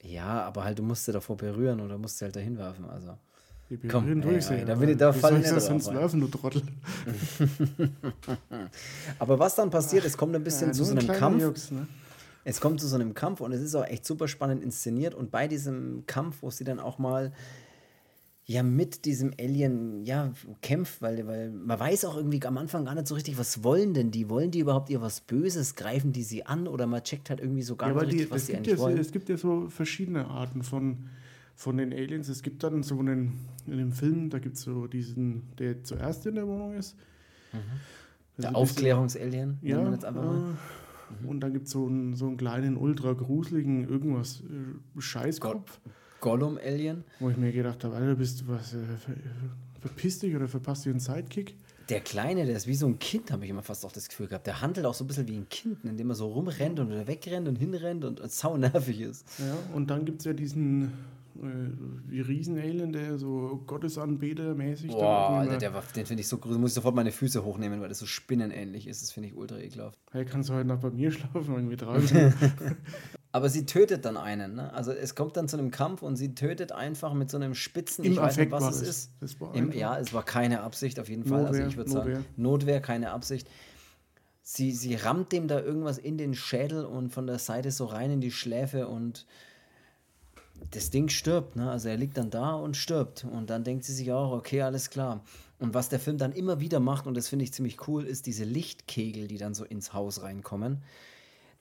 Ja, 0.02 0.44
aber 0.44 0.64
halt, 0.64 0.78
du 0.78 0.82
musst 0.82 1.04
sie 1.04 1.12
davor 1.12 1.36
berühren 1.36 1.80
oder 1.82 1.98
musst 1.98 2.16
sie 2.16 2.24
halt 2.24 2.36
dahin 2.36 2.56
werfen, 2.56 2.86
also. 2.88 3.18
Die 3.68 3.76
Komm, 3.86 4.04
berühren 4.04 4.22
ey, 4.22 4.28
durch 4.32 4.46
ey, 4.46 4.60
sie, 4.60 4.64
da 4.64 4.80
will 4.80 4.88
ich- 4.88 4.96
da 4.96 5.14
wie 5.14 5.18
fall 5.18 5.32
soll 5.32 5.40
ich 5.40 5.46
ich 5.46 5.52
das 5.52 5.66
sonst 5.66 5.92
werfen, 5.92 6.20
du 6.22 6.28
Trottel? 6.28 6.62
Aber 9.18 9.38
was 9.38 9.56
dann 9.56 9.68
passiert, 9.68 10.06
es 10.06 10.16
kommt 10.16 10.34
ein 10.34 10.42
bisschen 10.42 10.68
Ja, 10.68 10.72
zu 10.72 10.84
so 10.84 10.92
ein 10.92 10.98
einem 10.98 11.08
Kampf. 11.08 11.42
Jux, 11.42 11.70
ne? 11.70 11.86
Es 12.48 12.60
kommt 12.62 12.80
zu 12.80 12.86
so 12.88 12.94
einem 12.94 13.12
Kampf 13.12 13.42
und 13.42 13.52
es 13.52 13.60
ist 13.60 13.74
auch 13.74 13.84
echt 13.84 14.06
super 14.06 14.26
spannend 14.26 14.62
inszeniert. 14.62 15.14
Und 15.14 15.30
bei 15.30 15.48
diesem 15.48 16.04
Kampf, 16.06 16.38
wo 16.40 16.50
sie 16.50 16.64
dann 16.64 16.80
auch 16.80 16.98
mal 16.98 17.32
ja 18.46 18.62
mit 18.62 19.04
diesem 19.04 19.32
Alien 19.38 20.02
ja 20.06 20.32
kämpft, 20.62 21.02
weil, 21.02 21.26
weil 21.26 21.50
man 21.50 21.78
weiß 21.78 22.06
auch 22.06 22.16
irgendwie 22.16 22.42
am 22.46 22.56
Anfang 22.56 22.86
gar 22.86 22.94
nicht 22.94 23.06
so 23.06 23.14
richtig, 23.14 23.36
was 23.36 23.62
wollen 23.64 23.92
denn 23.92 24.10
die? 24.10 24.30
Wollen 24.30 24.50
die 24.50 24.60
überhaupt 24.60 24.88
ihr 24.88 25.02
was 25.02 25.20
Böses? 25.20 25.74
Greifen 25.74 26.12
die 26.12 26.22
sie 26.22 26.46
an? 26.46 26.66
Oder 26.66 26.86
man 26.86 27.02
checkt 27.02 27.28
halt 27.28 27.40
irgendwie 27.40 27.60
so 27.60 27.76
gar 27.76 27.90
Ja, 27.90 27.94
nicht 27.96 28.12
die, 28.12 28.16
richtig, 28.16 28.30
was 28.30 28.40
es, 28.40 28.46
sie 28.46 28.52
gibt 28.54 28.58
eigentlich 28.60 28.70
ja, 28.72 28.76
so- 28.78 28.82
wollen. 28.84 28.98
es 28.98 29.12
gibt 29.12 29.28
ja 29.28 29.36
so 29.36 29.68
verschiedene 29.68 30.26
Arten 30.28 30.62
von, 30.62 30.96
von 31.54 31.76
den 31.76 31.92
Aliens. 31.92 32.28
Es 32.30 32.42
gibt 32.42 32.62
dann 32.62 32.82
so 32.82 32.98
einen, 32.98 33.38
in 33.66 33.76
dem 33.76 33.92
Film, 33.92 34.30
da 34.30 34.38
gibt 34.38 34.56
es 34.56 34.62
so 34.62 34.86
diesen, 34.86 35.42
der 35.58 35.84
zuerst 35.84 36.24
in 36.24 36.36
der 36.36 36.46
Wohnung 36.46 36.72
ist. 36.72 36.96
Der 37.52 37.60
Also 37.60 37.68
bisschen- 38.38 38.54
Aufklärungsalien, 38.54 39.58
Ja, 39.60 39.74
nennt 39.76 39.84
man 39.84 39.92
jetzt 39.92 40.04
einfach 40.06 40.24
mal. 40.24 40.56
Äh, 41.22 41.26
und 41.26 41.40
dann 41.40 41.52
gibt 41.52 41.66
es 41.66 41.72
so 41.72 41.86
einen, 41.86 42.14
so 42.14 42.26
einen 42.26 42.36
kleinen, 42.36 42.76
ultra 42.76 43.12
gruseligen 43.12 43.88
irgendwas 43.88 44.40
äh, 44.40 45.00
Scheißkopf, 45.00 45.80
Gollum-Alien. 46.20 47.04
wo 47.20 47.30
ich 47.30 47.36
mir 47.36 47.52
gedacht 47.52 47.84
habe, 47.84 47.96
Alter, 47.96 48.16
bist 48.16 48.42
du 48.42 48.48
was, 48.48 48.74
äh, 48.74 48.78
ver, 48.98 49.14
verpiss 49.80 50.18
dich 50.18 50.34
oder 50.34 50.48
verpasst 50.48 50.84
dir 50.84 50.90
einen 50.90 51.00
Sidekick? 51.00 51.56
Der 51.88 52.00
Kleine, 52.00 52.44
der 52.44 52.54
ist 52.54 52.66
wie 52.66 52.74
so 52.74 52.86
ein 52.86 52.98
Kind, 52.98 53.32
habe 53.32 53.44
ich 53.44 53.50
immer 53.50 53.62
fast 53.62 53.86
auch 53.86 53.92
das 53.92 54.08
Gefühl 54.08 54.26
gehabt. 54.26 54.46
Der 54.46 54.60
handelt 54.60 54.84
auch 54.84 54.92
so 54.92 55.04
ein 55.04 55.06
bisschen 55.06 55.26
wie 55.26 55.36
ein 55.36 55.48
Kind, 55.48 55.84
indem 55.84 56.10
er 56.10 56.16
so 56.16 56.28
rumrennt 56.28 56.78
und 56.80 56.90
wegrennt 57.06 57.48
und 57.48 57.56
hinrennt 57.56 58.04
und, 58.04 58.20
und 58.20 58.30
sau 58.30 58.58
nervig 58.58 59.00
ist. 59.00 59.26
Ja, 59.38 59.56
und 59.74 59.88
dann 59.88 60.04
gibt 60.04 60.18
es 60.18 60.26
ja 60.26 60.34
diesen 60.34 60.92
wie 61.40 62.20
Riesen-Alien, 62.20 62.92
der 62.92 63.18
so 63.18 63.62
Gottesanbeter-mäßig 63.66 64.88
Boah, 64.88 65.30
Alter, 65.30 65.58
der 65.58 65.74
war, 65.74 65.82
den 65.94 66.06
finde 66.06 66.22
ich 66.22 66.28
so 66.28 66.38
gruselig. 66.38 66.60
Muss 66.60 66.70
ich 66.70 66.74
sofort 66.74 66.94
meine 66.94 67.12
Füße 67.12 67.44
hochnehmen, 67.44 67.80
weil 67.80 67.88
das 67.88 67.98
so 67.98 68.06
spinnenähnlich 68.06 68.88
ist. 68.88 69.02
Das 69.02 69.12
finde 69.12 69.28
ich 69.28 69.36
ultra 69.36 69.58
ekelhaft. 69.58 69.98
Hey, 70.10 70.24
kannst 70.24 70.48
du 70.48 70.54
heute 70.54 70.66
noch 70.66 70.80
bei 70.80 70.90
mir 70.90 71.10
schlafen? 71.12 71.54
Irgendwie 71.54 71.76
drei. 71.76 72.00
Aber 73.32 73.48
sie 73.48 73.66
tötet 73.66 74.04
dann 74.04 74.16
einen. 74.16 74.56
Ne? 74.56 74.72
Also 74.72 74.92
es 74.92 75.14
kommt 75.14 75.36
dann 75.36 75.48
zu 75.48 75.58
einem 75.58 75.70
Kampf 75.70 76.02
und 76.02 76.16
sie 76.16 76.34
tötet 76.34 76.72
einfach 76.72 77.12
mit 77.12 77.30
so 77.30 77.36
einem 77.36 77.54
Spitzen. 77.54 78.04
Im 78.04 78.12
ich 78.12 78.18
weiß 78.18 78.36
nicht, 78.36 78.52
Affekt 78.52 78.52
was 78.52 78.82
es 78.82 78.88
ist. 78.88 79.10
Das 79.20 79.40
war 79.40 79.54
Im, 79.54 79.72
ja, 79.72 79.98
es 79.98 80.12
war 80.12 80.24
keine 80.24 80.62
Absicht 80.62 80.98
auf 80.98 81.08
jeden 81.08 81.24
Fall. 81.24 81.46
also 81.46 81.52
Notwehr, 81.52 81.68
ich 81.68 81.76
würde 81.76 81.90
sagen, 81.90 82.08
Notwehr. 82.08 82.24
Notwehr, 82.36 82.80
keine 82.80 83.10
Absicht. 83.10 83.48
Sie, 84.42 84.72
sie 84.72 84.94
rammt 84.94 85.32
dem 85.32 85.46
da 85.46 85.60
irgendwas 85.60 85.98
in 85.98 86.16
den 86.16 86.34
Schädel 86.34 86.86
und 86.86 87.10
von 87.10 87.26
der 87.26 87.38
Seite 87.38 87.70
so 87.70 87.84
rein 87.84 88.10
in 88.10 88.20
die 88.22 88.30
Schläfe 88.30 88.88
und 88.88 89.26
das 90.70 90.90
Ding 90.90 91.08
stirbt. 91.08 91.56
Ne? 91.56 91.70
Also 91.70 91.88
er 91.88 91.96
liegt 91.96 92.16
dann 92.16 92.30
da 92.30 92.54
und 92.54 92.76
stirbt. 92.76 93.24
Und 93.24 93.50
dann 93.50 93.64
denkt 93.64 93.84
sie 93.84 93.92
sich 93.92 94.12
auch, 94.12 94.32
okay, 94.32 94.62
alles 94.62 94.90
klar. 94.90 95.22
Und 95.58 95.74
was 95.74 95.88
der 95.88 95.98
Film 95.98 96.18
dann 96.18 96.32
immer 96.32 96.60
wieder 96.60 96.80
macht, 96.80 97.06
und 97.06 97.16
das 97.16 97.28
finde 97.28 97.44
ich 97.44 97.52
ziemlich 97.52 97.88
cool, 97.88 98.04
ist 98.04 98.26
diese 98.26 98.44
Lichtkegel, 98.44 99.26
die 99.26 99.38
dann 99.38 99.54
so 99.54 99.64
ins 99.64 99.92
Haus 99.92 100.22
reinkommen. 100.22 100.82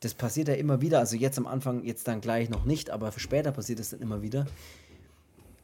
Das 0.02 0.14
passiert 0.14 0.48
ja 0.48 0.54
immer 0.54 0.82
wieder, 0.82 1.00
also 1.00 1.16
jetzt 1.16 1.40
am 1.40 1.48
Anfang, 1.48 1.84
jetzt 1.84 2.08
dann 2.08 2.22
gleich 2.22 2.50
noch 2.50 2.66
nicht, 2.66 2.92
aber 2.92 3.12
später 3.18 3.52
passiert 3.52 3.80
es 3.80 3.90
dann 3.90 4.02
immer 4.02 4.22
wieder. 4.22 4.46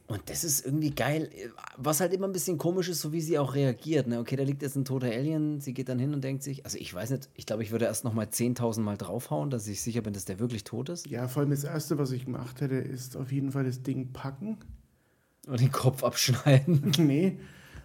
Und 0.06 0.20
das 0.26 0.44
ist 0.44 0.66
irgendwie 0.66 0.90
geil. 0.90 1.30
Was 1.78 2.00
halt 2.00 2.12
immer 2.12 2.26
ein 2.26 2.32
bisschen 2.32 2.58
komisch 2.58 2.90
ist, 2.90 3.00
so 3.00 3.12
wie 3.12 3.22
sie 3.22 3.38
auch 3.38 3.54
reagiert. 3.54 4.06
Ne? 4.06 4.18
Okay, 4.18 4.36
da 4.36 4.42
liegt 4.42 4.60
jetzt 4.60 4.76
ein 4.76 4.84
toter 4.84 5.06
Alien, 5.06 5.60
sie 5.60 5.72
geht 5.72 5.88
dann 5.88 5.98
hin 5.98 6.12
und 6.12 6.22
denkt 6.22 6.42
sich, 6.42 6.64
also 6.66 6.76
ich 6.76 6.92
weiß 6.92 7.10
nicht, 7.10 7.30
ich 7.34 7.46
glaube, 7.46 7.62
ich 7.62 7.70
würde 7.70 7.86
erst 7.86 8.04
noch 8.04 8.12
mal 8.12 8.26
10.000 8.26 8.80
Mal 8.80 8.98
draufhauen, 8.98 9.48
dass 9.48 9.66
ich 9.66 9.80
sicher 9.80 10.02
bin, 10.02 10.12
dass 10.12 10.26
der 10.26 10.38
wirklich 10.38 10.64
tot 10.64 10.90
ist. 10.90 11.06
ja, 11.06 11.26
vor 11.26 11.40
allem 11.40 11.50
das 11.50 11.64
Erste, 11.64 11.96
was 11.96 12.12
ich 12.12 12.26
gemacht 12.26 12.60
hätte, 12.60 12.74
ist 12.74 13.16
auf 13.16 13.32
jeden 13.32 13.52
Fall 13.52 13.64
das 13.64 13.82
Ding 13.82 14.12
packen. 14.12 14.58
Und 15.46 15.60
den 15.60 15.72
Kopf 15.72 16.04
abschneiden. 16.04 16.92
nee, 16.98 17.38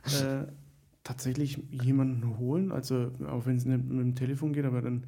äh, 0.06 0.46
tatsächlich 1.04 1.62
jemanden 1.72 2.38
holen. 2.38 2.72
Also, 2.72 3.12
auch 3.28 3.46
wenn 3.46 3.58
es 3.58 3.66
nicht 3.66 3.84
mit 3.84 4.00
dem 4.00 4.16
Telefon 4.16 4.54
geht, 4.54 4.66
aber 4.66 4.82
dann 4.82 5.06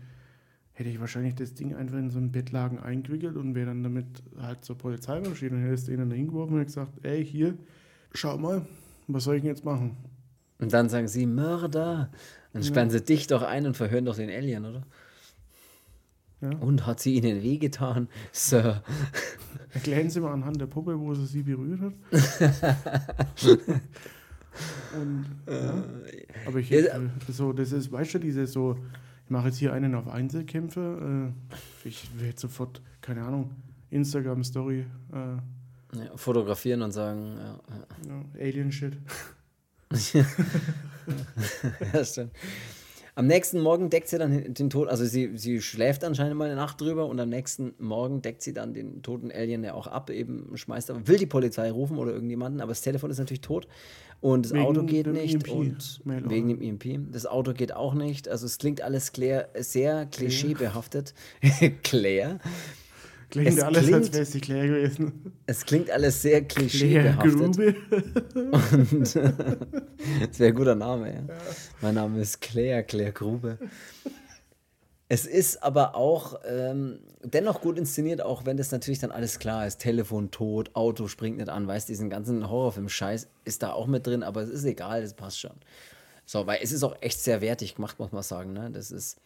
hätte 0.74 0.90
ich 0.90 1.00
wahrscheinlich 1.00 1.36
das 1.36 1.54
Ding 1.54 1.76
einfach 1.76 1.98
in 1.98 2.10
so 2.10 2.18
einen 2.18 2.32
Bettlaken 2.32 2.80
eingewickelt 2.80 3.36
und 3.36 3.56
wäre 3.56 3.68
dann 3.68 3.84
damit 3.84 4.06
halt 4.40 4.64
zur 4.64 4.78
Polizei 4.78 5.20
marschiert 5.20 5.52
und 5.52 5.62
hätte 5.62 5.74
es 5.74 5.86
denen 5.86 6.10
da 6.10 6.16
hingeworfen 6.16 6.58
und 6.58 6.66
gesagt: 6.66 6.94
Ey, 7.04 7.26
hier, 7.26 7.56
schau 8.14 8.38
mal, 8.38 8.66
was 9.08 9.26
soll 9.26 9.36
ich 9.36 9.42
denn 9.42 9.50
jetzt 9.50 9.66
machen? 9.66 9.98
Und 10.60 10.74
dann 10.74 10.90
sagen 10.90 11.08
sie, 11.08 11.26
Mörder. 11.26 12.12
Dann 12.54 12.64
sperren 12.64 12.90
sie 12.90 13.02
dich 13.02 13.28
doch 13.28 13.42
ein 13.44 13.66
und 13.66 13.78
verhören 13.78 14.06
doch 14.06 14.16
den 14.16 14.30
Alien, 14.30 14.66
oder? 14.66 14.84
Ja. 16.42 16.50
Und 16.60 16.86
hat 16.86 17.00
sie 17.00 17.16
ihnen 17.16 17.42
wehgetan, 17.42 18.10
Sir? 18.32 18.84
Erklären 19.74 20.10
Sie 20.10 20.20
mal 20.20 20.34
anhand 20.34 20.60
der 20.60 20.66
Puppe, 20.66 21.00
wo 21.00 21.14
sie 21.14 21.26
sie 21.26 21.44
berührt 21.44 21.82
hat. 21.82 21.94
und, 25.00 25.26
ja. 25.48 25.84
Aber 26.46 26.60
ich 26.60 26.74
so, 27.30 27.54
das 27.54 27.72
ist, 27.72 27.92
weißt 27.92 28.16
du, 28.16 28.20
diese 28.20 28.48
so, 28.48 28.78
mache 29.32 29.48
jetzt 29.48 29.58
hier 29.58 29.74
einen 29.74 29.96
auf 29.96 30.08
Einzelkämpfe. 30.08 31.34
Äh, 31.84 31.88
ich 31.88 32.10
werde 32.20 32.40
sofort, 32.40 32.82
keine 33.02 33.24
Ahnung, 33.24 33.52
Instagram-Story 33.90 34.86
äh, 35.14 35.98
Ja, 35.98 36.16
fotografieren 36.16 36.82
und 36.84 36.92
sagen, 36.92 37.38
ja, 37.38 37.60
ja. 38.08 38.26
Alien-Shit. 38.40 38.98
ja, 41.94 42.06
stimmt. 42.06 42.32
Am 43.16 43.28
nächsten 43.28 43.60
Morgen 43.60 43.90
deckt 43.90 44.08
sie 44.08 44.18
dann 44.18 44.54
den 44.54 44.70
Tod, 44.70 44.88
also 44.88 45.04
sie, 45.06 45.32
sie 45.36 45.62
schläft 45.62 46.04
anscheinend 46.04 46.38
mal 46.38 46.46
eine 46.46 46.56
Nacht 46.56 46.80
drüber 46.80 47.08
und 47.08 47.20
am 47.20 47.30
nächsten 47.30 47.74
Morgen 47.78 48.22
deckt 48.22 48.42
sie 48.42 48.54
dann 48.54 48.74
den 48.74 49.02
toten 49.02 49.32
Alien 49.32 49.64
ja 49.64 49.74
auch 49.74 49.88
ab, 49.88 50.10
eben 50.10 50.56
schmeißt 50.56 50.90
aber, 50.92 51.08
will 51.08 51.18
die 51.18 51.26
Polizei 51.26 51.70
rufen 51.72 51.98
oder 51.98 52.14
irgendjemanden, 52.14 52.62
aber 52.62 52.72
das 52.72 52.82
Telefon 52.82 53.12
ist 53.12 53.20
natürlich 53.20 53.42
tot 53.42 53.68
und 54.22 54.46
das 54.46 54.54
wegen 54.54 54.66
Auto 54.66 54.84
geht 54.84 55.08
nicht 55.08 55.48
EMP. 55.48 55.50
und 55.50 56.06
Mail 56.06 56.30
wegen 56.30 56.48
dem 56.48 56.62
EMP. 56.62 57.12
Das 57.12 57.26
Auto 57.26 57.54
geht 57.54 57.74
auch 57.74 57.94
nicht, 57.94 58.30
also 58.30 58.46
es 58.46 58.58
klingt 58.58 58.82
alles 58.82 59.12
Claire, 59.12 59.50
sehr 59.60 60.06
klischeebehaftet. 60.06 61.14
Claire. 61.84 62.40
Klingt 63.32 63.48
es 63.48 63.64
alles, 63.64 63.84
klingt, 63.84 63.96
als 63.96 64.14
wäre 64.14 64.24
es 64.24 64.32
die 64.32 64.42
Claire 64.42 64.68
gewesen. 64.68 65.34
Es 65.46 65.66
klingt 65.66 65.90
alles 65.90 66.22
sehr 66.22 66.44
klischeebehaftet. 66.44 67.34
Claire 67.56 67.74
Grube. 67.74 67.76
Und 68.92 69.16
das 69.16 70.40
wäre 70.40 70.50
ein 70.50 70.56
guter 70.56 70.76
Name, 70.76 71.08
ja. 71.08 71.16
ja. 71.16 71.40
Mein 71.82 71.96
Name 71.96 72.22
ist 72.22 72.42
Claire, 72.42 72.84
Claire 72.84 73.14
Grube. 73.14 73.58
Es 75.08 75.26
ist 75.26 75.64
aber 75.64 75.96
auch 75.96 76.40
ähm, 76.46 77.00
dennoch 77.24 77.62
gut 77.62 77.78
inszeniert, 77.78 78.22
auch 78.22 78.46
wenn 78.46 78.58
das 78.58 78.72
natürlich 78.72 79.00
dann 79.00 79.12
alles 79.12 79.40
klar 79.40 79.66
ist. 79.66 79.80
Telefon 79.80 80.32
tot, 80.32 80.76
Auto 80.76 81.08
springt 81.08 81.38
nicht 81.38 81.50
an, 81.50 81.68
weißt 81.68 81.88
diesen 81.88 82.10
ganzen 82.10 82.50
Horrorfilm-Scheiß 82.50 83.28
ist 83.46 83.64
da 83.64 83.72
auch 83.72 83.88
mit 83.88 84.06
drin, 84.08 84.24
aber 84.24 84.42
es 84.42 84.50
ist 84.50 84.66
egal, 84.66 85.02
das 85.02 85.14
passt 85.14 85.40
schon. 85.40 85.56
So, 86.26 86.48
weil 86.48 86.60
es 86.62 86.72
ist 86.74 86.84
auch 86.84 86.96
echt 87.02 87.20
sehr 87.20 87.40
wertig 87.42 87.76
gemacht, 87.76 87.98
muss 88.00 88.12
man 88.12 88.24
sagen. 88.24 88.52
Ne? 88.54 88.72
Das 88.72 88.92
ist. 88.92 89.18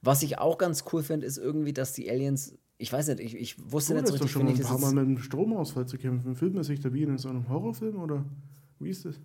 Was 0.00 0.22
ich 0.22 0.38
auch 0.38 0.58
ganz 0.58 0.84
cool 0.92 1.02
finde, 1.02 1.26
ist 1.26 1.38
irgendwie, 1.38 1.72
dass 1.72 1.92
die 1.92 2.10
Aliens 2.10 2.54
ich 2.78 2.92
weiß 2.92 3.08
nicht, 3.08 3.20
ich, 3.20 3.36
ich 3.36 3.72
wusste 3.72 3.94
du 3.94 4.00
nicht 4.00 4.08
so 4.08 4.14
richtig, 4.14 4.30
schon 4.30 4.44
mal 4.44 4.54
ein 4.54 4.60
paar 4.60 4.78
Mal 4.78 4.92
mit 4.92 5.04
einem 5.04 5.18
Stromausfall 5.18 5.86
zu 5.86 5.98
kämpfen. 5.98 6.36
Filmt 6.36 6.54
man 6.54 6.62
sich 6.62 6.78
da 6.78 6.92
wie 6.92 7.02
in 7.02 7.18
so 7.18 7.28
einem 7.28 7.48
Horrorfilm 7.48 8.00
oder 8.00 8.24
wie 8.78 8.90
ist 8.90 9.04
das? 9.04 9.16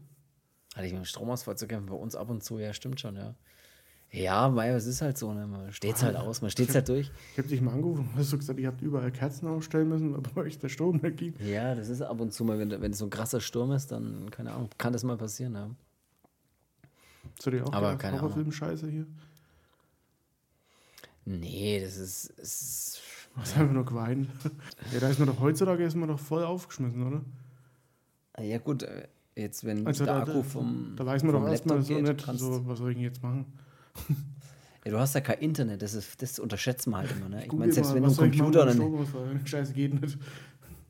Hatte 0.74 0.88
ich 0.88 0.92
mit 0.92 0.98
einem 0.98 1.06
Stromausfall 1.06 1.56
zu 1.56 1.68
kämpfen? 1.68 1.90
Bei 1.90 1.96
uns 1.96 2.16
ab 2.16 2.32
und 2.32 2.44
zu, 2.44 2.58
ja, 2.58 2.74
stimmt 2.74 3.00
schon, 3.00 3.16
ja. 3.16 3.36
Ja, 4.12 4.56
weil 4.56 4.74
es 4.76 4.86
ist 4.86 5.02
halt 5.02 5.18
so, 5.18 5.34
ne? 5.34 5.48
man 5.48 5.72
steht 5.72 5.96
es 5.96 6.04
halt 6.04 6.16
aus, 6.16 6.42
man 6.42 6.52
steht 6.52 6.70
es 6.70 6.76
halt 6.76 6.88
durch. 6.88 7.12
Ich 7.32 7.38
habe 7.40 7.48
dich 7.48 7.62
mal 7.62 7.74
angerufen, 7.74 8.10
hast 8.16 8.32
du 8.32 8.38
gesagt, 8.38 8.60
ihr 8.60 8.68
habt 8.68 8.82
überall 8.82 9.12
Kerzen 9.12 9.48
aufstellen 9.48 9.90
müssen, 9.90 10.14
weil 10.14 10.22
bei 10.22 10.42
euch 10.42 10.58
der 10.58 10.70
Strom 10.70 10.98
nicht 10.98 11.18
ging. 11.18 11.34
Ja, 11.40 11.74
das 11.76 11.90
ist 11.90 12.02
ab 12.02 12.20
und 12.20 12.34
zu 12.34 12.44
mal, 12.44 12.58
wenn, 12.60 12.70
wenn 12.70 12.92
es 12.92 12.98
so 13.00 13.06
ein 13.06 13.12
krasser 13.12 13.42
Sturm 13.42 13.72
ist, 13.72 13.92
dann, 13.92 14.30
keine 14.32 14.52
Ahnung, 14.52 14.70
kann 14.78 14.94
das 14.94 15.04
mal 15.04 15.18
passieren, 15.18 15.54
ja. 15.54 15.70
Zu 17.40 17.52
dir 17.52 17.66
auch 17.66 17.74
Aber 17.74 17.96
keine 17.98 18.22
Horrorfilm-Scheiße 18.22 18.88
hier? 18.88 19.08
Nee, 21.26 21.82
das 21.82 21.98
ist, 21.98 22.26
ist 22.32 23.02
was 23.36 23.56
einfach 23.56 23.74
nur 23.74 23.86
geweint. 23.86 24.28
Ja, 24.92 25.00
da 25.00 25.10
ist 25.10 25.20
man 25.20 25.28
doch 25.28 25.40
heutzutage 25.40 25.84
ist 25.84 25.96
man 25.96 26.10
doch 26.10 26.20
voll 26.20 26.44
aufgeschmissen, 26.44 27.06
oder? 27.06 27.22
Ah, 28.34 28.42
ja, 28.44 28.58
gut, 28.58 28.84
äh, 28.84 29.08
jetzt 29.36 29.64
wenn 29.64 29.86
also 29.86 30.06
der 30.06 30.16
da, 30.16 30.22
Akku 30.24 30.44
vom. 30.44 30.94
Da 30.96 31.06
weiß 31.06 31.24
man 31.24 31.34
doch 31.34 31.48
erstmal 31.48 31.82
so 31.82 31.94
nicht, 32.00 32.22
so, 32.22 32.66
was 32.68 32.80
soll 32.80 32.92
ich 32.92 32.98
denn 32.98 33.04
jetzt 33.04 33.22
machen? 33.22 33.46
Ja, 34.86 34.92
du 34.92 35.00
hast 35.00 35.16
ja 35.16 35.22
kein 35.22 35.40
Internet, 35.40 35.82
das, 35.82 35.94
ist, 35.94 36.22
das 36.22 36.40
unterschätzt 36.40 36.88
man 36.88 37.02
halt 37.02 37.12
immer. 37.16 37.30
Ne? 37.30 37.46
Ich 37.46 37.52
meine, 37.54 37.72
selbst 37.72 37.94
wenn 37.94 38.04
du 38.04 38.10
einen 38.10 38.18
Computer. 38.18 38.66
Dann, 38.66 39.42
Scheiße 39.46 39.74
geht 39.74 40.00
nicht. 40.00 40.18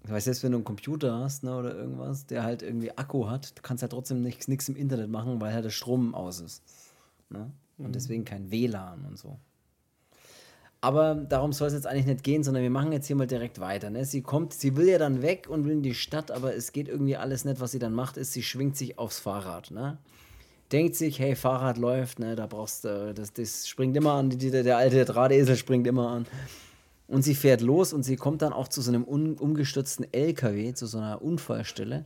Ich 0.05 0.11
weiß, 0.11 0.23
selbst 0.25 0.43
wenn 0.43 0.51
du 0.51 0.57
einen 0.57 0.65
Computer 0.65 1.19
hast 1.19 1.43
ne, 1.43 1.55
oder 1.55 1.75
irgendwas, 1.75 2.25
der 2.25 2.43
halt 2.43 2.61
irgendwie 2.61 2.91
Akku 2.97 3.29
hat, 3.29 3.57
du 3.57 3.61
kannst 3.61 3.83
ja 3.83 3.87
trotzdem 3.87 4.21
nichts 4.21 4.67
im 4.67 4.75
Internet 4.75 5.09
machen, 5.09 5.39
weil 5.39 5.53
halt 5.53 5.63
der 5.63 5.69
Strom 5.69 6.13
aus 6.13 6.41
ist. 6.41 6.63
Ne? 7.29 7.51
Und 7.77 7.87
mhm. 7.87 7.91
deswegen 7.93 8.25
kein 8.25 8.51
WLAN 8.51 9.05
und 9.05 9.17
so. 9.17 9.39
Aber 10.83 11.15
darum 11.15 11.53
soll 11.53 11.69
es 11.69 11.73
jetzt 11.73 11.87
eigentlich 11.87 12.07
nicht 12.07 12.25
gehen, 12.25 12.43
sondern 12.43 12.61
wir 12.61 12.69
machen 12.69 12.91
jetzt 12.91 13.07
hier 13.07 13.15
mal 13.15 13.25
direkt 13.25 13.61
weiter. 13.61 13.89
Ne? 13.89 14.03
Sie 14.03 14.21
kommt, 14.21 14.53
sie 14.53 14.75
will 14.75 14.89
ja 14.89 14.97
dann 14.97 15.21
weg 15.21 15.47
und 15.49 15.63
will 15.63 15.71
in 15.71 15.81
die 15.81 15.95
Stadt, 15.95 16.29
aber 16.29 16.57
es 16.57 16.73
geht 16.73 16.89
irgendwie 16.89 17.15
alles 17.15 17.45
nicht. 17.45 17.61
Was 17.61 17.71
sie 17.71 17.79
dann 17.79 17.93
macht, 17.93 18.17
ist, 18.17 18.33
sie 18.33 18.43
schwingt 18.43 18.75
sich 18.75 18.99
aufs 18.99 19.17
Fahrrad. 19.17 19.71
Ne? 19.71 19.97
Denkt 20.73 20.95
sich, 20.95 21.19
hey, 21.19 21.37
Fahrrad 21.37 21.77
läuft, 21.77 22.19
ne? 22.19 22.35
da 22.35 22.47
brauchst 22.47 22.83
du, 22.83 23.13
das, 23.13 23.31
das 23.31 23.65
springt 23.65 23.95
immer 23.95 24.11
an, 24.11 24.29
die, 24.29 24.51
der, 24.51 24.63
der 24.63 24.75
alte 24.75 25.05
Drahtesel 25.05 25.55
springt 25.55 25.87
immer 25.87 26.09
an. 26.09 26.25
Und 27.07 27.21
sie 27.21 27.35
fährt 27.35 27.61
los 27.61 27.93
und 27.93 28.03
sie 28.03 28.17
kommt 28.17 28.41
dann 28.41 28.51
auch 28.51 28.67
zu 28.67 28.81
so 28.81 28.91
einem 28.91 29.07
un, 29.07 29.35
umgestürzten 29.35 30.05
LKW, 30.11 30.73
zu 30.73 30.85
so 30.85 30.97
einer 30.97 31.21
Unfallstelle. 31.21 32.03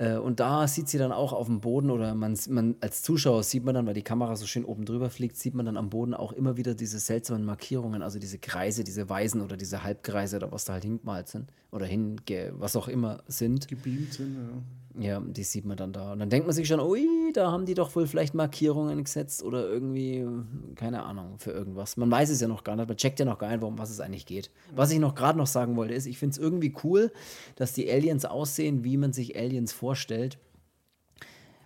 Äh, 0.00 0.16
und 0.16 0.40
da 0.40 0.66
sieht 0.66 0.88
sie 0.88 0.96
dann 0.96 1.12
auch 1.12 1.34
auf 1.34 1.46
dem 1.46 1.60
Boden 1.60 1.90
oder 1.90 2.14
man, 2.14 2.36
man 2.48 2.74
als 2.80 3.02
Zuschauer 3.02 3.42
sieht 3.42 3.64
man 3.64 3.74
dann, 3.74 3.86
weil 3.86 3.92
die 3.92 4.02
Kamera 4.02 4.34
so 4.34 4.46
schön 4.46 4.64
oben 4.64 4.86
drüber 4.86 5.10
fliegt, 5.10 5.36
sieht 5.36 5.54
man 5.54 5.66
dann 5.66 5.76
am 5.76 5.90
Boden 5.90 6.14
auch 6.14 6.32
immer 6.32 6.56
wieder 6.56 6.74
diese 6.74 6.98
seltsamen 6.98 7.44
Markierungen, 7.44 8.02
also 8.02 8.18
diese 8.18 8.38
Kreise, 8.38 8.82
diese 8.82 9.08
Weißen 9.08 9.42
oder 9.42 9.58
diese 9.58 9.84
Halbkreise 9.84 10.36
oder 10.36 10.50
was 10.52 10.64
da 10.64 10.72
halt 10.72 10.84
hingemalt 10.84 11.28
sind 11.28 11.52
oder 11.70 11.84
hinge, 11.84 12.16
was 12.52 12.76
auch 12.76 12.88
immer 12.88 13.22
sind. 13.28 13.68
Gebeamt 13.68 14.14
sind, 14.14 14.36
ja. 14.36 14.62
Ja, 14.98 15.20
die 15.20 15.44
sieht 15.44 15.64
man 15.64 15.76
dann 15.76 15.92
da. 15.92 16.12
Und 16.12 16.18
dann 16.18 16.30
denkt 16.30 16.46
man 16.46 16.54
sich 16.54 16.66
schon, 16.66 16.80
ui, 16.80 17.06
da 17.32 17.52
haben 17.52 17.64
die 17.64 17.74
doch 17.74 17.94
wohl 17.94 18.06
vielleicht 18.06 18.34
Markierungen 18.34 19.04
gesetzt 19.04 19.42
oder 19.42 19.68
irgendwie, 19.68 20.26
keine 20.74 21.04
Ahnung, 21.04 21.38
für 21.38 21.52
irgendwas. 21.52 21.96
Man 21.96 22.10
weiß 22.10 22.30
es 22.30 22.40
ja 22.40 22.48
noch 22.48 22.64
gar 22.64 22.74
nicht, 22.74 22.88
man 22.88 22.96
checkt 22.96 23.20
ja 23.20 23.24
noch 23.24 23.38
gar 23.38 23.50
nicht, 23.50 23.62
um 23.62 23.78
was 23.78 23.90
es 23.90 24.00
eigentlich 24.00 24.26
geht. 24.26 24.50
Was 24.74 24.90
ich 24.90 24.98
noch 24.98 25.14
gerade 25.14 25.38
noch 25.38 25.46
sagen 25.46 25.76
wollte, 25.76 25.94
ist, 25.94 26.06
ich 26.06 26.18
finde 26.18 26.32
es 26.32 26.38
irgendwie 26.38 26.74
cool, 26.82 27.12
dass 27.54 27.72
die 27.72 27.90
Aliens 27.90 28.24
aussehen, 28.24 28.82
wie 28.82 28.96
man 28.96 29.12
sich 29.12 29.36
Aliens 29.38 29.72
vorstellt. 29.72 30.38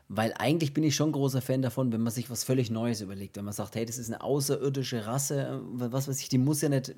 Weil 0.09 0.35
eigentlich 0.37 0.75
bin 0.75 0.85
ich 0.85 0.95
schon 0.95 1.13
großer 1.13 1.41
Fan 1.41 1.63
davon, 1.63 1.91
wenn 1.91 2.03
man 2.03 2.13
sich 2.13 2.29
was 2.29 2.45
völlig 2.45 2.71
Neues 2.71 3.01
überlegt. 3.01 3.37
Wenn 3.37 3.47
man 3.47 3.55
sagt, 3.55 3.75
hey, 3.75 3.87
das 3.87 3.97
ist 3.97 4.13
eine 4.13 4.23
außerirdische 4.23 5.07
Rasse, 5.07 5.63
was 5.73 6.09
weiß 6.09 6.21
ich, 6.21 6.29
die 6.29 6.37
muss 6.37 6.61
ja 6.61 6.69
nicht 6.69 6.95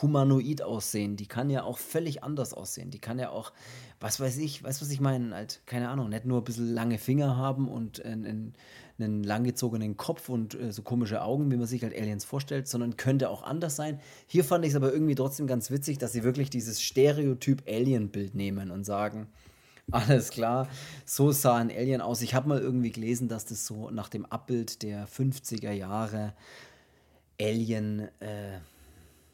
humanoid 0.00 0.62
aussehen. 0.62 1.16
Die 1.16 1.26
kann 1.26 1.50
ja 1.50 1.64
auch 1.64 1.76
völlig 1.76 2.24
anders 2.24 2.54
aussehen. 2.54 2.90
Die 2.90 3.00
kann 3.00 3.18
ja 3.18 3.28
auch, 3.28 3.52
was 4.00 4.18
weiß 4.18 4.38
ich, 4.38 4.64
weißt 4.64 4.80
du, 4.80 4.86
was 4.86 4.92
ich 4.92 5.00
meine? 5.00 5.34
Halt, 5.34 5.60
keine 5.66 5.90
Ahnung, 5.90 6.08
nicht 6.08 6.24
nur 6.24 6.40
ein 6.40 6.44
bisschen 6.44 6.72
lange 6.72 6.96
Finger 6.96 7.36
haben 7.36 7.68
und 7.68 8.02
einen, 8.02 8.54
einen 8.98 9.22
langgezogenen 9.22 9.98
Kopf 9.98 10.30
und 10.30 10.58
äh, 10.58 10.72
so 10.72 10.80
komische 10.80 11.20
Augen, 11.20 11.50
wie 11.50 11.56
man 11.56 11.66
sich 11.66 11.82
halt 11.82 11.94
Aliens 11.94 12.24
vorstellt, 12.24 12.66
sondern 12.66 12.96
könnte 12.96 13.28
auch 13.28 13.42
anders 13.42 13.76
sein. 13.76 14.00
Hier 14.26 14.42
fand 14.42 14.64
ich 14.64 14.70
es 14.70 14.76
aber 14.76 14.90
irgendwie 14.90 15.14
trotzdem 15.14 15.46
ganz 15.46 15.70
witzig, 15.70 15.98
dass 15.98 16.12
sie 16.12 16.24
wirklich 16.24 16.48
dieses 16.48 16.80
Stereotyp 16.80 17.62
Alien-Bild 17.68 18.34
nehmen 18.34 18.70
und 18.70 18.84
sagen, 18.84 19.28
alles 19.90 20.30
klar. 20.30 20.68
So 21.04 21.32
sah 21.32 21.56
ein 21.56 21.70
Alien 21.70 22.00
aus. 22.00 22.22
Ich 22.22 22.34
habe 22.34 22.48
mal 22.48 22.60
irgendwie 22.60 22.90
gelesen, 22.90 23.28
dass 23.28 23.44
das 23.44 23.66
so 23.66 23.90
nach 23.90 24.08
dem 24.08 24.26
Abbild 24.26 24.82
der 24.82 25.08
50er 25.08 25.72
Jahre 25.72 26.34
Alien, 27.40 28.08
äh, 28.20 28.58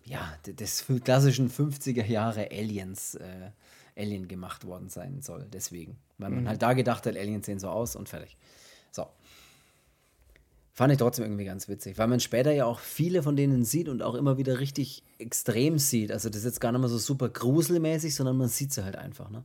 ja, 0.05 0.37
des 0.47 0.85
klassischen 1.05 1.51
50er 1.51 2.05
Jahre 2.05 2.51
Aliens, 2.51 3.15
äh, 3.15 3.51
Alien 3.97 4.29
gemacht 4.29 4.67
worden 4.67 4.89
sein 4.89 5.23
soll. 5.23 5.47
Deswegen. 5.53 5.97
Weil 6.19 6.31
man 6.31 6.43
mhm. 6.45 6.49
halt 6.49 6.63
da 6.63 6.73
gedacht 6.73 7.07
hat, 7.07 7.17
Aliens 7.17 7.47
sehen 7.47 7.59
so 7.59 7.69
aus 7.69 7.97
und 7.97 8.09
fertig. 8.09 8.37
So. 8.91 9.07
Fand 10.73 10.93
ich 10.93 10.99
trotzdem 10.99 11.25
irgendwie 11.25 11.45
ganz 11.45 11.69
witzig, 11.69 11.99
weil 11.99 12.09
man 12.09 12.19
später 12.19 12.51
ja 12.51 12.65
auch 12.65 12.81
viele 12.81 13.23
von 13.23 13.37
denen 13.37 13.65
sieht 13.65 13.89
und 13.89 14.03
auch 14.03 14.15
immer 14.15 14.39
wieder 14.39 14.59
richtig 14.59 15.05
extrem 15.19 15.79
sieht. 15.79 16.11
Also 16.11 16.29
das 16.29 16.39
ist 16.39 16.45
jetzt 16.45 16.61
gar 16.61 16.73
nicht 16.73 16.81
mehr 16.81 16.89
so 16.89 16.99
super 16.99 17.29
gruselmäßig, 17.29 18.15
sondern 18.15 18.37
man 18.37 18.49
sieht 18.49 18.73
sie 18.73 18.85
halt 18.85 18.97
einfach. 18.97 19.31
Ne? 19.31 19.45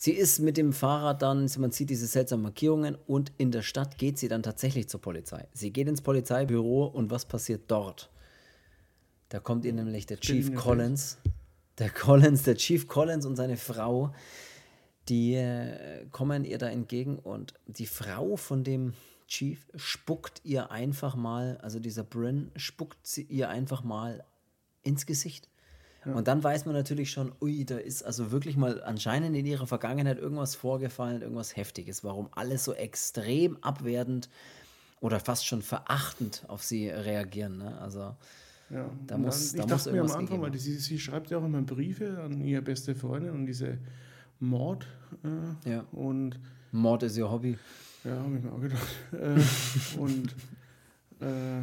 Sie 0.00 0.12
ist 0.12 0.38
mit 0.38 0.56
dem 0.56 0.72
Fahrrad 0.72 1.22
dann, 1.22 1.50
man 1.58 1.72
sieht 1.72 1.90
diese 1.90 2.06
seltsamen 2.06 2.44
Markierungen 2.44 2.96
und 3.08 3.32
in 3.36 3.50
der 3.50 3.62
Stadt 3.62 3.98
geht 3.98 4.16
sie 4.16 4.28
dann 4.28 4.44
tatsächlich 4.44 4.88
zur 4.88 5.00
Polizei. 5.00 5.48
Sie 5.52 5.72
geht 5.72 5.88
ins 5.88 6.02
Polizeibüro 6.02 6.86
und 6.86 7.10
was 7.10 7.24
passiert 7.24 7.62
dort? 7.66 8.08
Da 9.28 9.40
kommt 9.40 9.64
ihr 9.64 9.72
nämlich 9.72 10.06
der 10.06 10.20
Chief 10.20 10.54
Collins. 10.54 11.18
Der 11.78 11.90
Collins, 11.90 12.44
der 12.44 12.54
Chief 12.54 12.86
Collins 12.86 13.26
und 13.26 13.34
seine 13.34 13.56
Frau, 13.56 14.14
die 15.08 15.34
äh, 15.34 16.06
kommen 16.12 16.44
ihr 16.44 16.58
da 16.58 16.68
entgegen 16.68 17.18
und 17.18 17.54
die 17.66 17.86
Frau 17.86 18.36
von 18.36 18.62
dem 18.62 18.94
Chief 19.26 19.66
spuckt 19.74 20.40
ihr 20.44 20.70
einfach 20.70 21.16
mal, 21.16 21.58
also 21.58 21.80
dieser 21.80 22.04
Bryn 22.04 22.52
spuckt 22.54 23.04
sie 23.04 23.22
ihr 23.22 23.48
einfach 23.48 23.82
mal 23.82 24.24
ins 24.84 25.06
Gesicht. 25.06 25.48
Und 26.14 26.28
dann 26.28 26.42
weiß 26.42 26.64
man 26.66 26.74
natürlich 26.74 27.10
schon, 27.10 27.32
ui, 27.40 27.64
da 27.64 27.76
ist 27.76 28.02
also 28.02 28.30
wirklich 28.30 28.56
mal 28.56 28.82
anscheinend 28.82 29.36
in 29.36 29.46
ihrer 29.46 29.66
Vergangenheit 29.66 30.18
irgendwas 30.18 30.54
vorgefallen, 30.54 31.22
irgendwas 31.22 31.56
Heftiges, 31.56 32.04
warum 32.04 32.28
alle 32.32 32.58
so 32.58 32.72
extrem 32.72 33.56
abwertend 33.62 34.28
oder 35.00 35.20
fast 35.20 35.46
schon 35.46 35.62
verachtend 35.62 36.44
auf 36.48 36.62
sie 36.62 36.88
reagieren. 36.88 37.58
Ne? 37.58 37.78
Also 37.80 38.14
ja, 38.70 38.90
da 39.06 39.16
muss, 39.16 39.52
dann, 39.52 39.58
da 39.58 39.64
ich 39.64 39.70
muss 39.70 39.84
dachte 39.84 39.92
mir 39.96 40.02
am 40.02 40.10
Anfang, 40.10 40.42
weil 40.42 40.56
sie, 40.58 40.76
sie 40.76 40.98
schreibt 40.98 41.30
ja 41.30 41.38
auch 41.38 41.44
immer 41.44 41.62
Briefe 41.62 42.20
an 42.22 42.40
ihre 42.42 42.62
beste 42.62 42.94
Freundin 42.94 43.32
und 43.32 43.46
diese 43.46 43.78
Mord. 44.40 44.86
Äh, 45.24 45.70
ja. 45.70 45.84
Und 45.92 46.38
Mord 46.72 47.02
ist 47.02 47.16
ihr 47.16 47.30
Hobby. 47.30 47.58
Ja, 48.04 48.16
habe 48.16 48.36
ich 48.36 48.42
mir 48.42 48.52
auch 48.52 48.60
gedacht. 48.60 48.86
äh, 49.12 49.98
und 49.98 50.34
äh, 51.20 51.62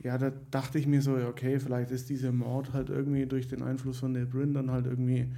ja, 0.00 0.16
da 0.18 0.30
dachte 0.50 0.78
ich 0.78 0.86
mir 0.86 1.02
so, 1.02 1.16
okay, 1.16 1.58
vielleicht 1.58 1.90
ist 1.90 2.08
dieser 2.08 2.32
Mord 2.32 2.72
halt 2.72 2.88
irgendwie 2.88 3.26
durch 3.26 3.48
den 3.48 3.62
Einfluss 3.62 3.98
von 3.98 4.14
der 4.14 4.26
Bryn 4.26 4.54
dann 4.54 4.70
halt 4.70 4.86
irgendwie 4.86 5.32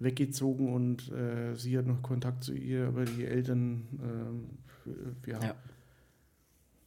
weggezogen 0.00 0.72
und 0.72 1.10
äh, 1.12 1.54
sie 1.54 1.78
hat 1.78 1.86
noch 1.86 2.02
Kontakt 2.02 2.42
zu 2.42 2.52
ihr, 2.52 2.88
aber 2.88 3.04
die 3.04 3.24
Eltern 3.24 3.86
äh, 5.26 5.30
ja, 5.30 5.40
ja, 5.40 5.54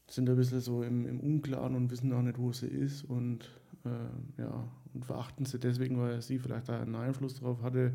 sind 0.10 0.30
ein 0.30 0.36
bisschen 0.36 0.60
so 0.60 0.84
im, 0.84 1.06
im 1.06 1.20
Unklaren 1.20 1.76
und 1.76 1.90
wissen 1.92 2.12
auch 2.14 2.22
nicht, 2.22 2.38
wo 2.38 2.52
sie 2.52 2.68
ist 2.68 3.04
und 3.04 3.50
äh, 3.86 4.42
ja, 4.42 4.68
und 4.94 5.06
verachten 5.06 5.46
sie 5.46 5.60
deswegen, 5.60 6.00
weil 6.00 6.22
sie 6.22 6.40
vielleicht 6.40 6.70
da 6.70 6.82
einen 6.82 6.96
Einfluss 6.96 7.36
drauf 7.36 7.62
hatte. 7.62 7.94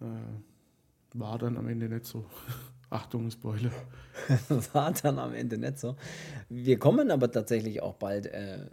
Äh, 0.00 1.14
war 1.14 1.38
dann 1.38 1.56
am 1.56 1.68
Ende 1.68 1.88
nicht 1.88 2.04
so. 2.04 2.26
Achtung, 2.90 3.30
Spoiler. 3.30 3.70
war 4.72 4.92
dann 4.92 5.18
am 5.18 5.34
Ende 5.34 5.58
nicht 5.58 5.78
so. 5.78 5.96
Wir 6.48 6.78
kommen 6.78 7.10
aber 7.10 7.30
tatsächlich 7.30 7.82
auch 7.82 7.94
bald 7.94 8.26
äh, 8.26 8.66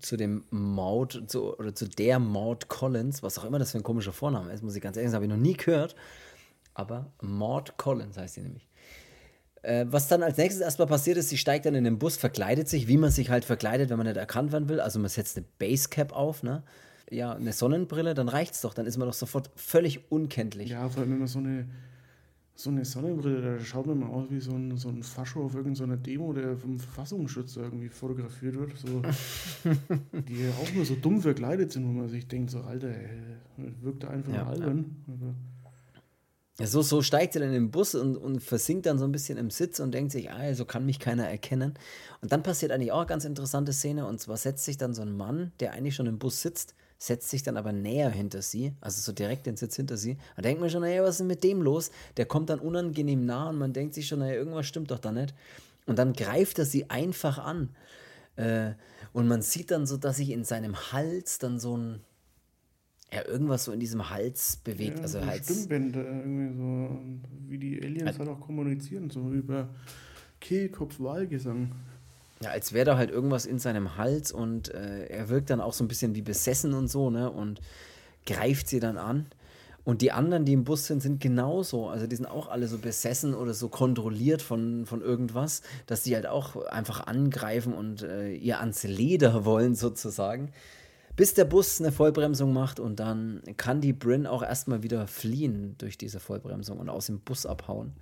zu 0.00 0.16
dem 0.16 0.44
Maud, 0.50 1.24
zu, 1.28 1.56
oder 1.56 1.74
zu 1.74 1.88
der 1.88 2.18
Maud 2.18 2.68
Collins, 2.68 3.22
was 3.22 3.38
auch 3.38 3.44
immer 3.44 3.58
das 3.58 3.72
für 3.72 3.78
ein 3.78 3.84
komischer 3.84 4.12
Vorname 4.12 4.52
ist, 4.52 4.62
muss 4.62 4.76
ich 4.76 4.82
ganz 4.82 4.96
ehrlich 4.96 5.10
sagen, 5.10 5.24
habe 5.24 5.32
ich 5.32 5.38
noch 5.38 5.44
nie 5.44 5.56
gehört. 5.56 5.94
Aber 6.74 7.12
Maud 7.22 7.76
Collins 7.76 8.16
heißt 8.16 8.34
sie 8.34 8.42
nämlich. 8.42 8.68
Äh, 9.62 9.86
was 9.88 10.08
dann 10.08 10.22
als 10.22 10.36
nächstes 10.36 10.62
erstmal 10.62 10.88
passiert 10.88 11.16
ist, 11.16 11.30
sie 11.30 11.38
steigt 11.38 11.64
dann 11.64 11.74
in 11.74 11.84
den 11.84 11.98
Bus, 11.98 12.16
verkleidet 12.16 12.68
sich, 12.68 12.86
wie 12.86 12.98
man 12.98 13.10
sich 13.10 13.30
halt 13.30 13.44
verkleidet, 13.44 13.88
wenn 13.88 13.96
man 13.96 14.06
nicht 14.06 14.18
erkannt 14.18 14.52
werden 14.52 14.68
will. 14.68 14.80
Also 14.80 14.98
man 14.98 15.08
setzt 15.08 15.36
eine 15.36 15.46
Basecap 15.58 16.12
auf, 16.12 16.42
ne? 16.42 16.62
Ja, 17.10 17.32
eine 17.32 17.52
Sonnenbrille, 17.52 18.14
dann 18.14 18.28
reicht's 18.28 18.62
doch, 18.62 18.74
dann 18.74 18.86
ist 18.86 18.96
man 18.96 19.06
doch 19.06 19.14
sofort 19.14 19.50
völlig 19.56 20.10
unkenntlich. 20.10 20.70
Ja, 20.70 20.88
vor 20.88 21.02
allem, 21.02 21.12
wenn 21.12 21.18
man 21.18 21.28
so 21.28 21.38
eine, 21.38 21.66
so 22.56 22.70
eine 22.70 22.84
Sonnenbrille, 22.84 23.42
da 23.42 23.64
schaut 23.64 23.86
man 23.86 23.98
mal 23.98 24.08
aus 24.08 24.26
wie 24.30 24.38
so 24.38 24.52
ein, 24.52 24.76
so 24.76 24.88
ein 24.88 25.02
Fascho 25.02 25.44
auf 25.44 25.54
irgendeiner 25.54 25.96
Demo, 25.96 26.32
der 26.32 26.56
vom 26.56 26.78
Verfassungsschutz 26.78 27.56
irgendwie 27.56 27.88
fotografiert 27.88 28.54
wird. 28.54 28.78
So, 28.78 29.02
die 30.12 30.48
auch 30.62 30.72
nur 30.72 30.84
so 30.84 30.94
dumm 30.94 31.20
verkleidet 31.20 31.72
sind, 31.72 31.84
wo 31.88 31.92
man 31.92 32.08
sich 32.08 32.28
denkt, 32.28 32.50
so, 32.50 32.60
Alter, 32.60 32.88
ey, 32.88 33.08
wirkt 33.82 34.04
einfach 34.04 34.32
ja, 34.32 34.46
albern. 34.46 34.96
Ja. 36.58 36.66
So, 36.66 36.82
so 36.82 37.02
steigt 37.02 37.32
sie 37.32 37.40
dann 37.40 37.48
in 37.48 37.54
den 37.54 37.70
Bus 37.72 37.96
und, 37.96 38.16
und 38.16 38.40
versinkt 38.40 38.86
dann 38.86 39.00
so 39.00 39.04
ein 39.04 39.10
bisschen 39.10 39.36
im 39.36 39.50
Sitz 39.50 39.80
und 39.80 39.92
denkt 39.92 40.12
sich, 40.12 40.30
ah, 40.30 40.54
so 40.54 40.64
kann 40.64 40.86
mich 40.86 41.00
keiner 41.00 41.28
erkennen. 41.28 41.74
Und 42.20 42.30
dann 42.30 42.44
passiert 42.44 42.70
eigentlich 42.70 42.92
auch 42.92 42.98
eine 42.98 43.06
ganz 43.06 43.24
interessante 43.24 43.72
Szene 43.72 44.06
und 44.06 44.20
zwar 44.20 44.36
setzt 44.36 44.64
sich 44.64 44.76
dann 44.76 44.94
so 44.94 45.02
ein 45.02 45.16
Mann, 45.16 45.50
der 45.58 45.72
eigentlich 45.72 45.96
schon 45.96 46.06
im 46.06 46.20
Bus 46.20 46.40
sitzt, 46.40 46.76
setzt 47.06 47.30
sich 47.30 47.42
dann 47.42 47.56
aber 47.56 47.72
näher 47.72 48.10
hinter 48.10 48.42
sie, 48.42 48.72
also 48.80 49.00
so 49.00 49.12
direkt 49.12 49.46
den 49.46 49.56
Sitz 49.56 49.76
hinter 49.76 49.96
sie. 49.96 50.16
Da 50.36 50.42
denkt 50.42 50.60
man 50.60 50.70
schon, 50.70 50.82
naja, 50.82 51.02
was 51.02 51.10
ist 51.10 51.18
denn 51.20 51.26
mit 51.26 51.44
dem 51.44 51.62
los? 51.62 51.90
Der 52.16 52.26
kommt 52.26 52.50
dann 52.50 52.60
unangenehm 52.60 53.24
nah 53.24 53.50
und 53.50 53.58
man 53.58 53.72
denkt 53.72 53.94
sich 53.94 54.06
schon, 54.06 54.20
naja, 54.20 54.34
irgendwas 54.34 54.66
stimmt 54.66 54.90
doch 54.90 54.98
da 54.98 55.12
nicht. 55.12 55.34
Und 55.86 55.98
dann 55.98 56.14
greift 56.14 56.58
er 56.58 56.64
sie 56.64 56.88
einfach 56.90 57.38
an. 57.38 57.70
Äh, 58.36 58.72
und 59.12 59.28
man 59.28 59.42
sieht 59.42 59.70
dann 59.70 59.86
so, 59.86 59.96
dass 59.96 60.16
sich 60.16 60.30
in 60.30 60.44
seinem 60.44 60.92
Hals 60.92 61.38
dann 61.38 61.58
so 61.58 61.76
ein 61.76 62.00
ja, 63.12 63.26
irgendwas 63.28 63.64
so 63.64 63.72
in 63.72 63.78
diesem 63.78 64.10
Hals 64.10 64.56
bewegt. 64.56 64.96
Ja, 64.96 65.02
also 65.02 65.20
so 65.20 65.26
Hals. 65.26 65.44
Stimmbänder, 65.44 66.04
irgendwie 66.04 66.56
so, 66.56 67.00
wie 67.48 67.58
die 67.58 67.80
Aliens 67.80 68.18
halt 68.18 68.28
auch 68.28 68.40
kommunizieren, 68.40 69.08
so 69.08 69.30
über 69.30 69.68
Kehlkopf-Wahlgesang. 70.40 71.72
Ja, 72.44 72.50
als 72.50 72.74
wäre 72.74 72.84
da 72.84 72.98
halt 72.98 73.10
irgendwas 73.10 73.46
in 73.46 73.58
seinem 73.58 73.96
Hals 73.96 74.30
und 74.30 74.68
äh, 74.74 75.06
er 75.06 75.30
wirkt 75.30 75.48
dann 75.48 75.62
auch 75.62 75.72
so 75.72 75.82
ein 75.82 75.88
bisschen 75.88 76.14
wie 76.14 76.20
besessen 76.20 76.74
und 76.74 76.88
so, 76.88 77.08
ne? 77.08 77.30
Und 77.30 77.62
greift 78.26 78.68
sie 78.68 78.80
dann 78.80 78.98
an. 78.98 79.26
Und 79.82 80.02
die 80.02 80.12
anderen, 80.12 80.44
die 80.44 80.52
im 80.52 80.64
Bus 80.64 80.86
sind, 80.86 81.00
sind 81.00 81.20
genauso. 81.20 81.88
Also 81.88 82.06
die 82.06 82.16
sind 82.16 82.26
auch 82.26 82.48
alle 82.48 82.68
so 82.68 82.76
besessen 82.76 83.34
oder 83.34 83.54
so 83.54 83.68
kontrolliert 83.68 84.42
von, 84.42 84.84
von 84.84 85.00
irgendwas, 85.00 85.62
dass 85.86 86.02
die 86.02 86.14
halt 86.14 86.26
auch 86.26 86.66
einfach 86.66 87.06
angreifen 87.06 87.72
und 87.72 88.02
äh, 88.02 88.34
ihr 88.34 88.60
ans 88.60 88.82
Leder 88.82 89.46
wollen, 89.46 89.74
sozusagen 89.74 90.52
bis 91.16 91.34
der 91.34 91.44
Bus 91.44 91.80
eine 91.80 91.92
Vollbremsung 91.92 92.52
macht 92.52 92.80
und 92.80 92.98
dann 92.98 93.40
kann 93.56 93.80
die 93.80 93.92
Bryn 93.92 94.26
auch 94.26 94.42
erstmal 94.42 94.82
wieder 94.82 95.06
fliehen 95.06 95.76
durch 95.78 95.96
diese 95.96 96.18
Vollbremsung 96.18 96.78
und 96.78 96.88
aus 96.88 97.06
dem 97.06 97.20
Bus 97.20 97.46
abhauen. 97.46 97.92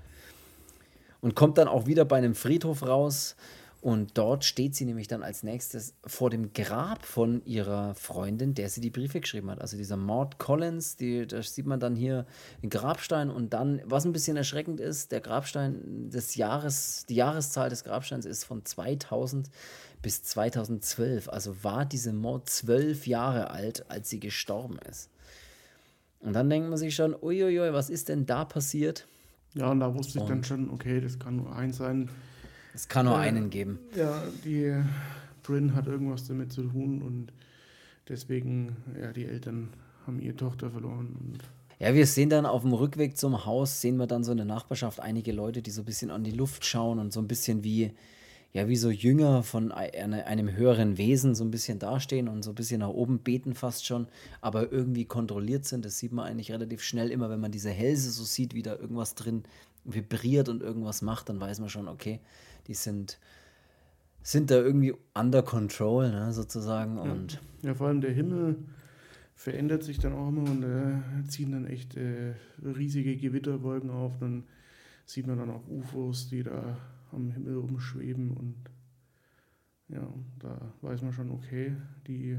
Und 1.21 1.37
kommt 1.37 1.59
dann 1.59 1.69
auch 1.69 1.87
wieder 1.87 2.05
bei 2.05 2.17
einem 2.17 2.35
Friedhof 2.35 2.83
raus 2.83 3.37
und 3.83 4.17
dort 4.17 4.45
steht 4.45 4.77
sie 4.77 4.85
nämlich 4.85 5.09
dann 5.09 5.25
als 5.25 5.43
nächstes 5.43 5.95
vor 6.07 6.31
dem 6.31 6.53
Grab 6.53 7.05
von 7.05 7.45
ihrer 7.45 7.97
Freundin, 7.97 8.55
der 8.55 8.69
sie 8.69 8.81
die 8.81 8.91
Briefe 8.91 9.21
geschrieben 9.21 9.51
hat. 9.51 9.61
Also 9.61 9.77
dieser 9.77 9.97
Maud 9.97 10.39
Collins, 10.39 10.95
die, 10.95 11.27
da 11.27 11.43
sieht 11.43 11.67
man 11.67 11.81
dann 11.81 11.97
hier 11.97 12.25
den 12.63 12.71
Grabstein 12.71 13.29
und 13.29 13.53
dann, 13.53 13.83
was 13.85 14.05
ein 14.05 14.13
bisschen 14.13 14.37
erschreckend 14.37 14.79
ist, 14.79 15.11
der 15.11 15.21
Grabstein 15.21 16.11
des 16.11 16.37
Jahres, 16.37 17.07
die 17.09 17.17
Jahreszahl 17.17 17.71
des 17.71 17.83
Grabsteins 17.83 18.25
ist 18.25 18.45
von 18.45 18.65
2000 18.65 19.51
bis 20.01 20.23
2012. 20.23 21.29
Also 21.29 21.65
war 21.65 21.85
diese 21.85 22.13
Maud 22.13 22.49
zwölf 22.49 23.09
Jahre 23.09 23.51
alt, 23.51 23.91
als 23.91 24.09
sie 24.09 24.21
gestorben 24.21 24.79
ist. 24.89 25.11
Und 26.21 26.35
dann 26.35 26.49
denkt 26.49 26.69
man 26.69 26.79
sich 26.79 26.95
schon, 26.95 27.17
uiuiui, 27.21 27.73
was 27.73 27.91
ist 27.91 28.09
denn 28.09 28.27
da 28.27 28.45
passiert? 28.45 29.09
Ja, 29.55 29.73
und 29.73 29.81
da 29.81 29.93
wusste 29.93 30.21
ich 30.21 30.25
dann 30.25 30.45
schon, 30.45 30.71
okay, 30.71 31.01
das 31.01 31.19
kann 31.19 31.35
nur 31.35 31.53
eins 31.53 31.79
sein. 31.79 32.09
Es 32.75 32.89
kann 32.89 33.07
nur 33.07 33.17
äh, 33.17 33.23
einen 33.29 33.51
geben. 33.51 33.79
Ja, 33.95 34.23
die 34.45 34.75
Bryn 35.43 35.75
hat 35.75 35.87
irgendwas 35.87 36.27
damit 36.27 36.53
zu 36.53 36.63
tun 36.63 37.03
und 37.03 37.33
deswegen, 38.09 38.77
ja, 39.01 39.13
die 39.13 39.25
Eltern 39.25 39.71
haben 40.07 40.21
ihre 40.21 40.37
Tochter 40.37 40.71
verloren. 40.71 41.39
ja, 41.79 41.95
wir 41.95 42.07
sehen 42.07 42.31
dann 42.31 42.47
auf 42.47 42.63
dem 42.63 42.73
Rückweg 42.73 43.17
zum 43.17 43.45
Haus, 43.45 43.81
sehen 43.81 43.97
wir 43.97 44.07
dann 44.07 44.25
so 44.25 44.33
in 44.33 44.39
der 44.39 44.47
Nachbarschaft 44.47 45.01
einige 45.01 45.33
Leute, 45.33 45.63
die 45.63 45.71
so 45.71 45.83
ein 45.83 45.87
bisschen 45.87 46.11
an 46.11 46.25
die 46.25 46.33
Luft 46.33 46.65
schauen 46.65 46.99
und 46.99 47.13
so 47.13 47.21
ein 47.21 47.29
bisschen 47.29 47.63
wie, 47.63 47.93
ja 48.53 48.69
wie 48.69 48.77
so 48.77 48.91
Jünger 48.91 49.43
von 49.43 49.73
einem 49.73 50.57
höheren 50.57 50.99
Wesen 50.99 51.35
so 51.35 51.45
ein 51.45 51.51
bisschen 51.51 51.79
dastehen 51.79 52.29
und 52.29 52.43
so 52.43 52.51
ein 52.51 52.55
bisschen 52.55 52.81
nach 52.81 52.89
oben 52.89 53.21
beten 53.21 53.55
fast 53.55 53.87
schon, 53.87 54.09
aber 54.41 54.73
irgendwie 54.73 55.05
kontrolliert 55.05 55.65
sind. 55.65 55.85
Das 55.85 55.99
sieht 55.99 56.13
man 56.13 56.27
eigentlich 56.27 56.53
relativ 56.53 56.83
schnell 56.83 57.11
immer, 57.11 57.31
wenn 57.31 57.41
man 57.41 57.53
diese 57.53 57.71
Hälse 57.71 58.11
so 58.11 58.25
sieht, 58.25 58.55
wie 58.55 58.63
da 58.63 58.77
irgendwas 58.77 59.15
drin 59.15 59.45
vibriert 59.85 60.49
und 60.49 60.63
irgendwas 60.63 61.03
macht, 61.03 61.29
dann 61.29 61.41
weiß 61.41 61.61
man 61.61 61.69
schon, 61.69 61.89
okay, 61.89 62.21
die 62.67 62.75
sind, 62.75 63.19
sind 64.23 64.51
da 64.51 64.57
irgendwie 64.57 64.95
under 65.15 65.43
control, 65.43 66.11
ne, 66.11 66.33
sozusagen. 66.33 66.97
Ja. 66.97 67.03
Und 67.03 67.41
ja, 67.63 67.75
vor 67.75 67.89
allem 67.89 68.01
der 68.01 68.13
Himmel 68.13 68.57
verändert 69.35 69.83
sich 69.83 69.99
dann 69.99 70.13
auch 70.13 70.29
immer 70.29 70.49
und 70.51 70.63
äh, 70.63 71.27
ziehen 71.29 71.53
dann 71.53 71.67
echt 71.67 71.97
äh, 71.97 72.35
riesige 72.63 73.17
Gewitterwolken 73.17 73.91
auf. 73.91 74.19
Dann 74.19 74.45
sieht 75.05 75.27
man 75.27 75.39
dann 75.39 75.51
auch 75.51 75.67
UFOs, 75.69 76.29
die 76.29 76.43
da 76.43 76.77
am 77.11 77.31
Himmel 77.31 77.57
rumschweben 77.57 78.31
und 78.31 78.57
ja, 79.89 80.09
da 80.39 80.73
weiß 80.81 81.03
man 81.03 81.13
schon, 81.13 81.31
okay, 81.31 81.77
die 82.07 82.39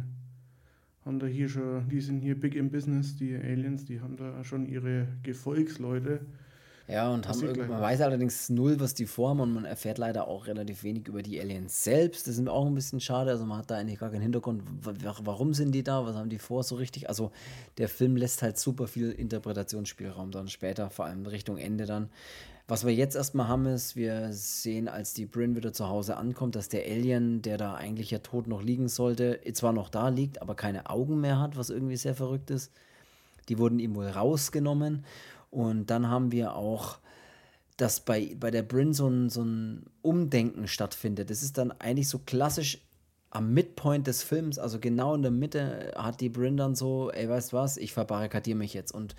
haben 1.06 1.20
da 1.20 1.28
hier 1.28 1.50
schon, 1.50 1.88
die 1.90 2.02
sind 2.02 2.22
hier 2.22 2.40
big 2.40 2.56
im 2.56 2.72
Business, 2.72 3.16
die 3.16 3.36
Aliens, 3.36 3.86
die 3.86 4.02
haben 4.02 4.18
da 4.18 4.44
schon 4.44 4.66
ihre 4.66 5.08
Gefolgsleute. 5.22 6.22
Ja, 6.88 7.10
und 7.10 7.28
haben 7.30 7.68
man 7.70 7.82
weiß 7.82 8.02
allerdings 8.02 8.50
null, 8.50 8.80
was 8.80 8.94
die 8.94 9.06
vorhaben 9.06 9.40
und 9.40 9.54
man 9.54 9.64
erfährt 9.64 9.98
leider 9.98 10.28
auch 10.28 10.48
relativ 10.48 10.84
wenig 10.84 11.08
über 11.08 11.22
die 11.22 11.40
Aliens 11.40 11.84
selbst. 11.84 12.28
Das 12.28 12.38
ist 12.38 12.48
auch 12.50 12.66
ein 12.66 12.76
bisschen 12.76 13.00
schade. 13.00 13.32
Also 13.32 13.46
man 13.46 13.60
hat 13.60 13.72
da 13.72 13.78
eigentlich 13.78 14.00
gar 14.00 14.10
keinen 14.10 14.22
Hintergrund. 14.22 14.64
Warum 15.24 15.54
sind 15.54 15.72
die 15.72 15.84
da? 15.84 16.06
Was 16.06 16.18
haben 16.18 16.30
die 16.30 16.40
vor 16.40 16.62
so 16.64 16.76
richtig? 16.76 17.08
Also 17.08 17.32
der 17.78 17.88
Film 17.88 18.18
lässt 18.18 18.42
halt 18.42 18.58
super 18.58 18.88
viel 18.88 19.12
Interpretationsspielraum 19.12 20.32
dann 20.32 20.50
später, 20.50 20.90
vor 20.90 21.06
allem 21.06 21.26
Richtung 21.26 21.58
Ende 21.58 21.86
dann. 21.86 22.10
Was 22.68 22.86
wir 22.86 22.94
jetzt 22.94 23.16
erstmal 23.16 23.48
haben, 23.48 23.66
ist, 23.66 23.96
wir 23.96 24.32
sehen, 24.32 24.88
als 24.88 25.14
die 25.14 25.26
Bryn 25.26 25.56
wieder 25.56 25.74
zu 25.74 25.88
Hause 25.88 26.18
ankommt, 26.18 26.56
dass 26.56 26.70
der 26.70 26.86
Alien, 26.86 27.42
der 27.42 27.58
da 27.58 27.76
eigentlich 27.76 28.12
ja 28.12 28.20
tot 28.20 28.48
noch 28.48 28.62
liegen 28.62 28.88
sollte, 28.88 29.40
zwar 29.54 29.74
noch 29.74 29.90
da 29.90 30.10
liegt, 30.10 30.42
aber 30.42 30.56
keine 30.56 30.90
Augen 30.90 31.20
mehr 31.20 31.40
hat, 31.40 31.58
was 31.58 31.70
irgendwie 31.70 31.98
sehr 31.98 32.16
verrückt 32.16 32.52
ist. 32.52 32.72
Die 33.50 33.58
wurden 33.58 33.80
ihm 33.80 33.96
wohl 33.96 34.08
rausgenommen. 34.08 35.04
Und 35.54 35.88
dann 35.88 36.10
haben 36.10 36.32
wir 36.32 36.56
auch, 36.56 36.98
dass 37.78 38.00
bei, 38.00 38.36
bei 38.40 38.50
der 38.50 38.64
Bryn 38.64 38.94
so 38.94 39.08
ein, 39.08 39.30
so 39.30 39.44
ein 39.44 39.86
Umdenken 40.02 40.68
stattfindet. 40.68 41.30
Das 41.30 41.44
ist 41.44 41.58
dann 41.58 41.72
eigentlich 41.72 42.10
so 42.10 42.20
klassisch 42.20 42.80
am 43.30 43.54
Midpoint 43.54 44.06
des 44.06 44.22
Films, 44.22 44.60
also 44.60 44.80
genau 44.80 45.16
in 45.16 45.24
der 45.24 45.32
Mitte, 45.32 45.92
hat 45.96 46.22
die 46.22 46.30
Bryn 46.30 46.56
dann 46.56 46.76
so, 46.76 47.12
ey, 47.12 47.28
weißt 47.28 47.52
du 47.52 47.58
was, 47.58 47.78
ich 47.78 47.92
verbarrikadiere 47.92 48.58
mich 48.58 48.76
jetzt. 48.76 48.92
Und 48.92 49.16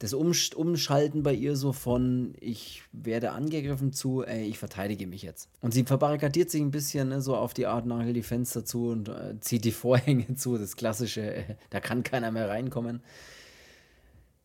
das 0.00 0.14
Umschalten 0.14 1.22
bei 1.22 1.32
ihr 1.32 1.54
so 1.54 1.72
von, 1.72 2.34
ich 2.40 2.82
werde 2.90 3.30
angegriffen 3.30 3.92
zu, 3.92 4.24
ey, 4.24 4.46
ich 4.46 4.58
verteidige 4.58 5.06
mich 5.06 5.22
jetzt. 5.22 5.48
Und 5.60 5.72
sie 5.72 5.84
verbarrikadiert 5.84 6.50
sich 6.50 6.60
ein 6.60 6.72
bisschen, 6.72 7.10
ne, 7.10 7.20
so 7.20 7.36
auf 7.36 7.54
die 7.54 7.66
Art, 7.66 7.86
nagelt 7.86 8.16
die 8.16 8.24
Fenster 8.24 8.64
zu 8.64 8.88
und 8.88 9.08
äh, 9.08 9.38
zieht 9.38 9.64
die 9.64 9.70
Vorhänge 9.70 10.34
zu, 10.34 10.58
das 10.58 10.74
klassische, 10.74 11.34
äh, 11.34 11.54
da 11.70 11.78
kann 11.78 12.02
keiner 12.02 12.32
mehr 12.32 12.48
reinkommen. 12.48 13.00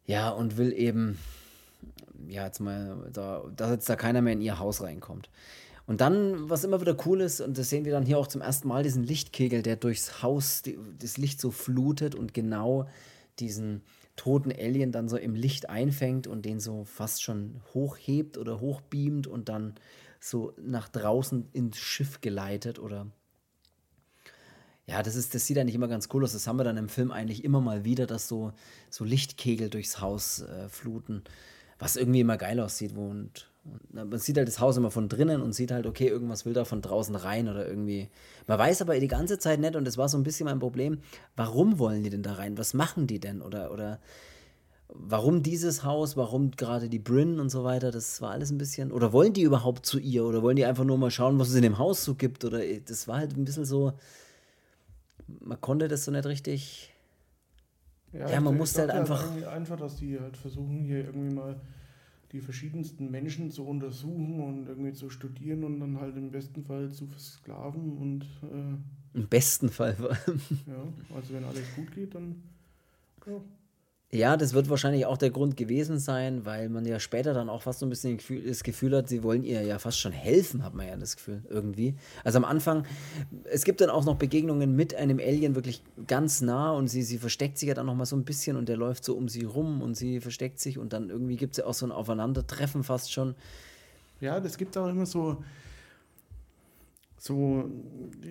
Ja, 0.07 0.29
und 0.29 0.57
will 0.57 0.73
eben, 0.73 1.19
ja, 2.27 2.45
jetzt 2.45 2.61
mal, 2.61 3.09
da, 3.11 3.43
dass 3.55 3.71
jetzt 3.71 3.89
da 3.89 3.95
keiner 3.95 4.21
mehr 4.21 4.33
in 4.33 4.41
ihr 4.41 4.57
Haus 4.57 4.81
reinkommt. 4.81 5.29
Und 5.85 6.01
dann, 6.01 6.49
was 6.49 6.63
immer 6.63 6.81
wieder 6.81 6.97
cool 7.05 7.21
ist, 7.21 7.41
und 7.41 7.57
das 7.57 7.69
sehen 7.69 7.85
wir 7.85 7.91
dann 7.91 8.05
hier 8.05 8.17
auch 8.17 8.27
zum 8.27 8.41
ersten 8.41 8.67
Mal, 8.69 8.83
diesen 8.83 9.03
Lichtkegel, 9.03 9.61
der 9.61 9.75
durchs 9.75 10.23
Haus 10.23 10.61
die, 10.61 10.79
das 10.99 11.17
Licht 11.17 11.39
so 11.39 11.51
flutet 11.51 12.15
und 12.15 12.33
genau 12.33 12.87
diesen 13.39 13.83
toten 14.15 14.51
Alien 14.51 14.91
dann 14.91 15.09
so 15.09 15.17
im 15.17 15.35
Licht 15.35 15.69
einfängt 15.69 16.25
und 16.25 16.45
den 16.45 16.59
so 16.59 16.85
fast 16.85 17.21
schon 17.21 17.61
hochhebt 17.73 18.37
oder 18.37 18.59
hochbeamt 18.59 19.27
und 19.27 19.49
dann 19.49 19.75
so 20.19 20.53
nach 20.57 20.89
draußen 20.89 21.49
ins 21.53 21.77
Schiff 21.77 22.21
geleitet 22.21 22.79
oder 22.79 23.07
ja, 24.89 25.03
das 25.03 25.15
ist, 25.15 25.35
das 25.35 25.45
sieht 25.45 25.57
eigentlich 25.57 25.75
immer 25.75 25.89
ganz 25.89 26.07
cool 26.13 26.23
aus. 26.23 26.31
Das 26.31 26.47
haben 26.47 26.57
wir 26.57 26.63
dann 26.63 26.77
im 26.77 26.87
Film 26.87 27.11
eigentlich 27.11 27.43
immer 27.43 27.59
mal 27.59 27.83
wieder, 27.83 28.07
dass 28.07 28.27
so, 28.27 28.53
so 28.89 29.03
Lichtkegel 29.03 29.69
durchs 29.69 29.99
Haus 29.99 30.41
äh, 30.41 30.69
fluten, 30.69 31.23
was 31.77 31.97
irgendwie 31.97 32.21
immer 32.21 32.37
geil 32.37 32.59
aussieht. 32.61 32.95
Wo 32.95 33.07
und 33.09 33.49
man 33.91 34.17
sieht 34.17 34.37
halt 34.37 34.47
das 34.47 34.61
Haus 34.61 34.77
immer 34.77 34.91
von 34.91 35.09
drinnen 35.09 35.41
und 35.41 35.53
sieht 35.53 35.71
halt, 35.71 35.85
okay, 35.85 36.07
irgendwas 36.07 36.45
will 36.45 36.53
da 36.53 36.63
von 36.63 36.81
draußen 36.81 37.15
rein 37.15 37.49
oder 37.49 37.67
irgendwie. 37.67 38.09
Man 38.47 38.57
weiß 38.57 38.81
aber 38.81 38.97
die 38.97 39.09
ganze 39.09 39.39
Zeit 39.39 39.59
nicht, 39.59 39.75
und 39.75 39.85
das 39.85 39.97
war 39.97 40.07
so 40.07 40.17
ein 40.17 40.23
bisschen 40.23 40.45
mein 40.45 40.59
Problem, 40.59 40.99
warum 41.35 41.79
wollen 41.79 42.03
die 42.03 42.09
denn 42.09 42.23
da 42.23 42.33
rein? 42.33 42.57
Was 42.57 42.73
machen 42.73 43.07
die 43.07 43.19
denn? 43.19 43.41
Oder, 43.41 43.71
oder 43.73 43.99
warum 44.87 45.43
dieses 45.43 45.83
Haus, 45.83 46.15
warum 46.15 46.51
gerade 46.51 46.87
die 46.87 46.99
Bryn 46.99 47.41
und 47.41 47.49
so 47.49 47.65
weiter, 47.65 47.91
das 47.91 48.21
war 48.21 48.31
alles 48.31 48.51
ein 48.51 48.57
bisschen. 48.57 48.93
Oder 48.93 49.11
wollen 49.11 49.33
die 49.33 49.41
überhaupt 49.41 49.85
zu 49.85 49.99
ihr? 49.99 50.23
Oder 50.23 50.41
wollen 50.43 50.55
die 50.55 50.65
einfach 50.65 50.85
nur 50.85 50.97
mal 50.97 51.11
schauen, 51.11 51.39
was 51.39 51.49
es 51.49 51.55
in 51.55 51.63
dem 51.63 51.77
Haus 51.77 52.05
so 52.05 52.15
gibt? 52.15 52.45
Oder 52.45 52.63
äh, 52.63 52.79
das 52.79 53.07
war 53.09 53.17
halt 53.17 53.35
ein 53.35 53.43
bisschen 53.43 53.65
so. 53.65 53.91
Man 55.27 55.59
konnte 55.59 55.87
das 55.87 56.05
so 56.05 56.11
nicht 56.11 56.25
richtig. 56.25 56.93
Ja, 58.13 58.29
ja 58.29 58.41
man 58.41 58.57
musste 58.57 58.81
halt 58.81 58.91
einfach. 58.91 59.29
Halt 59.31 59.45
einfach, 59.45 59.77
dass 59.77 59.97
die 59.97 60.19
halt 60.19 60.37
versuchen, 60.37 60.83
hier 60.83 61.05
irgendwie 61.05 61.33
mal 61.33 61.59
die 62.31 62.41
verschiedensten 62.41 63.09
Menschen 63.09 63.51
zu 63.51 63.65
untersuchen 63.65 64.41
und 64.41 64.67
irgendwie 64.67 64.93
zu 64.93 65.09
studieren 65.09 65.63
und 65.63 65.79
dann 65.79 65.99
halt 65.99 66.17
im 66.17 66.31
besten 66.31 66.63
Fall 66.63 66.91
zu 66.91 67.07
versklaven 67.07 67.97
und. 67.97 68.23
Äh, 68.43 69.17
Im 69.17 69.27
besten 69.27 69.69
Fall. 69.69 69.95
ja, 70.67 71.15
also 71.15 71.33
wenn 71.33 71.43
alles 71.43 71.75
gut 71.75 71.91
geht, 71.91 72.15
dann. 72.15 72.43
Ja. 73.25 73.41
Ja, 74.09 74.37
das 74.37 74.53
wird 74.53 74.69
wahrscheinlich 74.69 75.05
auch 75.05 75.17
der 75.17 75.31
Grund 75.31 75.57
gewesen 75.57 75.99
sein, 75.99 76.45
weil 76.45 76.69
man 76.69 76.85
ja 76.85 76.97
später 76.97 77.33
dann 77.33 77.49
auch 77.49 77.63
fast 77.63 77.79
so 77.79 77.85
ein 77.85 77.89
bisschen 77.89 78.17
das 78.45 78.63
Gefühl 78.63 78.95
hat, 78.95 79.09
sie 79.09 79.21
wollen 79.21 79.43
ihr 79.43 79.61
ja 79.63 79.79
fast 79.79 79.99
schon 79.99 80.13
helfen, 80.13 80.63
hat 80.63 80.73
man 80.75 80.87
ja 80.87 80.95
das 80.95 81.17
Gefühl, 81.17 81.43
irgendwie. 81.49 81.93
Also 82.23 82.37
am 82.37 82.45
Anfang, 82.45 82.85
es 83.43 83.65
gibt 83.65 83.81
dann 83.81 83.89
auch 83.89 84.05
noch 84.05 84.15
Begegnungen 84.15 84.77
mit 84.77 84.95
einem 84.95 85.19
Alien 85.19 85.55
wirklich 85.55 85.83
ganz 86.07 86.39
nah 86.39 86.71
und 86.71 86.87
sie, 86.87 87.03
sie 87.03 87.17
versteckt 87.17 87.57
sich 87.57 87.67
ja 87.67 87.75
dann 87.75 87.85
noch 87.85 87.95
mal 87.95 88.05
so 88.05 88.15
ein 88.15 88.23
bisschen 88.23 88.55
und 88.55 88.69
der 88.69 88.77
läuft 88.77 89.03
so 89.03 89.13
um 89.13 89.27
sie 89.27 89.43
rum 89.43 89.81
und 89.81 89.95
sie 89.97 90.21
versteckt 90.21 90.61
sich 90.61 90.77
und 90.77 90.93
dann 90.93 91.09
irgendwie 91.09 91.35
gibt 91.35 91.51
es 91.53 91.57
ja 91.57 91.65
auch 91.65 91.73
so 91.73 91.85
ein 91.85 91.91
Aufeinandertreffen 91.91 92.85
fast 92.85 93.11
schon. 93.11 93.35
Ja, 94.21 94.39
das 94.39 94.57
gibt 94.57 94.77
auch 94.77 94.87
immer 94.87 95.05
so, 95.05 95.43
so, 97.17 97.69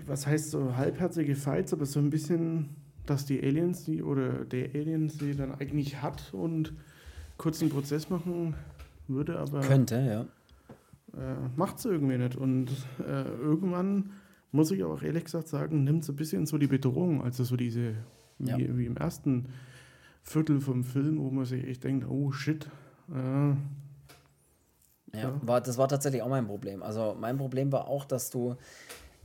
was 0.06 0.26
heißt 0.26 0.52
so 0.52 0.74
halbherzige 0.74 1.36
Fights, 1.36 1.74
aber 1.74 1.84
so 1.84 2.00
ein 2.00 2.08
bisschen 2.08 2.70
dass 3.06 3.24
die 3.24 3.42
Aliens 3.42 3.84
die 3.84 4.02
oder 4.02 4.44
der 4.44 4.74
Alien 4.74 5.08
sie 5.08 5.34
dann 5.34 5.54
eigentlich 5.54 6.02
hat 6.02 6.32
und 6.32 6.72
kurzen 7.36 7.68
Prozess 7.68 8.10
machen 8.10 8.54
würde, 9.08 9.38
aber. 9.38 9.60
Könnte, 9.60 9.96
ja. 9.96 10.26
Äh, 11.20 11.36
macht 11.56 11.78
es 11.78 11.84
irgendwie 11.84 12.18
nicht. 12.18 12.36
Und 12.36 12.68
äh, 13.00 13.24
irgendwann, 13.24 14.10
muss 14.52 14.70
ich 14.70 14.84
auch 14.84 15.02
ehrlich 15.02 15.24
gesagt 15.24 15.48
sagen, 15.48 15.84
nimmt 15.84 16.02
es 16.02 16.10
ein 16.10 16.16
bisschen 16.16 16.46
so 16.46 16.58
die 16.58 16.66
Bedrohung, 16.66 17.22
also 17.22 17.44
so 17.44 17.56
diese, 17.56 17.94
ja. 18.38 18.58
wie, 18.58 18.76
wie, 18.76 18.86
im 18.86 18.96
ersten 18.96 19.46
Viertel 20.22 20.60
vom 20.60 20.84
Film, 20.84 21.18
wo 21.18 21.30
man 21.30 21.44
sich 21.44 21.64
echt 21.64 21.84
denkt, 21.84 22.06
oh 22.08 22.32
shit. 22.32 22.68
Äh, 23.10 23.50
ja, 25.14 25.22
ja. 25.22 25.40
War, 25.42 25.60
das 25.60 25.78
war 25.78 25.88
tatsächlich 25.88 26.22
auch 26.22 26.28
mein 26.28 26.46
Problem. 26.46 26.82
Also 26.82 27.16
mein 27.18 27.38
Problem 27.38 27.72
war 27.72 27.88
auch, 27.88 28.04
dass 28.04 28.30
du 28.30 28.56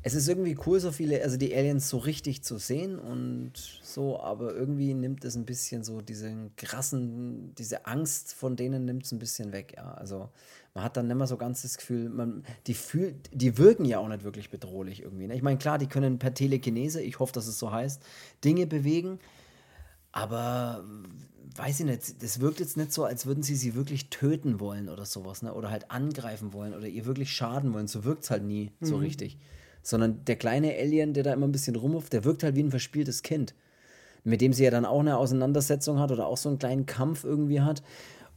es 0.03 0.15
ist 0.15 0.27
irgendwie 0.27 0.57
cool, 0.65 0.79
so 0.79 0.91
viele, 0.91 1.21
also 1.21 1.37
die 1.37 1.53
Aliens 1.55 1.87
so 1.87 1.97
richtig 1.97 2.43
zu 2.43 2.57
sehen 2.57 2.97
und 2.97 3.53
so, 3.83 4.19
aber 4.19 4.53
irgendwie 4.55 4.95
nimmt 4.95 5.23
es 5.23 5.35
ein 5.35 5.45
bisschen 5.45 5.83
so 5.83 6.01
diesen 6.01 6.55
krassen, 6.55 7.53
diese 7.55 7.85
Angst 7.85 8.33
von 8.33 8.55
denen 8.55 8.85
nimmt 8.85 9.05
es 9.05 9.11
ein 9.11 9.19
bisschen 9.19 9.51
weg, 9.51 9.73
ja. 9.77 9.93
Also 9.93 10.29
man 10.73 10.83
hat 10.83 10.97
dann 10.97 11.07
nicht 11.07 11.17
mehr 11.17 11.27
so 11.27 11.37
ganz 11.37 11.61
das 11.61 11.77
Gefühl, 11.77 12.09
man, 12.09 12.43
die 12.65 12.73
fühlt, 12.73 13.29
die 13.31 13.57
wirken 13.59 13.85
ja 13.85 13.99
auch 13.99 14.07
nicht 14.07 14.23
wirklich 14.23 14.49
bedrohlich 14.49 15.03
irgendwie. 15.03 15.27
Ne? 15.27 15.35
Ich 15.35 15.43
meine, 15.43 15.59
klar, 15.59 15.77
die 15.77 15.87
können 15.87 16.17
per 16.17 16.33
Telekinese, 16.33 17.01
ich 17.01 17.19
hoffe, 17.19 17.33
dass 17.33 17.45
es 17.45 17.59
so 17.59 17.71
heißt, 17.71 18.01
Dinge 18.43 18.65
bewegen, 18.65 19.19
aber 20.11 20.83
weiß 21.57 21.81
ich 21.81 21.85
nicht, 21.85 22.23
das 22.23 22.39
wirkt 22.39 22.59
jetzt 22.59 22.75
nicht 22.75 22.91
so, 22.91 23.03
als 23.03 23.27
würden 23.27 23.43
sie 23.43 23.55
sie 23.55 23.75
wirklich 23.75 24.09
töten 24.09 24.59
wollen 24.59 24.89
oder 24.89 25.05
sowas, 25.05 25.43
ne? 25.43 25.53
Oder 25.53 25.69
halt 25.69 25.91
angreifen 25.91 26.53
wollen 26.53 26.73
oder 26.73 26.87
ihr 26.87 27.05
wirklich 27.05 27.31
schaden 27.31 27.73
wollen. 27.73 27.87
So 27.87 28.03
wirkt 28.03 28.23
es 28.23 28.31
halt 28.31 28.43
nie 28.43 28.71
mhm. 28.79 28.85
so 28.85 28.97
richtig 28.97 29.37
sondern 29.81 30.23
der 30.25 30.35
kleine 30.35 30.73
Alien, 30.73 31.13
der 31.13 31.23
da 31.23 31.33
immer 31.33 31.47
ein 31.47 31.51
bisschen 31.51 31.75
rumruft, 31.75 32.13
der 32.13 32.23
wirkt 32.23 32.43
halt 32.43 32.55
wie 32.55 32.63
ein 32.63 32.71
verspieltes 32.71 33.23
Kind, 33.23 33.55
mit 34.23 34.41
dem 34.41 34.53
sie 34.53 34.63
ja 34.63 34.71
dann 34.71 34.85
auch 34.85 34.99
eine 34.99 35.17
Auseinandersetzung 35.17 35.99
hat 35.99 36.11
oder 36.11 36.27
auch 36.27 36.37
so 36.37 36.49
einen 36.49 36.59
kleinen 36.59 36.85
Kampf 36.85 37.23
irgendwie 37.23 37.61
hat 37.61 37.81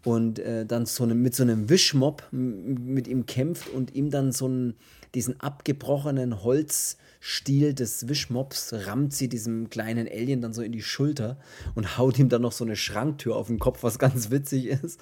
und 0.05 0.39
äh, 0.39 0.67
dann 0.67 0.87
so 0.87 1.05
eine, 1.05 1.15
mit 1.15 1.35
so 1.35 1.43
einem 1.43 1.69
Wischmob 1.69 2.23
mit 2.31 3.09
ihm 3.09 3.27
kämpft 3.27 3.69
und 3.71 3.95
ihm 3.95 4.11
dann 4.11 4.33
so 4.33 4.47
einen, 4.47 4.75
diesen 5.15 5.41
abgebrochenen 5.41 6.43
Holzstiel 6.43 7.75
des 7.75 8.09
Wischmobs 8.09 8.73
rammt 8.73 9.13
sie 9.15 9.29
diesem 9.29 9.71
kleinen 9.71 10.09
Alien 10.09 10.41
dann 10.41 10.53
so 10.53 10.63
in 10.63 10.73
die 10.73 10.83
Schulter 10.83 11.39
und 11.75 11.97
haut 11.99 12.19
ihm 12.19 12.29
dann 12.29 12.43
noch 12.43 12.53
so 12.53 12.65
eine 12.65 12.77
Schranktür 12.77 13.37
auf 13.37 13.47
den 13.47 13.59
Kopf, 13.59 13.83
was 13.83 13.99
ganz 13.99 14.31
witzig 14.31 14.67
ist. 14.67 15.01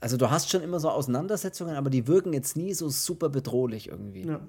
Also 0.00 0.18
du 0.18 0.30
hast 0.30 0.50
schon 0.50 0.62
immer 0.62 0.78
so 0.78 0.90
Auseinandersetzungen, 0.90 1.74
aber 1.74 1.88
die 1.88 2.06
wirken 2.06 2.32
jetzt 2.32 2.56
nie 2.56 2.74
so 2.74 2.88
super 2.90 3.30
bedrohlich 3.30 3.88
irgendwie. 3.88 4.26
Ja. 4.26 4.40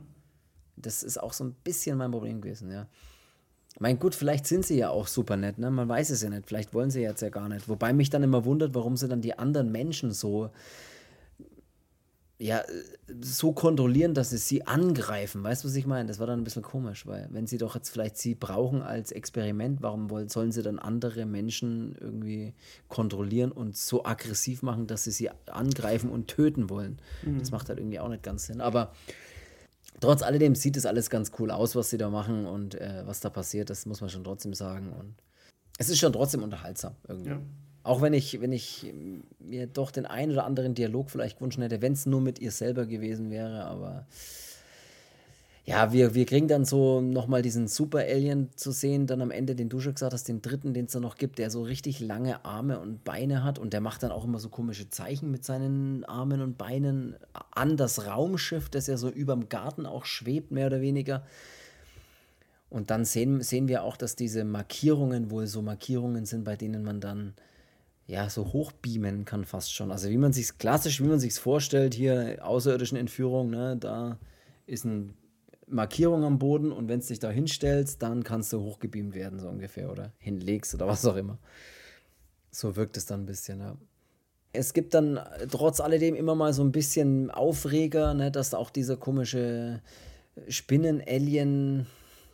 Das 0.77 1.03
ist 1.03 1.21
auch 1.21 1.33
so 1.33 1.43
ein 1.43 1.55
bisschen 1.63 1.97
mein 1.97 2.11
Problem 2.11 2.41
gewesen, 2.41 2.71
ja. 2.71 2.87
Mein 3.79 3.99
gut, 3.99 4.15
vielleicht 4.15 4.47
sind 4.47 4.65
sie 4.65 4.77
ja 4.77 4.89
auch 4.89 5.07
super 5.07 5.37
nett, 5.37 5.59
ne? 5.59 5.69
Man 5.69 5.87
weiß 5.87 6.09
es 6.09 6.23
ja 6.23 6.29
nicht. 6.29 6.47
Vielleicht 6.47 6.73
wollen 6.73 6.89
sie 6.89 7.01
jetzt 7.01 7.21
ja 7.21 7.29
gar 7.29 7.47
nicht. 7.47 7.69
Wobei 7.69 7.93
mich 7.93 8.09
dann 8.09 8.23
immer 8.23 8.43
wundert, 8.45 8.73
warum 8.73 8.97
sie 8.97 9.07
dann 9.07 9.21
die 9.21 9.37
anderen 9.37 9.71
Menschen 9.71 10.11
so 10.11 10.49
ja, 12.39 12.63
so 13.21 13.51
kontrollieren, 13.51 14.13
dass 14.13 14.29
sie 14.29 14.37
sie 14.37 14.67
angreifen. 14.67 15.43
Weißt 15.43 15.63
du, 15.63 15.69
was 15.69 15.75
ich 15.75 15.87
meine? 15.87 16.07
Das 16.07 16.19
war 16.19 16.27
dann 16.27 16.39
ein 16.39 16.43
bisschen 16.43 16.61
komisch, 16.61 17.07
weil 17.07 17.27
wenn 17.31 17.47
sie 17.47 17.57
doch 17.57 17.73
jetzt 17.73 17.89
vielleicht 17.89 18.17
sie 18.17 18.35
brauchen 18.35 18.83
als 18.83 19.11
Experiment, 19.11 19.81
warum 19.81 20.11
wollen, 20.11 20.29
sollen 20.29 20.51
sie 20.51 20.61
dann 20.61 20.77
andere 20.77 21.25
Menschen 21.25 21.95
irgendwie 21.99 22.53
kontrollieren 22.89 23.51
und 23.51 23.75
so 23.75 24.05
aggressiv 24.05 24.61
machen, 24.61 24.85
dass 24.85 25.05
sie 25.05 25.11
sie 25.11 25.31
angreifen 25.47 26.11
und 26.11 26.27
töten 26.27 26.69
wollen? 26.69 26.99
Mhm. 27.23 27.39
Das 27.39 27.49
macht 27.49 27.69
halt 27.69 27.79
irgendwie 27.79 27.99
auch 27.99 28.09
nicht 28.09 28.21
ganz 28.21 28.45
Sinn. 28.45 28.61
Aber 28.61 28.93
trotz 29.99 30.21
alledem 30.21 30.55
sieht 30.55 30.77
es 30.77 30.85
alles 30.85 31.09
ganz 31.09 31.31
cool 31.39 31.51
aus, 31.51 31.75
was 31.75 31.89
sie 31.89 31.97
da 31.97 32.09
machen 32.09 32.45
und 32.45 32.75
äh, 32.75 33.03
was 33.05 33.19
da 33.19 33.29
passiert, 33.29 33.69
das 33.69 33.85
muss 33.85 34.01
man 34.01 34.09
schon 34.09 34.23
trotzdem 34.23 34.53
sagen. 34.53 34.93
Und 34.93 35.15
es 35.77 35.89
ist 35.89 35.99
schon 35.99 36.13
trotzdem 36.13 36.43
unterhaltsam 36.43 36.95
irgendwie. 37.07 37.31
Ja. 37.31 37.41
Auch 37.83 38.01
wenn 38.01 38.13
ich, 38.13 38.41
wenn 38.41 38.51
ich 38.51 38.93
mir 39.39 39.65
doch 39.67 39.91
den 39.91 40.05
einen 40.05 40.33
oder 40.33 40.45
anderen 40.45 40.75
Dialog 40.75 41.09
vielleicht 41.09 41.37
gewünscht 41.37 41.59
hätte, 41.59 41.81
wenn 41.81 41.93
es 41.93 42.05
nur 42.05 42.19
mit 42.19 42.39
ihr 42.39 42.51
selber 42.51 42.85
gewesen 42.85 43.29
wäre, 43.29 43.63
aber 43.63 44.07
ja, 45.69 45.91
wir, 45.91 46.15
wir 46.15 46.25
kriegen 46.25 46.47
dann 46.47 46.63
so 46.63 47.01
nochmal 47.01 47.41
diesen 47.41 47.67
Super-Alien 47.67 48.51
zu 48.55 48.71
sehen, 48.71 49.05
dann 49.05 49.21
am 49.21 49.31
Ende, 49.31 49.53
den 49.53 49.67
du 49.67 49.81
schon 49.81 49.95
gesagt 49.95 50.13
hast, 50.13 50.29
den 50.29 50.41
dritten, 50.41 50.73
den 50.73 50.85
es 50.85 50.93
da 50.93 51.01
noch 51.01 51.17
gibt, 51.17 51.39
der 51.39 51.51
so 51.51 51.61
richtig 51.61 51.99
lange 51.99 52.45
Arme 52.45 52.79
und 52.79 53.03
Beine 53.03 53.43
hat 53.43 53.59
und 53.59 53.73
der 53.73 53.81
macht 53.81 54.01
dann 54.01 54.13
auch 54.13 54.23
immer 54.23 54.39
so 54.39 54.47
komische 54.47 54.89
Zeichen 54.89 55.29
mit 55.29 55.43
seinen 55.43 56.05
Armen 56.05 56.39
und 56.41 56.57
Beinen 56.57 57.17
an 57.51 57.75
das 57.75 58.07
Raumschiff, 58.07 58.69
das 58.69 58.87
ja 58.87 58.95
so 58.95 59.09
überm 59.09 59.49
Garten 59.49 59.85
auch 59.85 60.05
schwebt, 60.05 60.51
mehr 60.51 60.67
oder 60.67 60.79
weniger. 60.79 61.25
Und 62.69 62.89
dann 62.89 63.03
sehen, 63.03 63.41
sehen 63.41 63.67
wir 63.67 63.83
auch, 63.83 63.97
dass 63.97 64.15
diese 64.15 64.45
Markierungen 64.45 65.31
wohl 65.31 65.47
so 65.47 65.61
Markierungen 65.61 66.25
sind, 66.25 66.45
bei 66.45 66.55
denen 66.55 66.85
man 66.85 67.01
dann 67.01 67.33
ja 68.05 68.29
so 68.29 68.53
hochbeamen 68.53 69.25
kann 69.25 69.43
fast 69.43 69.73
schon. 69.73 69.91
Also 69.91 70.09
wie 70.09 70.17
man 70.17 70.31
sich 70.31 70.57
klassisch, 70.59 71.01
wie 71.01 71.07
man 71.07 71.19
sich 71.19 71.33
vorstellt, 71.33 71.93
hier 71.93 72.37
außerirdischen 72.41 72.97
Entführung, 72.97 73.49
ne, 73.49 73.75
da 73.77 74.17
ist 74.65 74.85
ein 74.85 75.13
Markierung 75.67 76.23
am 76.23 76.39
Boden 76.39 76.71
und 76.71 76.87
wenn 76.87 77.01
du 77.01 77.05
dich 77.05 77.19
da 77.19 77.29
hinstellst, 77.29 78.01
dann 78.01 78.23
kannst 78.23 78.53
du 78.53 78.61
hochgebeamt 78.61 79.13
werden, 79.13 79.39
so 79.39 79.49
ungefähr, 79.49 79.91
oder 79.91 80.13
hinlegst 80.17 80.73
oder 80.73 80.87
was 80.87 81.05
auch 81.05 81.15
immer. 81.15 81.39
So 82.51 82.75
wirkt 82.75 82.97
es 82.97 83.05
dann 83.05 83.23
ein 83.23 83.25
bisschen, 83.25 83.59
ja. 83.59 83.77
Es 84.53 84.73
gibt 84.73 84.93
dann 84.93 85.19
trotz 85.51 85.79
alledem 85.81 86.15
immer 86.15 86.33
mal 86.33 86.53
so 86.53 86.63
ein 86.63 86.71
bisschen 86.71 87.29
Aufreger, 87.29 88.13
ne, 88.13 88.31
dass 88.31 88.53
auch 88.53 88.69
dieser 88.69 88.97
komische 88.97 89.81
Spinnen-Alien 90.47 91.85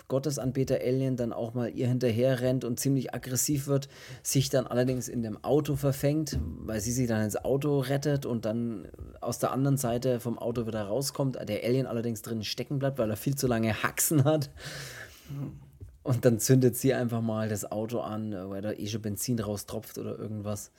Gottesanbeter-Alien 0.07 1.15
dann 1.15 1.33
auch 1.33 1.53
mal 1.53 1.69
ihr 1.69 1.87
hinterher 1.87 2.41
rennt 2.41 2.65
und 2.65 2.79
ziemlich 2.79 3.13
aggressiv 3.13 3.67
wird, 3.67 3.89
sich 4.21 4.49
dann 4.49 4.67
allerdings 4.67 5.07
in 5.07 5.23
dem 5.23 5.43
Auto 5.43 5.75
verfängt, 5.75 6.39
weil 6.59 6.79
sie 6.81 6.91
sich 6.91 7.07
dann 7.07 7.23
ins 7.23 7.37
Auto 7.37 7.79
rettet 7.79 8.25
und 8.25 8.45
dann 8.45 8.87
aus 9.21 9.39
der 9.39 9.51
anderen 9.51 9.77
Seite 9.77 10.19
vom 10.19 10.37
Auto 10.37 10.67
wieder 10.67 10.83
rauskommt. 10.83 11.37
Der 11.47 11.63
Alien 11.63 11.87
allerdings 11.87 12.21
drin 12.21 12.43
stecken 12.43 12.79
bleibt, 12.79 12.97
weil 12.99 13.09
er 13.09 13.17
viel 13.17 13.35
zu 13.35 13.47
lange 13.47 13.83
Haxen 13.83 14.23
hat. 14.23 14.49
Und 16.03 16.25
dann 16.25 16.39
zündet 16.39 16.75
sie 16.75 16.93
einfach 16.93 17.21
mal 17.21 17.47
das 17.47 17.71
Auto 17.71 18.01
an, 18.01 18.35
weil 18.49 18.61
da 18.61 18.71
eh 18.73 18.87
schon 18.87 19.01
Benzin 19.01 19.39
raustropft 19.39 19.97
oder 19.97 20.19
irgendwas. 20.19 20.71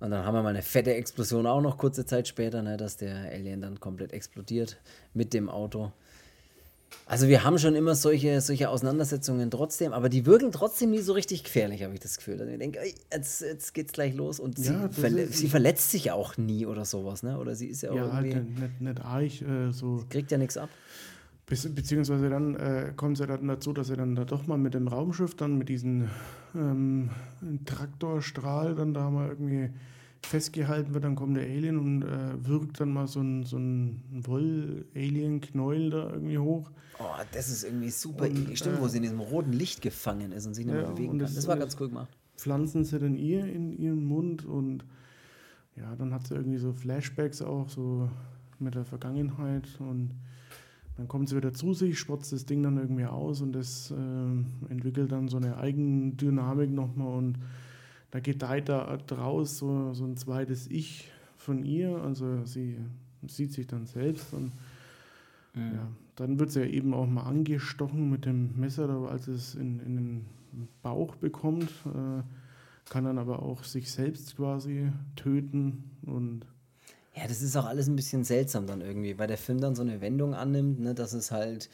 Und 0.00 0.10
dann 0.10 0.24
haben 0.24 0.34
wir 0.34 0.42
mal 0.42 0.50
eine 0.50 0.62
fette 0.62 0.94
Explosion 0.94 1.46
auch 1.46 1.62
noch 1.62 1.78
kurze 1.78 2.04
Zeit 2.04 2.28
später, 2.28 2.62
ne, 2.62 2.76
dass 2.76 2.96
der 2.96 3.30
Alien 3.30 3.62
dann 3.62 3.80
komplett 3.80 4.12
explodiert 4.12 4.76
mit 5.14 5.32
dem 5.32 5.48
Auto. 5.48 5.92
Also 7.08 7.28
wir 7.28 7.44
haben 7.44 7.56
schon 7.58 7.76
immer 7.76 7.94
solche, 7.94 8.40
solche 8.40 8.68
Auseinandersetzungen 8.68 9.48
trotzdem, 9.50 9.92
aber 9.92 10.08
die 10.08 10.26
wirken 10.26 10.50
trotzdem 10.50 10.90
nie 10.90 10.98
so 10.98 11.12
richtig 11.12 11.44
gefährlich, 11.44 11.84
habe 11.84 11.94
ich 11.94 12.00
das 12.00 12.16
Gefühl. 12.16 12.40
Also 12.40 12.52
ich 12.52 12.58
denke, 12.58 12.80
jetzt, 13.12 13.42
jetzt 13.42 13.74
geht's 13.74 13.92
gleich 13.92 14.14
los 14.14 14.40
und 14.40 14.58
sie, 14.58 14.72
ja, 14.72 14.88
verle 14.88 15.28
sie 15.28 15.48
verletzt 15.48 15.92
sich 15.92 16.10
auch 16.10 16.36
nie 16.36 16.66
oder 16.66 16.84
sowas, 16.84 17.22
ne? 17.22 17.38
Oder 17.38 17.54
sie 17.54 17.68
ist 17.68 17.82
ja, 17.82 17.94
ja 17.94 18.06
irgendwie... 18.06 18.34
halt 18.34 18.58
nicht, 18.58 18.80
nicht 18.80 19.00
arg, 19.04 19.42
äh, 19.42 19.70
so... 19.70 19.98
Sie 19.98 20.06
kriegt 20.08 20.32
ja 20.32 20.38
nichts 20.38 20.56
ab. 20.56 20.68
Be 21.46 21.56
beziehungsweise 21.68 22.28
dann 22.28 22.56
äh, 22.56 22.92
kommt 22.96 23.14
es 23.14 23.20
ja 23.20 23.26
dann 23.26 23.46
dazu, 23.46 23.72
dass 23.72 23.88
er 23.88 23.96
dann 23.96 24.16
da 24.16 24.24
doch 24.24 24.48
mal 24.48 24.58
mit 24.58 24.74
dem 24.74 24.88
Raumschiff 24.88 25.36
dann 25.36 25.56
mit 25.58 25.68
diesem 25.68 26.08
ähm, 26.56 27.10
Traktorstrahl 27.66 28.74
dann 28.74 28.94
da 28.94 29.10
mal 29.10 29.28
irgendwie 29.28 29.70
festgehalten 30.26 30.94
wird, 30.94 31.04
dann 31.04 31.16
kommt 31.16 31.36
der 31.36 31.44
Alien 31.44 31.78
und 31.78 32.02
äh, 32.02 32.46
wirkt 32.46 32.80
dann 32.80 32.92
mal 32.92 33.06
so 33.06 33.20
ein, 33.20 33.44
so 33.44 33.56
ein 33.56 34.02
Woll-Alien-Knäuel 34.10 35.90
da 35.90 36.10
irgendwie 36.10 36.38
hoch. 36.38 36.70
Oh, 36.98 37.04
das 37.32 37.48
ist 37.48 37.64
irgendwie 37.64 37.90
super. 37.90 38.24
Und, 38.24 38.56
Stimmt, 38.56 38.78
äh, 38.78 38.80
wo 38.80 38.88
sie 38.88 38.98
in 38.98 39.02
diesem 39.04 39.20
roten 39.20 39.52
Licht 39.52 39.82
gefangen 39.82 40.32
ist 40.32 40.46
und 40.46 40.54
sich 40.54 40.66
nicht 40.66 40.74
mehr 40.74 40.86
bewegen 40.86 41.10
kann. 41.10 41.18
Das, 41.18 41.34
das 41.34 41.46
war 41.46 41.56
ganz 41.56 41.76
cool 41.80 41.88
gemacht. 41.88 42.08
pflanzen 42.36 42.84
sie 42.84 42.98
dann 42.98 43.16
ihr 43.16 43.44
in 43.44 43.72
ihren 43.72 44.04
Mund 44.04 44.44
und 44.44 44.84
ja, 45.76 45.94
dann 45.96 46.12
hat 46.12 46.26
sie 46.26 46.34
irgendwie 46.34 46.58
so 46.58 46.72
Flashbacks 46.72 47.42
auch, 47.42 47.68
so 47.68 48.08
mit 48.58 48.74
der 48.74 48.84
Vergangenheit 48.84 49.68
und 49.78 50.10
dann 50.96 51.08
kommt 51.08 51.28
sie 51.28 51.36
wieder 51.36 51.52
zu 51.52 51.74
sich, 51.74 51.98
spotzt 51.98 52.32
das 52.32 52.46
Ding 52.46 52.62
dann 52.62 52.78
irgendwie 52.78 53.04
aus 53.04 53.42
und 53.42 53.52
das 53.52 53.90
äh, 53.90 54.70
entwickelt 54.70 55.12
dann 55.12 55.28
so 55.28 55.36
eine 55.36 55.58
Eigendynamik 55.58 56.70
nochmal 56.70 57.14
und 57.18 57.38
da 58.10 58.20
gedeiht 58.20 58.68
da 58.68 58.96
draus 58.96 59.58
so, 59.58 59.92
so 59.94 60.04
ein 60.04 60.16
zweites 60.16 60.66
Ich 60.68 61.10
von 61.36 61.64
ihr, 61.64 61.96
also 62.02 62.44
sie 62.44 62.78
sieht 63.26 63.52
sich 63.52 63.66
dann 63.66 63.86
selbst 63.86 64.32
und 64.32 64.52
mhm. 65.54 65.74
ja, 65.74 65.88
dann 66.16 66.38
wird 66.38 66.50
sie 66.50 66.60
ja 66.60 66.66
eben 66.66 66.94
auch 66.94 67.06
mal 67.06 67.24
angestochen 67.24 68.10
mit 68.10 68.24
dem 68.24 68.58
Messer, 68.58 68.88
als 69.10 69.28
es 69.28 69.54
in, 69.54 69.80
in 69.80 69.96
den 69.96 70.26
Bauch 70.82 71.16
bekommt, 71.16 71.70
äh, 71.86 72.22
kann 72.88 73.04
dann 73.04 73.18
aber 73.18 73.42
auch 73.42 73.64
sich 73.64 73.90
selbst 73.90 74.36
quasi 74.36 74.92
töten 75.16 75.90
und 76.04 76.46
ja, 77.14 77.26
das 77.26 77.40
ist 77.40 77.56
auch 77.56 77.64
alles 77.64 77.88
ein 77.88 77.96
bisschen 77.96 78.24
seltsam 78.24 78.66
dann 78.66 78.82
irgendwie, 78.82 79.18
weil 79.18 79.26
der 79.26 79.38
Film 79.38 79.60
dann 79.60 79.74
so 79.74 79.82
eine 79.82 80.02
Wendung 80.02 80.34
annimmt, 80.34 80.80
ne, 80.80 80.94
dass 80.94 81.14
es 81.14 81.30
halt 81.30 81.70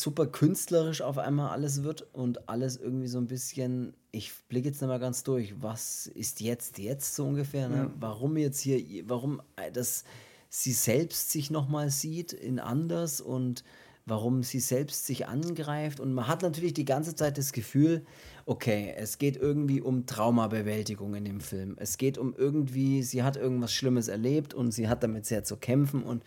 super 0.00 0.26
künstlerisch 0.26 1.02
auf 1.02 1.18
einmal 1.18 1.50
alles 1.50 1.82
wird 1.82 2.06
und 2.14 2.48
alles 2.48 2.76
irgendwie 2.76 3.06
so 3.06 3.18
ein 3.18 3.26
bisschen, 3.26 3.94
ich 4.10 4.32
blicke 4.48 4.68
jetzt 4.68 4.80
nicht 4.80 4.88
mal 4.88 4.98
ganz 4.98 5.22
durch, 5.22 5.54
was 5.60 6.06
ist 6.06 6.40
jetzt 6.40 6.78
jetzt 6.78 7.14
so 7.14 7.26
ungefähr, 7.26 7.68
ne? 7.68 7.76
Ja. 7.76 7.92
warum 8.00 8.36
jetzt 8.36 8.60
hier, 8.60 9.08
warum 9.08 9.42
äh, 9.56 9.70
das 9.70 10.04
sie 10.48 10.72
selbst 10.72 11.30
sich 11.30 11.50
nochmal 11.50 11.90
sieht 11.90 12.32
in 12.32 12.58
anders 12.58 13.20
und 13.20 13.64
warum 14.04 14.42
sie 14.42 14.60
selbst 14.60 15.06
sich 15.06 15.26
angreift. 15.28 16.00
Und 16.00 16.12
man 16.12 16.28
hat 16.28 16.42
natürlich 16.42 16.74
die 16.74 16.84
ganze 16.84 17.14
Zeit 17.14 17.38
das 17.38 17.52
Gefühl, 17.52 18.04
okay, 18.46 18.92
es 18.96 19.18
geht 19.18 19.36
irgendwie 19.36 19.80
um 19.80 20.06
Traumabewältigung 20.06 21.14
in 21.14 21.24
dem 21.24 21.40
Film. 21.40 21.76
Es 21.78 21.98
geht 21.98 22.18
um 22.18 22.34
irgendwie, 22.36 23.02
sie 23.02 23.22
hat 23.22 23.36
irgendwas 23.36 23.72
Schlimmes 23.72 24.08
erlebt 24.08 24.54
und 24.54 24.72
sie 24.72 24.88
hat 24.88 25.02
damit 25.02 25.26
sehr 25.26 25.44
zu 25.44 25.56
kämpfen. 25.56 26.02
Und 26.02 26.24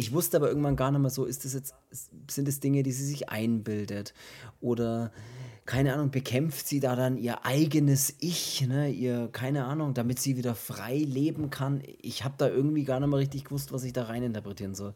ich 0.00 0.12
wusste 0.12 0.38
aber 0.38 0.48
irgendwann 0.48 0.76
gar 0.76 0.90
nicht 0.90 1.00
mehr 1.00 1.10
so, 1.10 1.26
ist 1.26 1.44
das 1.44 1.52
jetzt, 1.52 1.74
sind 2.30 2.48
es 2.48 2.58
Dinge, 2.58 2.82
die 2.82 2.92
sie 2.92 3.04
sich 3.04 3.28
einbildet? 3.28 4.14
Oder 4.62 5.12
keine 5.66 5.92
Ahnung, 5.92 6.10
bekämpft 6.10 6.66
sie 6.66 6.80
da 6.80 6.96
dann 6.96 7.18
ihr 7.18 7.44
eigenes 7.44 8.14
Ich, 8.18 8.66
ne, 8.66 8.88
ihr, 8.90 9.28
keine 9.30 9.66
Ahnung, 9.66 9.92
damit 9.92 10.18
sie 10.18 10.38
wieder 10.38 10.54
frei 10.54 10.96
leben 10.96 11.50
kann. 11.50 11.82
Ich 12.00 12.24
habe 12.24 12.34
da 12.38 12.48
irgendwie 12.48 12.84
gar 12.84 12.98
nicht 12.98 13.10
mehr 13.10 13.18
richtig 13.18 13.44
gewusst, 13.44 13.72
was 13.72 13.84
ich 13.84 13.92
da 13.92 14.04
rein 14.04 14.22
interpretieren 14.22 14.74
soll. 14.74 14.94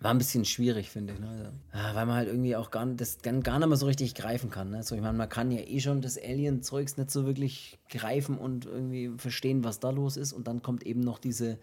War 0.00 0.10
ein 0.10 0.18
bisschen 0.18 0.44
schwierig, 0.44 0.90
finde 0.90 1.14
ich. 1.14 1.20
Ne? 1.20 1.50
Ja, 1.72 1.94
weil 1.94 2.04
man 2.04 2.16
halt 2.16 2.28
irgendwie 2.28 2.54
auch 2.54 2.70
gar, 2.70 2.84
das 2.84 3.22
gar 3.22 3.58
nicht 3.58 3.68
mehr 3.68 3.76
so 3.78 3.86
richtig 3.86 4.14
greifen 4.14 4.50
kann. 4.50 4.70
Ne? 4.70 4.82
So, 4.82 4.94
ich 4.94 5.00
meine, 5.00 5.16
man 5.16 5.28
kann 5.30 5.50
ja 5.50 5.62
eh 5.62 5.80
schon 5.80 6.02
das 6.02 6.18
Alien-Zeugs 6.22 6.98
nicht 6.98 7.10
so 7.10 7.24
wirklich 7.24 7.78
greifen 7.88 8.36
und 8.36 8.66
irgendwie 8.66 9.10
verstehen, 9.16 9.64
was 9.64 9.80
da 9.80 9.88
los 9.88 10.18
ist. 10.18 10.34
Und 10.34 10.46
dann 10.46 10.60
kommt 10.60 10.84
eben 10.84 11.00
noch 11.00 11.18
diese 11.18 11.58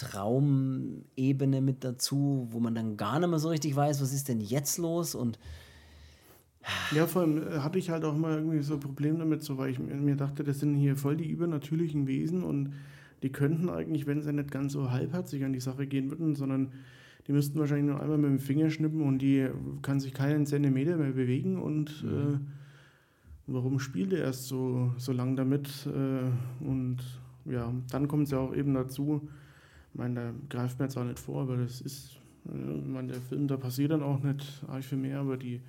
Traumebene 0.00 1.60
mit 1.60 1.84
dazu, 1.84 2.48
wo 2.50 2.60
man 2.60 2.74
dann 2.74 2.96
gar 2.96 3.20
nicht 3.20 3.28
mehr 3.28 3.38
so 3.38 3.48
richtig 3.48 3.76
weiß, 3.76 4.00
was 4.00 4.12
ist 4.12 4.28
denn 4.28 4.40
jetzt 4.40 4.78
los 4.78 5.14
und 5.14 5.38
ja, 6.94 7.06
vor 7.06 7.22
allem 7.22 7.38
äh, 7.38 7.58
hatte 7.60 7.78
ich 7.78 7.90
halt 7.90 8.04
auch 8.04 8.16
mal 8.16 8.36
irgendwie 8.36 8.62
so 8.62 8.74
ein 8.74 8.80
Problem 8.80 9.18
damit, 9.18 9.42
so, 9.42 9.56
weil 9.56 9.70
ich 9.70 9.78
mir 9.78 10.16
dachte, 10.16 10.44
das 10.44 10.60
sind 10.60 10.74
hier 10.74 10.96
voll 10.96 11.16
die 11.16 11.30
übernatürlichen 11.30 12.06
Wesen 12.06 12.42
und 12.42 12.74
die 13.22 13.30
könnten 13.30 13.68
eigentlich, 13.68 14.06
wenn 14.06 14.22
sie 14.22 14.32
nicht 14.32 14.50
ganz 14.50 14.72
so 14.72 14.90
halbherzig 14.90 15.44
an 15.44 15.52
die 15.52 15.60
Sache 15.60 15.86
gehen 15.86 16.10
würden, 16.10 16.34
sondern 16.34 16.72
die 17.26 17.32
müssten 17.32 17.58
wahrscheinlich 17.58 17.86
nur 17.86 18.00
einmal 18.00 18.18
mit 18.18 18.30
dem 18.30 18.38
Finger 18.38 18.70
schnippen 18.70 19.02
und 19.02 19.20
die 19.20 19.48
kann 19.82 20.00
sich 20.00 20.14
keinen 20.14 20.46
Zentimeter 20.46 20.96
mehr 20.96 21.12
bewegen 21.12 21.60
und 21.60 22.02
mhm. 22.02 22.10
äh, 22.10 22.38
warum 23.46 23.78
spielt 23.78 24.12
er 24.12 24.24
erst 24.24 24.46
so, 24.48 24.92
so 24.96 25.12
lang 25.12 25.36
damit? 25.36 25.86
Äh, 25.86 26.64
und 26.64 26.98
ja, 27.44 27.72
dann 27.90 28.08
kommt 28.08 28.24
es 28.24 28.30
ja 28.32 28.38
auch 28.38 28.54
eben 28.54 28.74
dazu, 28.74 29.28
ich 29.92 29.98
meine, 29.98 30.14
da 30.14 30.32
greift 30.48 30.78
mir 30.78 30.86
jetzt 30.86 30.96
auch 30.96 31.04
nicht 31.04 31.18
vor, 31.18 31.42
aber 31.42 31.56
das 31.56 31.80
ist, 31.80 32.16
äh, 32.46 32.78
ich 32.78 32.86
meine, 32.86 33.12
der 33.12 33.20
Film, 33.20 33.48
da 33.48 33.56
passiert 33.56 33.90
dann 33.90 34.02
auch 34.02 34.22
nicht 34.22 34.62
arg 34.68 34.84
viel 34.84 34.98
mehr, 34.98 35.20
aber 35.20 35.36
die 35.36 35.60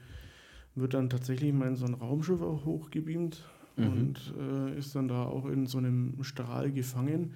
wird 0.76 0.93
dann 0.93 1.09
tatsächlich 1.09 1.53
mal 1.53 1.67
in 1.67 1.76
so 1.76 1.86
ein 1.86 1.93
Raumschiff 1.93 2.41
auch 2.41 2.65
hochgebeamt 2.65 3.43
mhm. 3.76 3.88
und 3.88 4.34
äh, 4.39 4.78
ist 4.78 4.95
dann 4.95 5.07
da 5.07 5.24
auch 5.24 5.45
in 5.45 5.65
so 5.65 5.78
einem 5.78 6.24
Strahl 6.24 6.72
gefangen 6.72 7.34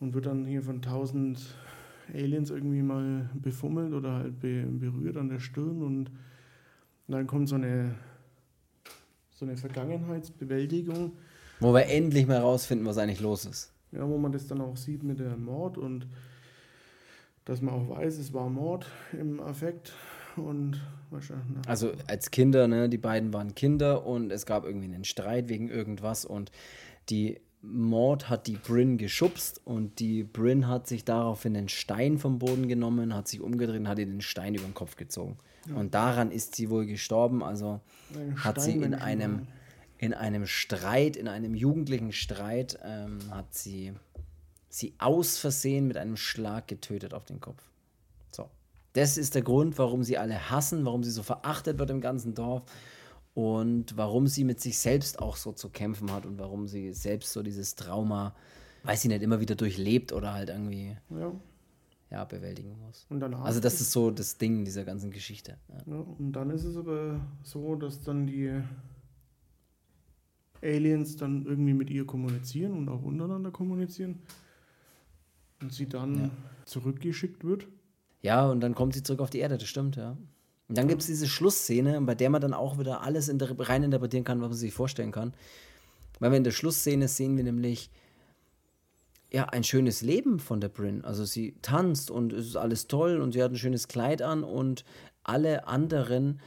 und 0.00 0.14
wird 0.14 0.26
dann 0.26 0.44
hier 0.44 0.62
von 0.62 0.82
tausend 0.82 1.40
Aliens 2.12 2.50
irgendwie 2.50 2.82
mal 2.82 3.30
befummelt 3.34 3.92
oder 3.92 4.12
halt 4.14 4.40
be 4.40 4.64
berührt 4.66 5.16
an 5.16 5.28
der 5.28 5.40
Stirn 5.40 5.82
und 5.82 6.10
dann 7.08 7.26
kommt 7.26 7.48
so 7.48 7.56
eine, 7.56 7.94
so 9.30 9.44
eine 9.44 9.56
Vergangenheitsbewältigung. 9.56 11.12
Wo 11.60 11.72
wir 11.72 11.86
endlich 11.86 12.26
mal 12.26 12.38
rausfinden, 12.38 12.86
was 12.86 12.98
eigentlich 12.98 13.20
los 13.20 13.44
ist. 13.44 13.73
Ja, 13.94 14.08
wo 14.08 14.18
man 14.18 14.32
das 14.32 14.46
dann 14.46 14.60
auch 14.60 14.76
sieht 14.76 15.02
mit 15.02 15.20
der 15.20 15.36
Mord 15.36 15.78
und 15.78 16.06
dass 17.44 17.60
man 17.60 17.74
auch 17.74 17.88
weiß, 17.88 18.18
es 18.18 18.32
war 18.32 18.48
Mord 18.48 18.86
im 19.12 19.40
Affekt 19.40 19.92
und 20.36 20.80
wahrscheinlich. 21.10 21.68
Also 21.68 21.92
als 22.06 22.30
Kinder, 22.30 22.66
ne, 22.68 22.88
die 22.88 22.98
beiden 22.98 23.32
waren 23.32 23.54
Kinder 23.54 24.06
und 24.06 24.32
es 24.32 24.46
gab 24.46 24.64
irgendwie 24.64 24.86
einen 24.86 25.04
Streit 25.04 25.48
wegen 25.48 25.68
irgendwas 25.68 26.24
und 26.24 26.50
die 27.10 27.40
Mord 27.62 28.28
hat 28.28 28.46
die 28.46 28.56
Bryn 28.56 28.98
geschubst 28.98 29.60
und 29.64 29.98
die 29.98 30.22
Bryn 30.22 30.68
hat 30.68 30.86
sich 30.86 31.04
daraufhin 31.04 31.56
einen 31.56 31.68
Stein 31.68 32.18
vom 32.18 32.38
Boden 32.38 32.68
genommen, 32.68 33.14
hat 33.14 33.28
sich 33.28 33.40
umgedreht 33.40 33.80
und 33.80 33.88
hat 33.88 33.98
ihr 33.98 34.06
den 34.06 34.20
Stein 34.20 34.54
über 34.54 34.64
den 34.64 34.74
Kopf 34.74 34.96
gezogen. 34.96 35.38
Ja. 35.68 35.76
Und 35.76 35.94
daran 35.94 36.30
ist 36.30 36.56
sie 36.56 36.68
wohl 36.68 36.86
gestorben. 36.86 37.42
Also 37.42 37.80
hat 38.36 38.60
sie 38.60 38.72
in 38.72 38.94
einem, 38.94 39.46
in 40.04 40.12
einem 40.12 40.46
Streit, 40.46 41.16
in 41.16 41.28
einem 41.28 41.54
jugendlichen 41.54 42.12
Streit, 42.12 42.78
ähm, 42.84 43.18
hat 43.30 43.54
sie 43.54 43.94
sie 44.68 44.94
aus 44.98 45.38
Versehen 45.38 45.86
mit 45.86 45.96
einem 45.96 46.16
Schlag 46.16 46.68
getötet 46.68 47.14
auf 47.14 47.24
den 47.24 47.40
Kopf. 47.40 47.62
So. 48.32 48.50
Das 48.92 49.16
ist 49.16 49.34
der 49.34 49.42
Grund, 49.42 49.78
warum 49.78 50.02
sie 50.02 50.18
alle 50.18 50.50
hassen, 50.50 50.84
warum 50.84 51.04
sie 51.04 51.12
so 51.12 51.22
verachtet 51.22 51.78
wird 51.78 51.90
im 51.90 52.00
ganzen 52.00 52.34
Dorf 52.34 52.64
und 53.34 53.96
warum 53.96 54.26
sie 54.26 54.44
mit 54.44 54.60
sich 54.60 54.78
selbst 54.78 55.20
auch 55.20 55.36
so 55.36 55.52
zu 55.52 55.70
kämpfen 55.70 56.12
hat 56.12 56.26
und 56.26 56.38
warum 56.38 56.66
sie 56.66 56.92
selbst 56.92 57.32
so 57.32 57.42
dieses 57.42 57.76
Trauma, 57.76 58.34
weiß 58.82 59.04
ich 59.04 59.08
nicht, 59.08 59.22
immer 59.22 59.40
wieder 59.40 59.54
durchlebt 59.54 60.12
oder 60.12 60.34
halt 60.34 60.50
irgendwie 60.50 60.96
ja, 61.08 61.32
ja 62.10 62.24
bewältigen 62.24 62.76
muss. 62.84 63.06
also 63.42 63.60
das 63.60 63.80
ist 63.80 63.92
so 63.92 64.10
das 64.10 64.36
Ding 64.36 64.64
dieser 64.64 64.84
ganzen 64.84 65.12
Geschichte. 65.12 65.56
Ja. 65.68 65.94
ja. 65.94 66.00
und 66.18 66.32
dann 66.32 66.50
ist 66.50 66.64
es 66.64 66.76
aber 66.76 67.20
so, 67.42 67.76
dass 67.76 68.02
dann 68.02 68.26
die 68.26 68.60
Aliens 70.64 71.16
dann 71.16 71.44
irgendwie 71.46 71.74
mit 71.74 71.90
ihr 71.90 72.06
kommunizieren 72.06 72.72
und 72.72 72.88
auch 72.88 73.02
untereinander 73.02 73.50
kommunizieren 73.50 74.20
und 75.60 75.72
sie 75.72 75.86
dann 75.86 76.14
ja. 76.14 76.30
zurückgeschickt 76.64 77.44
wird. 77.44 77.66
Ja, 78.22 78.48
und 78.50 78.60
dann 78.60 78.74
kommt 78.74 78.94
sie 78.94 79.02
zurück 79.02 79.20
auf 79.20 79.30
die 79.30 79.38
Erde, 79.38 79.58
das 79.58 79.68
stimmt, 79.68 79.96
ja. 79.96 80.16
Und 80.68 80.78
dann 80.78 80.88
gibt 80.88 81.02
es 81.02 81.06
diese 81.06 81.28
Schlussszene, 81.28 82.00
bei 82.00 82.14
der 82.14 82.30
man 82.30 82.40
dann 82.40 82.54
auch 82.54 82.78
wieder 82.78 83.02
alles 83.02 83.28
in 83.28 83.38
der, 83.38 83.50
rein 83.68 83.82
interpretieren 83.82 84.24
kann, 84.24 84.40
was 84.40 84.48
man 84.48 84.56
sich 84.56 84.72
vorstellen 84.72 85.12
kann. 85.12 85.34
Weil 86.20 86.30
wir 86.30 86.38
in 86.38 86.44
der 86.44 86.52
Schlussszene 86.52 87.06
sehen 87.06 87.36
wir 87.36 87.44
nämlich 87.44 87.90
ja, 89.30 89.44
ein 89.46 89.64
schönes 89.64 90.00
Leben 90.00 90.38
von 90.38 90.60
der 90.60 90.68
Bryn. 90.68 91.04
Also 91.04 91.24
sie 91.24 91.54
tanzt 91.60 92.10
und 92.10 92.32
es 92.32 92.46
ist 92.46 92.56
alles 92.56 92.86
toll 92.86 93.20
und 93.20 93.32
sie 93.32 93.42
hat 93.42 93.50
ein 93.50 93.58
schönes 93.58 93.88
Kleid 93.88 94.22
an 94.22 94.42
und 94.42 94.84
alle 95.22 95.66
anderen 95.66 96.40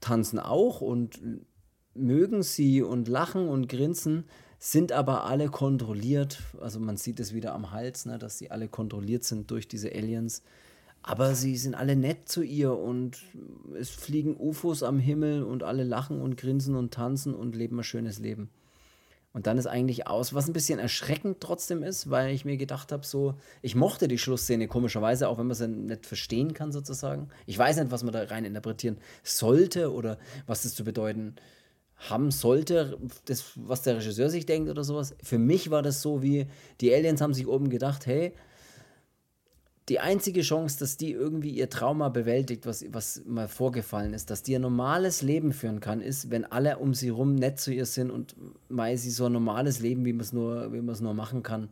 tanzen 0.00 0.38
auch 0.38 0.80
und 0.80 1.20
mögen 1.98 2.42
sie 2.42 2.82
und 2.82 3.08
lachen 3.08 3.48
und 3.48 3.68
grinsen, 3.68 4.24
sind 4.58 4.92
aber 4.92 5.24
alle 5.24 5.48
kontrolliert. 5.48 6.42
Also 6.60 6.80
man 6.80 6.96
sieht 6.96 7.20
es 7.20 7.32
wieder 7.32 7.54
am 7.54 7.70
Hals, 7.70 8.06
ne, 8.06 8.18
dass 8.18 8.38
sie 8.38 8.50
alle 8.50 8.68
kontrolliert 8.68 9.24
sind 9.24 9.50
durch 9.50 9.68
diese 9.68 9.92
Aliens. 9.92 10.42
Aber 11.02 11.34
sie 11.34 11.56
sind 11.56 11.74
alle 11.74 11.96
nett 11.96 12.28
zu 12.28 12.42
ihr 12.42 12.76
und 12.76 13.18
es 13.78 13.88
fliegen 13.90 14.36
UFOs 14.36 14.82
am 14.82 14.98
Himmel 14.98 15.42
und 15.42 15.62
alle 15.62 15.84
lachen 15.84 16.20
und 16.20 16.36
grinsen 16.36 16.74
und 16.74 16.92
tanzen 16.92 17.34
und 17.34 17.54
leben 17.54 17.78
ein 17.78 17.84
schönes 17.84 18.18
Leben. 18.18 18.50
Und 19.32 19.46
dann 19.46 19.58
ist 19.58 19.66
eigentlich 19.66 20.06
aus, 20.06 20.34
was 20.34 20.48
ein 20.48 20.52
bisschen 20.52 20.80
erschreckend 20.80 21.40
trotzdem 21.40 21.82
ist, 21.82 22.10
weil 22.10 22.34
ich 22.34 22.44
mir 22.44 22.56
gedacht 22.56 22.90
habe, 22.90 23.06
so, 23.06 23.34
ich 23.62 23.76
mochte 23.76 24.08
die 24.08 24.18
Schlussszene 24.18 24.66
komischerweise, 24.66 25.28
auch 25.28 25.38
wenn 25.38 25.46
man 25.46 25.54
sie 25.54 25.68
nicht 25.68 26.06
verstehen 26.06 26.54
kann, 26.54 26.72
sozusagen. 26.72 27.28
Ich 27.46 27.56
weiß 27.56 27.76
nicht, 27.76 27.92
was 27.92 28.02
man 28.02 28.12
da 28.12 28.24
rein 28.24 28.44
interpretieren 28.44 28.98
sollte 29.22 29.92
oder 29.92 30.18
was 30.46 30.62
das 30.62 30.74
zu 30.74 30.82
bedeuten 30.82 31.36
haben 31.98 32.30
sollte, 32.30 32.96
das, 33.24 33.52
was 33.56 33.82
der 33.82 33.96
Regisseur 33.96 34.30
sich 34.30 34.46
denkt 34.46 34.70
oder 34.70 34.84
sowas. 34.84 35.16
Für 35.22 35.38
mich 35.38 35.70
war 35.70 35.82
das 35.82 36.00
so 36.00 36.22
wie, 36.22 36.46
die 36.80 36.94
Aliens 36.94 37.20
haben 37.20 37.34
sich 37.34 37.46
oben 37.46 37.70
gedacht, 37.70 38.06
hey, 38.06 38.32
die 39.88 40.00
einzige 40.00 40.42
Chance, 40.42 40.78
dass 40.78 40.96
die 40.96 41.12
irgendwie 41.12 41.50
ihr 41.50 41.70
Trauma 41.70 42.10
bewältigt, 42.10 42.66
was, 42.66 42.84
was 42.92 43.22
mal 43.26 43.48
vorgefallen 43.48 44.12
ist, 44.12 44.30
dass 44.30 44.42
die 44.42 44.54
ein 44.54 44.62
normales 44.62 45.22
Leben 45.22 45.52
führen 45.52 45.80
kann, 45.80 46.00
ist, 46.00 46.30
wenn 46.30 46.44
alle 46.44 46.78
um 46.78 46.94
sie 46.94 47.08
rum 47.08 47.34
nett 47.34 47.58
zu 47.58 47.72
ihr 47.72 47.86
sind 47.86 48.10
und 48.10 48.36
weil 48.68 48.96
sie 48.98 49.10
so 49.10 49.26
ein 49.26 49.32
normales 49.32 49.80
Leben, 49.80 50.04
wie 50.04 50.12
man 50.12 50.20
es 50.20 50.32
nur, 50.32 50.68
nur 50.68 51.14
machen 51.14 51.42
kann, 51.42 51.70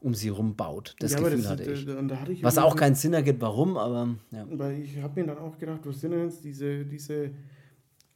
um 0.00 0.14
sie 0.14 0.30
rum 0.30 0.56
baut. 0.56 0.96
Das 1.00 1.12
ja, 1.12 1.18
Gefühl 1.18 1.42
das, 1.42 1.50
hatte, 1.50 1.70
ich. 1.70 1.84
Da, 1.84 2.00
da 2.00 2.20
hatte 2.20 2.32
ich. 2.32 2.42
Was 2.42 2.56
auch 2.56 2.74
keinen 2.74 2.94
Sinn 2.94 3.12
ergibt, 3.12 3.40
warum, 3.42 3.76
aber 3.76 4.14
ja. 4.30 4.46
Weil 4.50 4.80
ich 4.80 5.00
habe 5.02 5.20
mir 5.20 5.26
dann 5.26 5.38
auch 5.38 5.58
gedacht, 5.58 5.80
was 5.84 6.00
sind 6.00 6.12
denn 6.12 6.24
jetzt 6.24 6.42
diese, 6.44 6.84
diese 6.84 7.30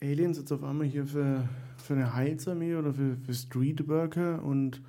Aliens 0.03 0.38
jetzt 0.38 0.53
auf 0.53 0.64
einmal 0.64 0.86
hier 0.86 1.07
für, 1.07 1.48
für 1.76 1.94
eine 1.94 2.14
Heilsarmee 2.14 2.74
oder 2.74 2.92
für, 2.92 3.16
für 3.16 3.34
Streetworker 3.34 4.42
und 4.42 4.82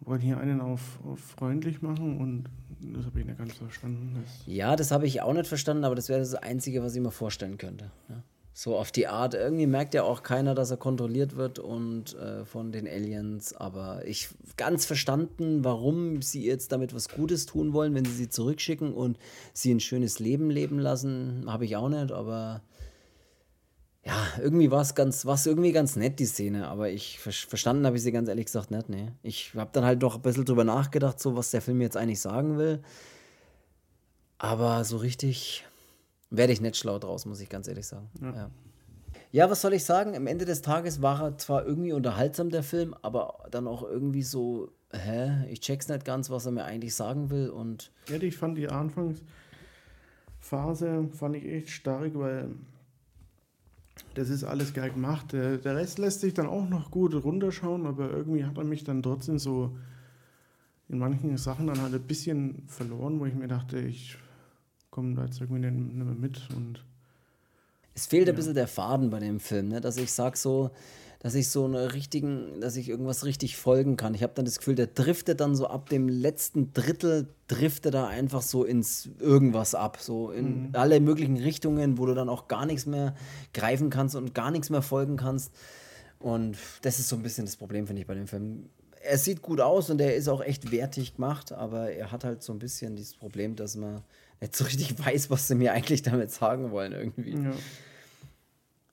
wollen 0.00 0.20
hier 0.20 0.38
einen 0.38 0.60
auf, 0.60 1.00
auf 1.04 1.20
freundlich 1.20 1.82
machen 1.82 2.18
und 2.18 2.44
das 2.80 3.06
habe 3.06 3.20
ich 3.20 3.26
nicht 3.26 3.38
ganz 3.38 3.54
verstanden. 3.54 4.22
Das 4.22 4.46
ja, 4.46 4.76
das 4.76 4.90
habe 4.90 5.06
ich 5.06 5.20
auch 5.20 5.32
nicht 5.32 5.46
verstanden, 5.46 5.84
aber 5.84 5.94
das 5.94 6.08
wäre 6.08 6.20
das 6.20 6.34
Einzige, 6.34 6.82
was 6.82 6.94
ich 6.94 7.02
mir 7.02 7.10
vorstellen 7.10 7.58
könnte. 7.58 7.90
Ja. 8.08 8.22
So 8.52 8.76
auf 8.76 8.90
die 8.90 9.06
Art. 9.06 9.34
Irgendwie 9.34 9.68
merkt 9.68 9.94
ja 9.94 10.02
auch 10.02 10.24
keiner, 10.24 10.54
dass 10.54 10.72
er 10.72 10.78
kontrolliert 10.78 11.36
wird 11.36 11.60
und 11.60 12.16
äh, 12.16 12.44
von 12.44 12.72
den 12.72 12.88
Aliens. 12.88 13.54
Aber 13.54 14.04
ich 14.04 14.30
ganz 14.56 14.84
verstanden, 14.84 15.62
warum 15.62 16.22
sie 16.22 16.44
jetzt 16.44 16.72
damit 16.72 16.92
was 16.92 17.08
Gutes 17.08 17.46
tun 17.46 17.72
wollen, 17.72 17.94
wenn 17.94 18.04
sie 18.04 18.12
sie 18.12 18.28
zurückschicken 18.28 18.92
und 18.94 19.16
sie 19.52 19.72
ein 19.72 19.78
schönes 19.78 20.18
Leben 20.18 20.50
leben 20.50 20.80
lassen, 20.80 21.44
habe 21.46 21.66
ich 21.66 21.76
auch 21.76 21.88
nicht. 21.88 22.10
Aber 22.10 22.62
ja, 24.08 24.26
irgendwie 24.40 24.70
war 24.70 24.80
es 24.80 24.94
ganz, 24.94 25.26
war's 25.26 25.44
irgendwie 25.44 25.72
ganz 25.72 25.94
nett, 25.94 26.18
die 26.18 26.24
Szene, 26.24 26.68
aber 26.68 26.88
ich 26.88 27.18
verstanden 27.18 27.84
habe 27.84 27.98
ich 27.98 28.02
sie 28.02 28.10
ganz 28.10 28.30
ehrlich 28.30 28.46
gesagt 28.46 28.70
nicht, 28.70 28.88
nee. 28.88 29.12
Ich 29.22 29.52
habe 29.54 29.68
dann 29.74 29.84
halt 29.84 30.02
doch 30.02 30.14
ein 30.14 30.22
bisschen 30.22 30.46
drüber 30.46 30.64
nachgedacht, 30.64 31.20
so 31.20 31.36
was 31.36 31.50
der 31.50 31.60
Film 31.60 31.82
jetzt 31.82 31.98
eigentlich 31.98 32.22
sagen 32.22 32.56
will. 32.56 32.80
Aber 34.38 34.82
so 34.84 34.96
richtig 34.96 35.66
werde 36.30 36.54
ich 36.54 36.62
nicht 36.62 36.78
schlau 36.78 36.98
draus, 36.98 37.26
muss 37.26 37.42
ich 37.42 37.50
ganz 37.50 37.68
ehrlich 37.68 37.86
sagen. 37.86 38.08
Ja. 38.22 38.34
ja. 38.34 38.50
ja. 39.30 39.50
was 39.50 39.60
soll 39.60 39.74
ich 39.74 39.84
sagen? 39.84 40.16
Am 40.16 40.26
Ende 40.26 40.46
des 40.46 40.62
Tages 40.62 41.02
war 41.02 41.20
er 41.20 41.36
zwar 41.36 41.66
irgendwie 41.66 41.92
unterhaltsam, 41.92 42.48
der 42.48 42.62
Film, 42.62 42.94
aber 43.02 43.44
dann 43.50 43.66
auch 43.66 43.82
irgendwie 43.82 44.22
so, 44.22 44.72
hä, 44.90 45.44
ich 45.50 45.60
check's 45.60 45.88
nicht 45.88 46.06
ganz, 46.06 46.30
was 46.30 46.46
er 46.46 46.52
mir 46.52 46.64
eigentlich 46.64 46.94
sagen 46.94 47.28
will 47.28 47.50
und. 47.50 47.92
Ja, 48.08 48.16
ich 48.16 48.38
fand 48.38 48.56
die 48.56 48.70
Anfangsphase 48.70 51.10
fand 51.12 51.36
ich 51.36 51.44
echt 51.44 51.68
stark, 51.68 52.12
weil 52.14 52.54
das 54.14 54.30
ist 54.30 54.44
alles 54.44 54.74
geil 54.74 54.90
gemacht. 54.90 55.32
Der, 55.32 55.58
der 55.58 55.76
Rest 55.76 55.98
lässt 55.98 56.20
sich 56.20 56.34
dann 56.34 56.46
auch 56.46 56.68
noch 56.68 56.90
gut 56.90 57.14
runterschauen, 57.14 57.86
aber 57.86 58.10
irgendwie 58.10 58.44
hat 58.44 58.58
er 58.58 58.64
mich 58.64 58.84
dann 58.84 59.02
trotzdem 59.02 59.38
so 59.38 59.76
in 60.88 60.98
manchen 60.98 61.36
Sachen 61.36 61.66
dann 61.66 61.80
halt 61.80 61.94
ein 61.94 62.06
bisschen 62.06 62.62
verloren, 62.66 63.20
wo 63.20 63.26
ich 63.26 63.34
mir 63.34 63.48
dachte, 63.48 63.78
ich 63.78 64.16
komme 64.90 65.14
da 65.14 65.24
jetzt 65.24 65.40
irgendwie 65.40 65.70
nicht, 65.70 65.94
mehr 65.94 66.06
mit 66.06 66.48
und 66.56 66.84
es 67.98 68.06
fehlt 68.06 68.28
ja. 68.28 68.32
ein 68.32 68.36
bisschen 68.36 68.54
der 68.54 68.68
Faden 68.68 69.10
bei 69.10 69.18
dem 69.18 69.40
Film, 69.40 69.68
ne? 69.68 69.80
dass 69.80 69.96
ich 69.96 70.12
sage 70.12 70.38
so, 70.38 70.70
dass 71.18 71.34
ich 71.34 71.48
so 71.48 71.64
eine 71.64 71.94
richtigen, 71.94 72.60
dass 72.60 72.76
ich 72.76 72.88
irgendwas 72.88 73.24
richtig 73.24 73.56
folgen 73.56 73.96
kann. 73.96 74.14
Ich 74.14 74.22
habe 74.22 74.34
dann 74.36 74.44
das 74.44 74.58
Gefühl, 74.58 74.76
der 74.76 74.86
driftet 74.86 75.40
dann 75.40 75.56
so 75.56 75.66
ab 75.66 75.88
dem 75.88 76.08
letzten 76.08 76.72
Drittel, 76.72 77.26
driftet 77.48 77.94
da 77.94 78.06
einfach 78.06 78.42
so 78.42 78.62
ins 78.62 79.10
irgendwas 79.18 79.74
ab, 79.74 79.98
so 80.00 80.30
in 80.30 80.68
mhm. 80.68 80.70
alle 80.74 81.00
möglichen 81.00 81.36
Richtungen, 81.36 81.98
wo 81.98 82.06
du 82.06 82.14
dann 82.14 82.28
auch 82.28 82.46
gar 82.46 82.66
nichts 82.66 82.86
mehr 82.86 83.16
greifen 83.52 83.90
kannst 83.90 84.14
und 84.14 84.32
gar 84.32 84.52
nichts 84.52 84.70
mehr 84.70 84.82
folgen 84.82 85.16
kannst. 85.16 85.52
Und 86.20 86.56
das 86.82 87.00
ist 87.00 87.08
so 87.08 87.16
ein 87.16 87.22
bisschen 87.24 87.46
das 87.46 87.56
Problem, 87.56 87.88
finde 87.88 88.02
ich, 88.02 88.06
bei 88.06 88.14
dem 88.14 88.28
Film. 88.28 88.68
Er 89.02 89.18
sieht 89.18 89.42
gut 89.42 89.60
aus 89.60 89.90
und 89.90 90.00
er 90.00 90.14
ist 90.14 90.28
auch 90.28 90.40
echt 90.40 90.70
wertig 90.70 91.16
gemacht, 91.16 91.50
aber 91.50 91.90
er 91.90 92.12
hat 92.12 92.22
halt 92.22 92.44
so 92.44 92.52
ein 92.52 92.60
bisschen 92.60 92.94
dieses 92.94 93.16
Problem, 93.16 93.56
dass 93.56 93.74
man 93.74 94.02
nicht 94.40 94.54
so 94.54 94.64
richtig 94.64 94.96
weiß, 95.04 95.30
was 95.30 95.48
sie 95.48 95.56
mir 95.56 95.72
eigentlich 95.72 96.02
damit 96.02 96.30
sagen 96.30 96.70
wollen 96.70 96.92
irgendwie. 96.92 97.32
Ja. 97.32 97.52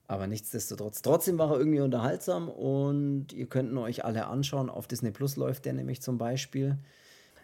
Aber 0.07 0.27
nichtsdestotrotz, 0.27 1.01
trotzdem 1.01 1.39
war 1.39 1.51
er 1.51 1.57
irgendwie 1.57 1.79
unterhaltsam 1.79 2.47
und 2.49 3.33
ihr 3.33 3.47
könnt 3.47 3.71
ihn 3.71 3.77
euch 3.77 4.05
alle 4.05 4.27
anschauen. 4.27 4.69
Auf 4.69 4.87
Disney 4.87 5.11
Plus 5.11 5.35
läuft 5.35 5.65
der 5.65 5.73
nämlich 5.73 6.01
zum 6.01 6.17
Beispiel. 6.17 6.77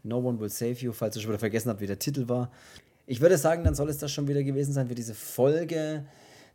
No 0.03 0.19
One 0.19 0.39
Will 0.39 0.49
Save 0.49 0.73
You, 0.73 0.91
falls 0.91 1.15
ihr 1.15 1.21
schon 1.21 1.31
wieder 1.31 1.39
vergessen 1.39 1.69
habt, 1.69 1.81
wie 1.81 1.87
der 1.87 1.99
Titel 1.99 2.29
war. 2.29 2.51
Ich 3.07 3.19
würde 3.19 3.37
sagen, 3.37 3.63
dann 3.63 3.75
soll 3.75 3.89
es 3.89 3.97
das 3.97 4.11
schon 4.11 4.27
wieder 4.27 4.43
gewesen 4.43 4.73
sein 4.73 4.87
für 4.87 4.95
diese 4.95 5.15
Folge. 5.15 6.05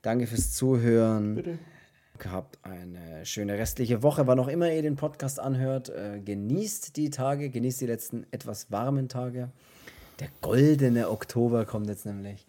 Danke 0.03 0.27
fürs 0.27 0.53
Zuhören. 0.53 1.35
Bitte. 1.35 1.59
Habt 2.25 2.59
eine 2.63 3.27
schöne 3.27 3.55
restliche 3.55 4.03
Woche, 4.03 4.27
wann 4.27 4.41
auch 4.41 4.49
immer 4.49 4.73
ihr 4.73 4.81
den 4.81 4.97
Podcast 4.97 5.39
anhört. 5.39 5.91
Äh, 5.91 6.21
genießt 6.25 6.97
die 6.97 7.11
Tage, 7.11 7.51
genießt 7.51 7.81
die 7.83 7.87
letzten 7.87 8.27
etwas 8.31 8.71
warmen 8.71 9.09
Tage. 9.09 9.51
Der 10.21 10.29
goldene 10.41 11.11
Oktober 11.11 11.67
kommt 11.67 11.89
jetzt 11.89 12.07
nämlich. 12.07 12.47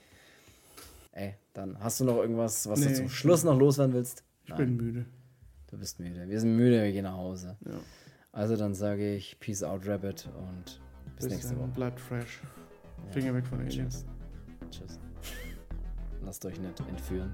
Ey, 1.17 1.33
dann 1.53 1.79
hast 1.79 1.99
du 1.99 2.05
noch 2.05 2.17
irgendwas, 2.17 2.69
was 2.69 2.79
nee, 2.79 2.89
du 2.89 2.93
zum 2.93 3.09
Schluss 3.09 3.43
noch 3.43 3.57
loswerden 3.57 3.91
willst? 3.95 4.23
Ich 4.43 4.51
Nein. 4.51 4.57
bin 4.59 4.77
müde. 4.77 5.05
Du 5.65 5.75
bist 5.79 5.99
müde. 5.99 6.29
Wir 6.29 6.39
sind 6.39 6.55
müde, 6.55 6.83
wir 6.83 6.91
gehen 6.91 7.05
nach 7.05 7.17
Hause. 7.17 7.57
Ja. 7.65 7.73
Also 8.31 8.55
dann 8.55 8.75
sage 8.75 9.15
ich 9.15 9.39
Peace 9.39 9.63
out, 9.63 9.87
Rabbit 9.87 10.29
und 10.37 10.79
bis, 11.15 11.25
bis 11.25 11.33
nächste 11.33 11.57
Woche. 11.57 11.69
Bleibt 11.69 11.99
fresh. 11.99 12.39
Ja. 13.03 13.11
Finger 13.13 13.33
weg 13.33 13.47
von 13.47 13.61
Aliens. 13.61 14.05
Tschüss. 14.69 14.79
Tschüss. 14.81 14.99
Lasst 16.21 16.45
euch 16.45 16.59
nicht 16.59 16.79
entführen. 16.81 17.33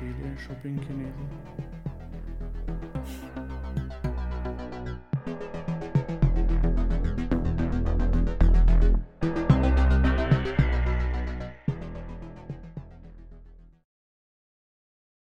Die 0.00 0.40
Shopping 0.40 0.80
Chinesen. 0.80 1.28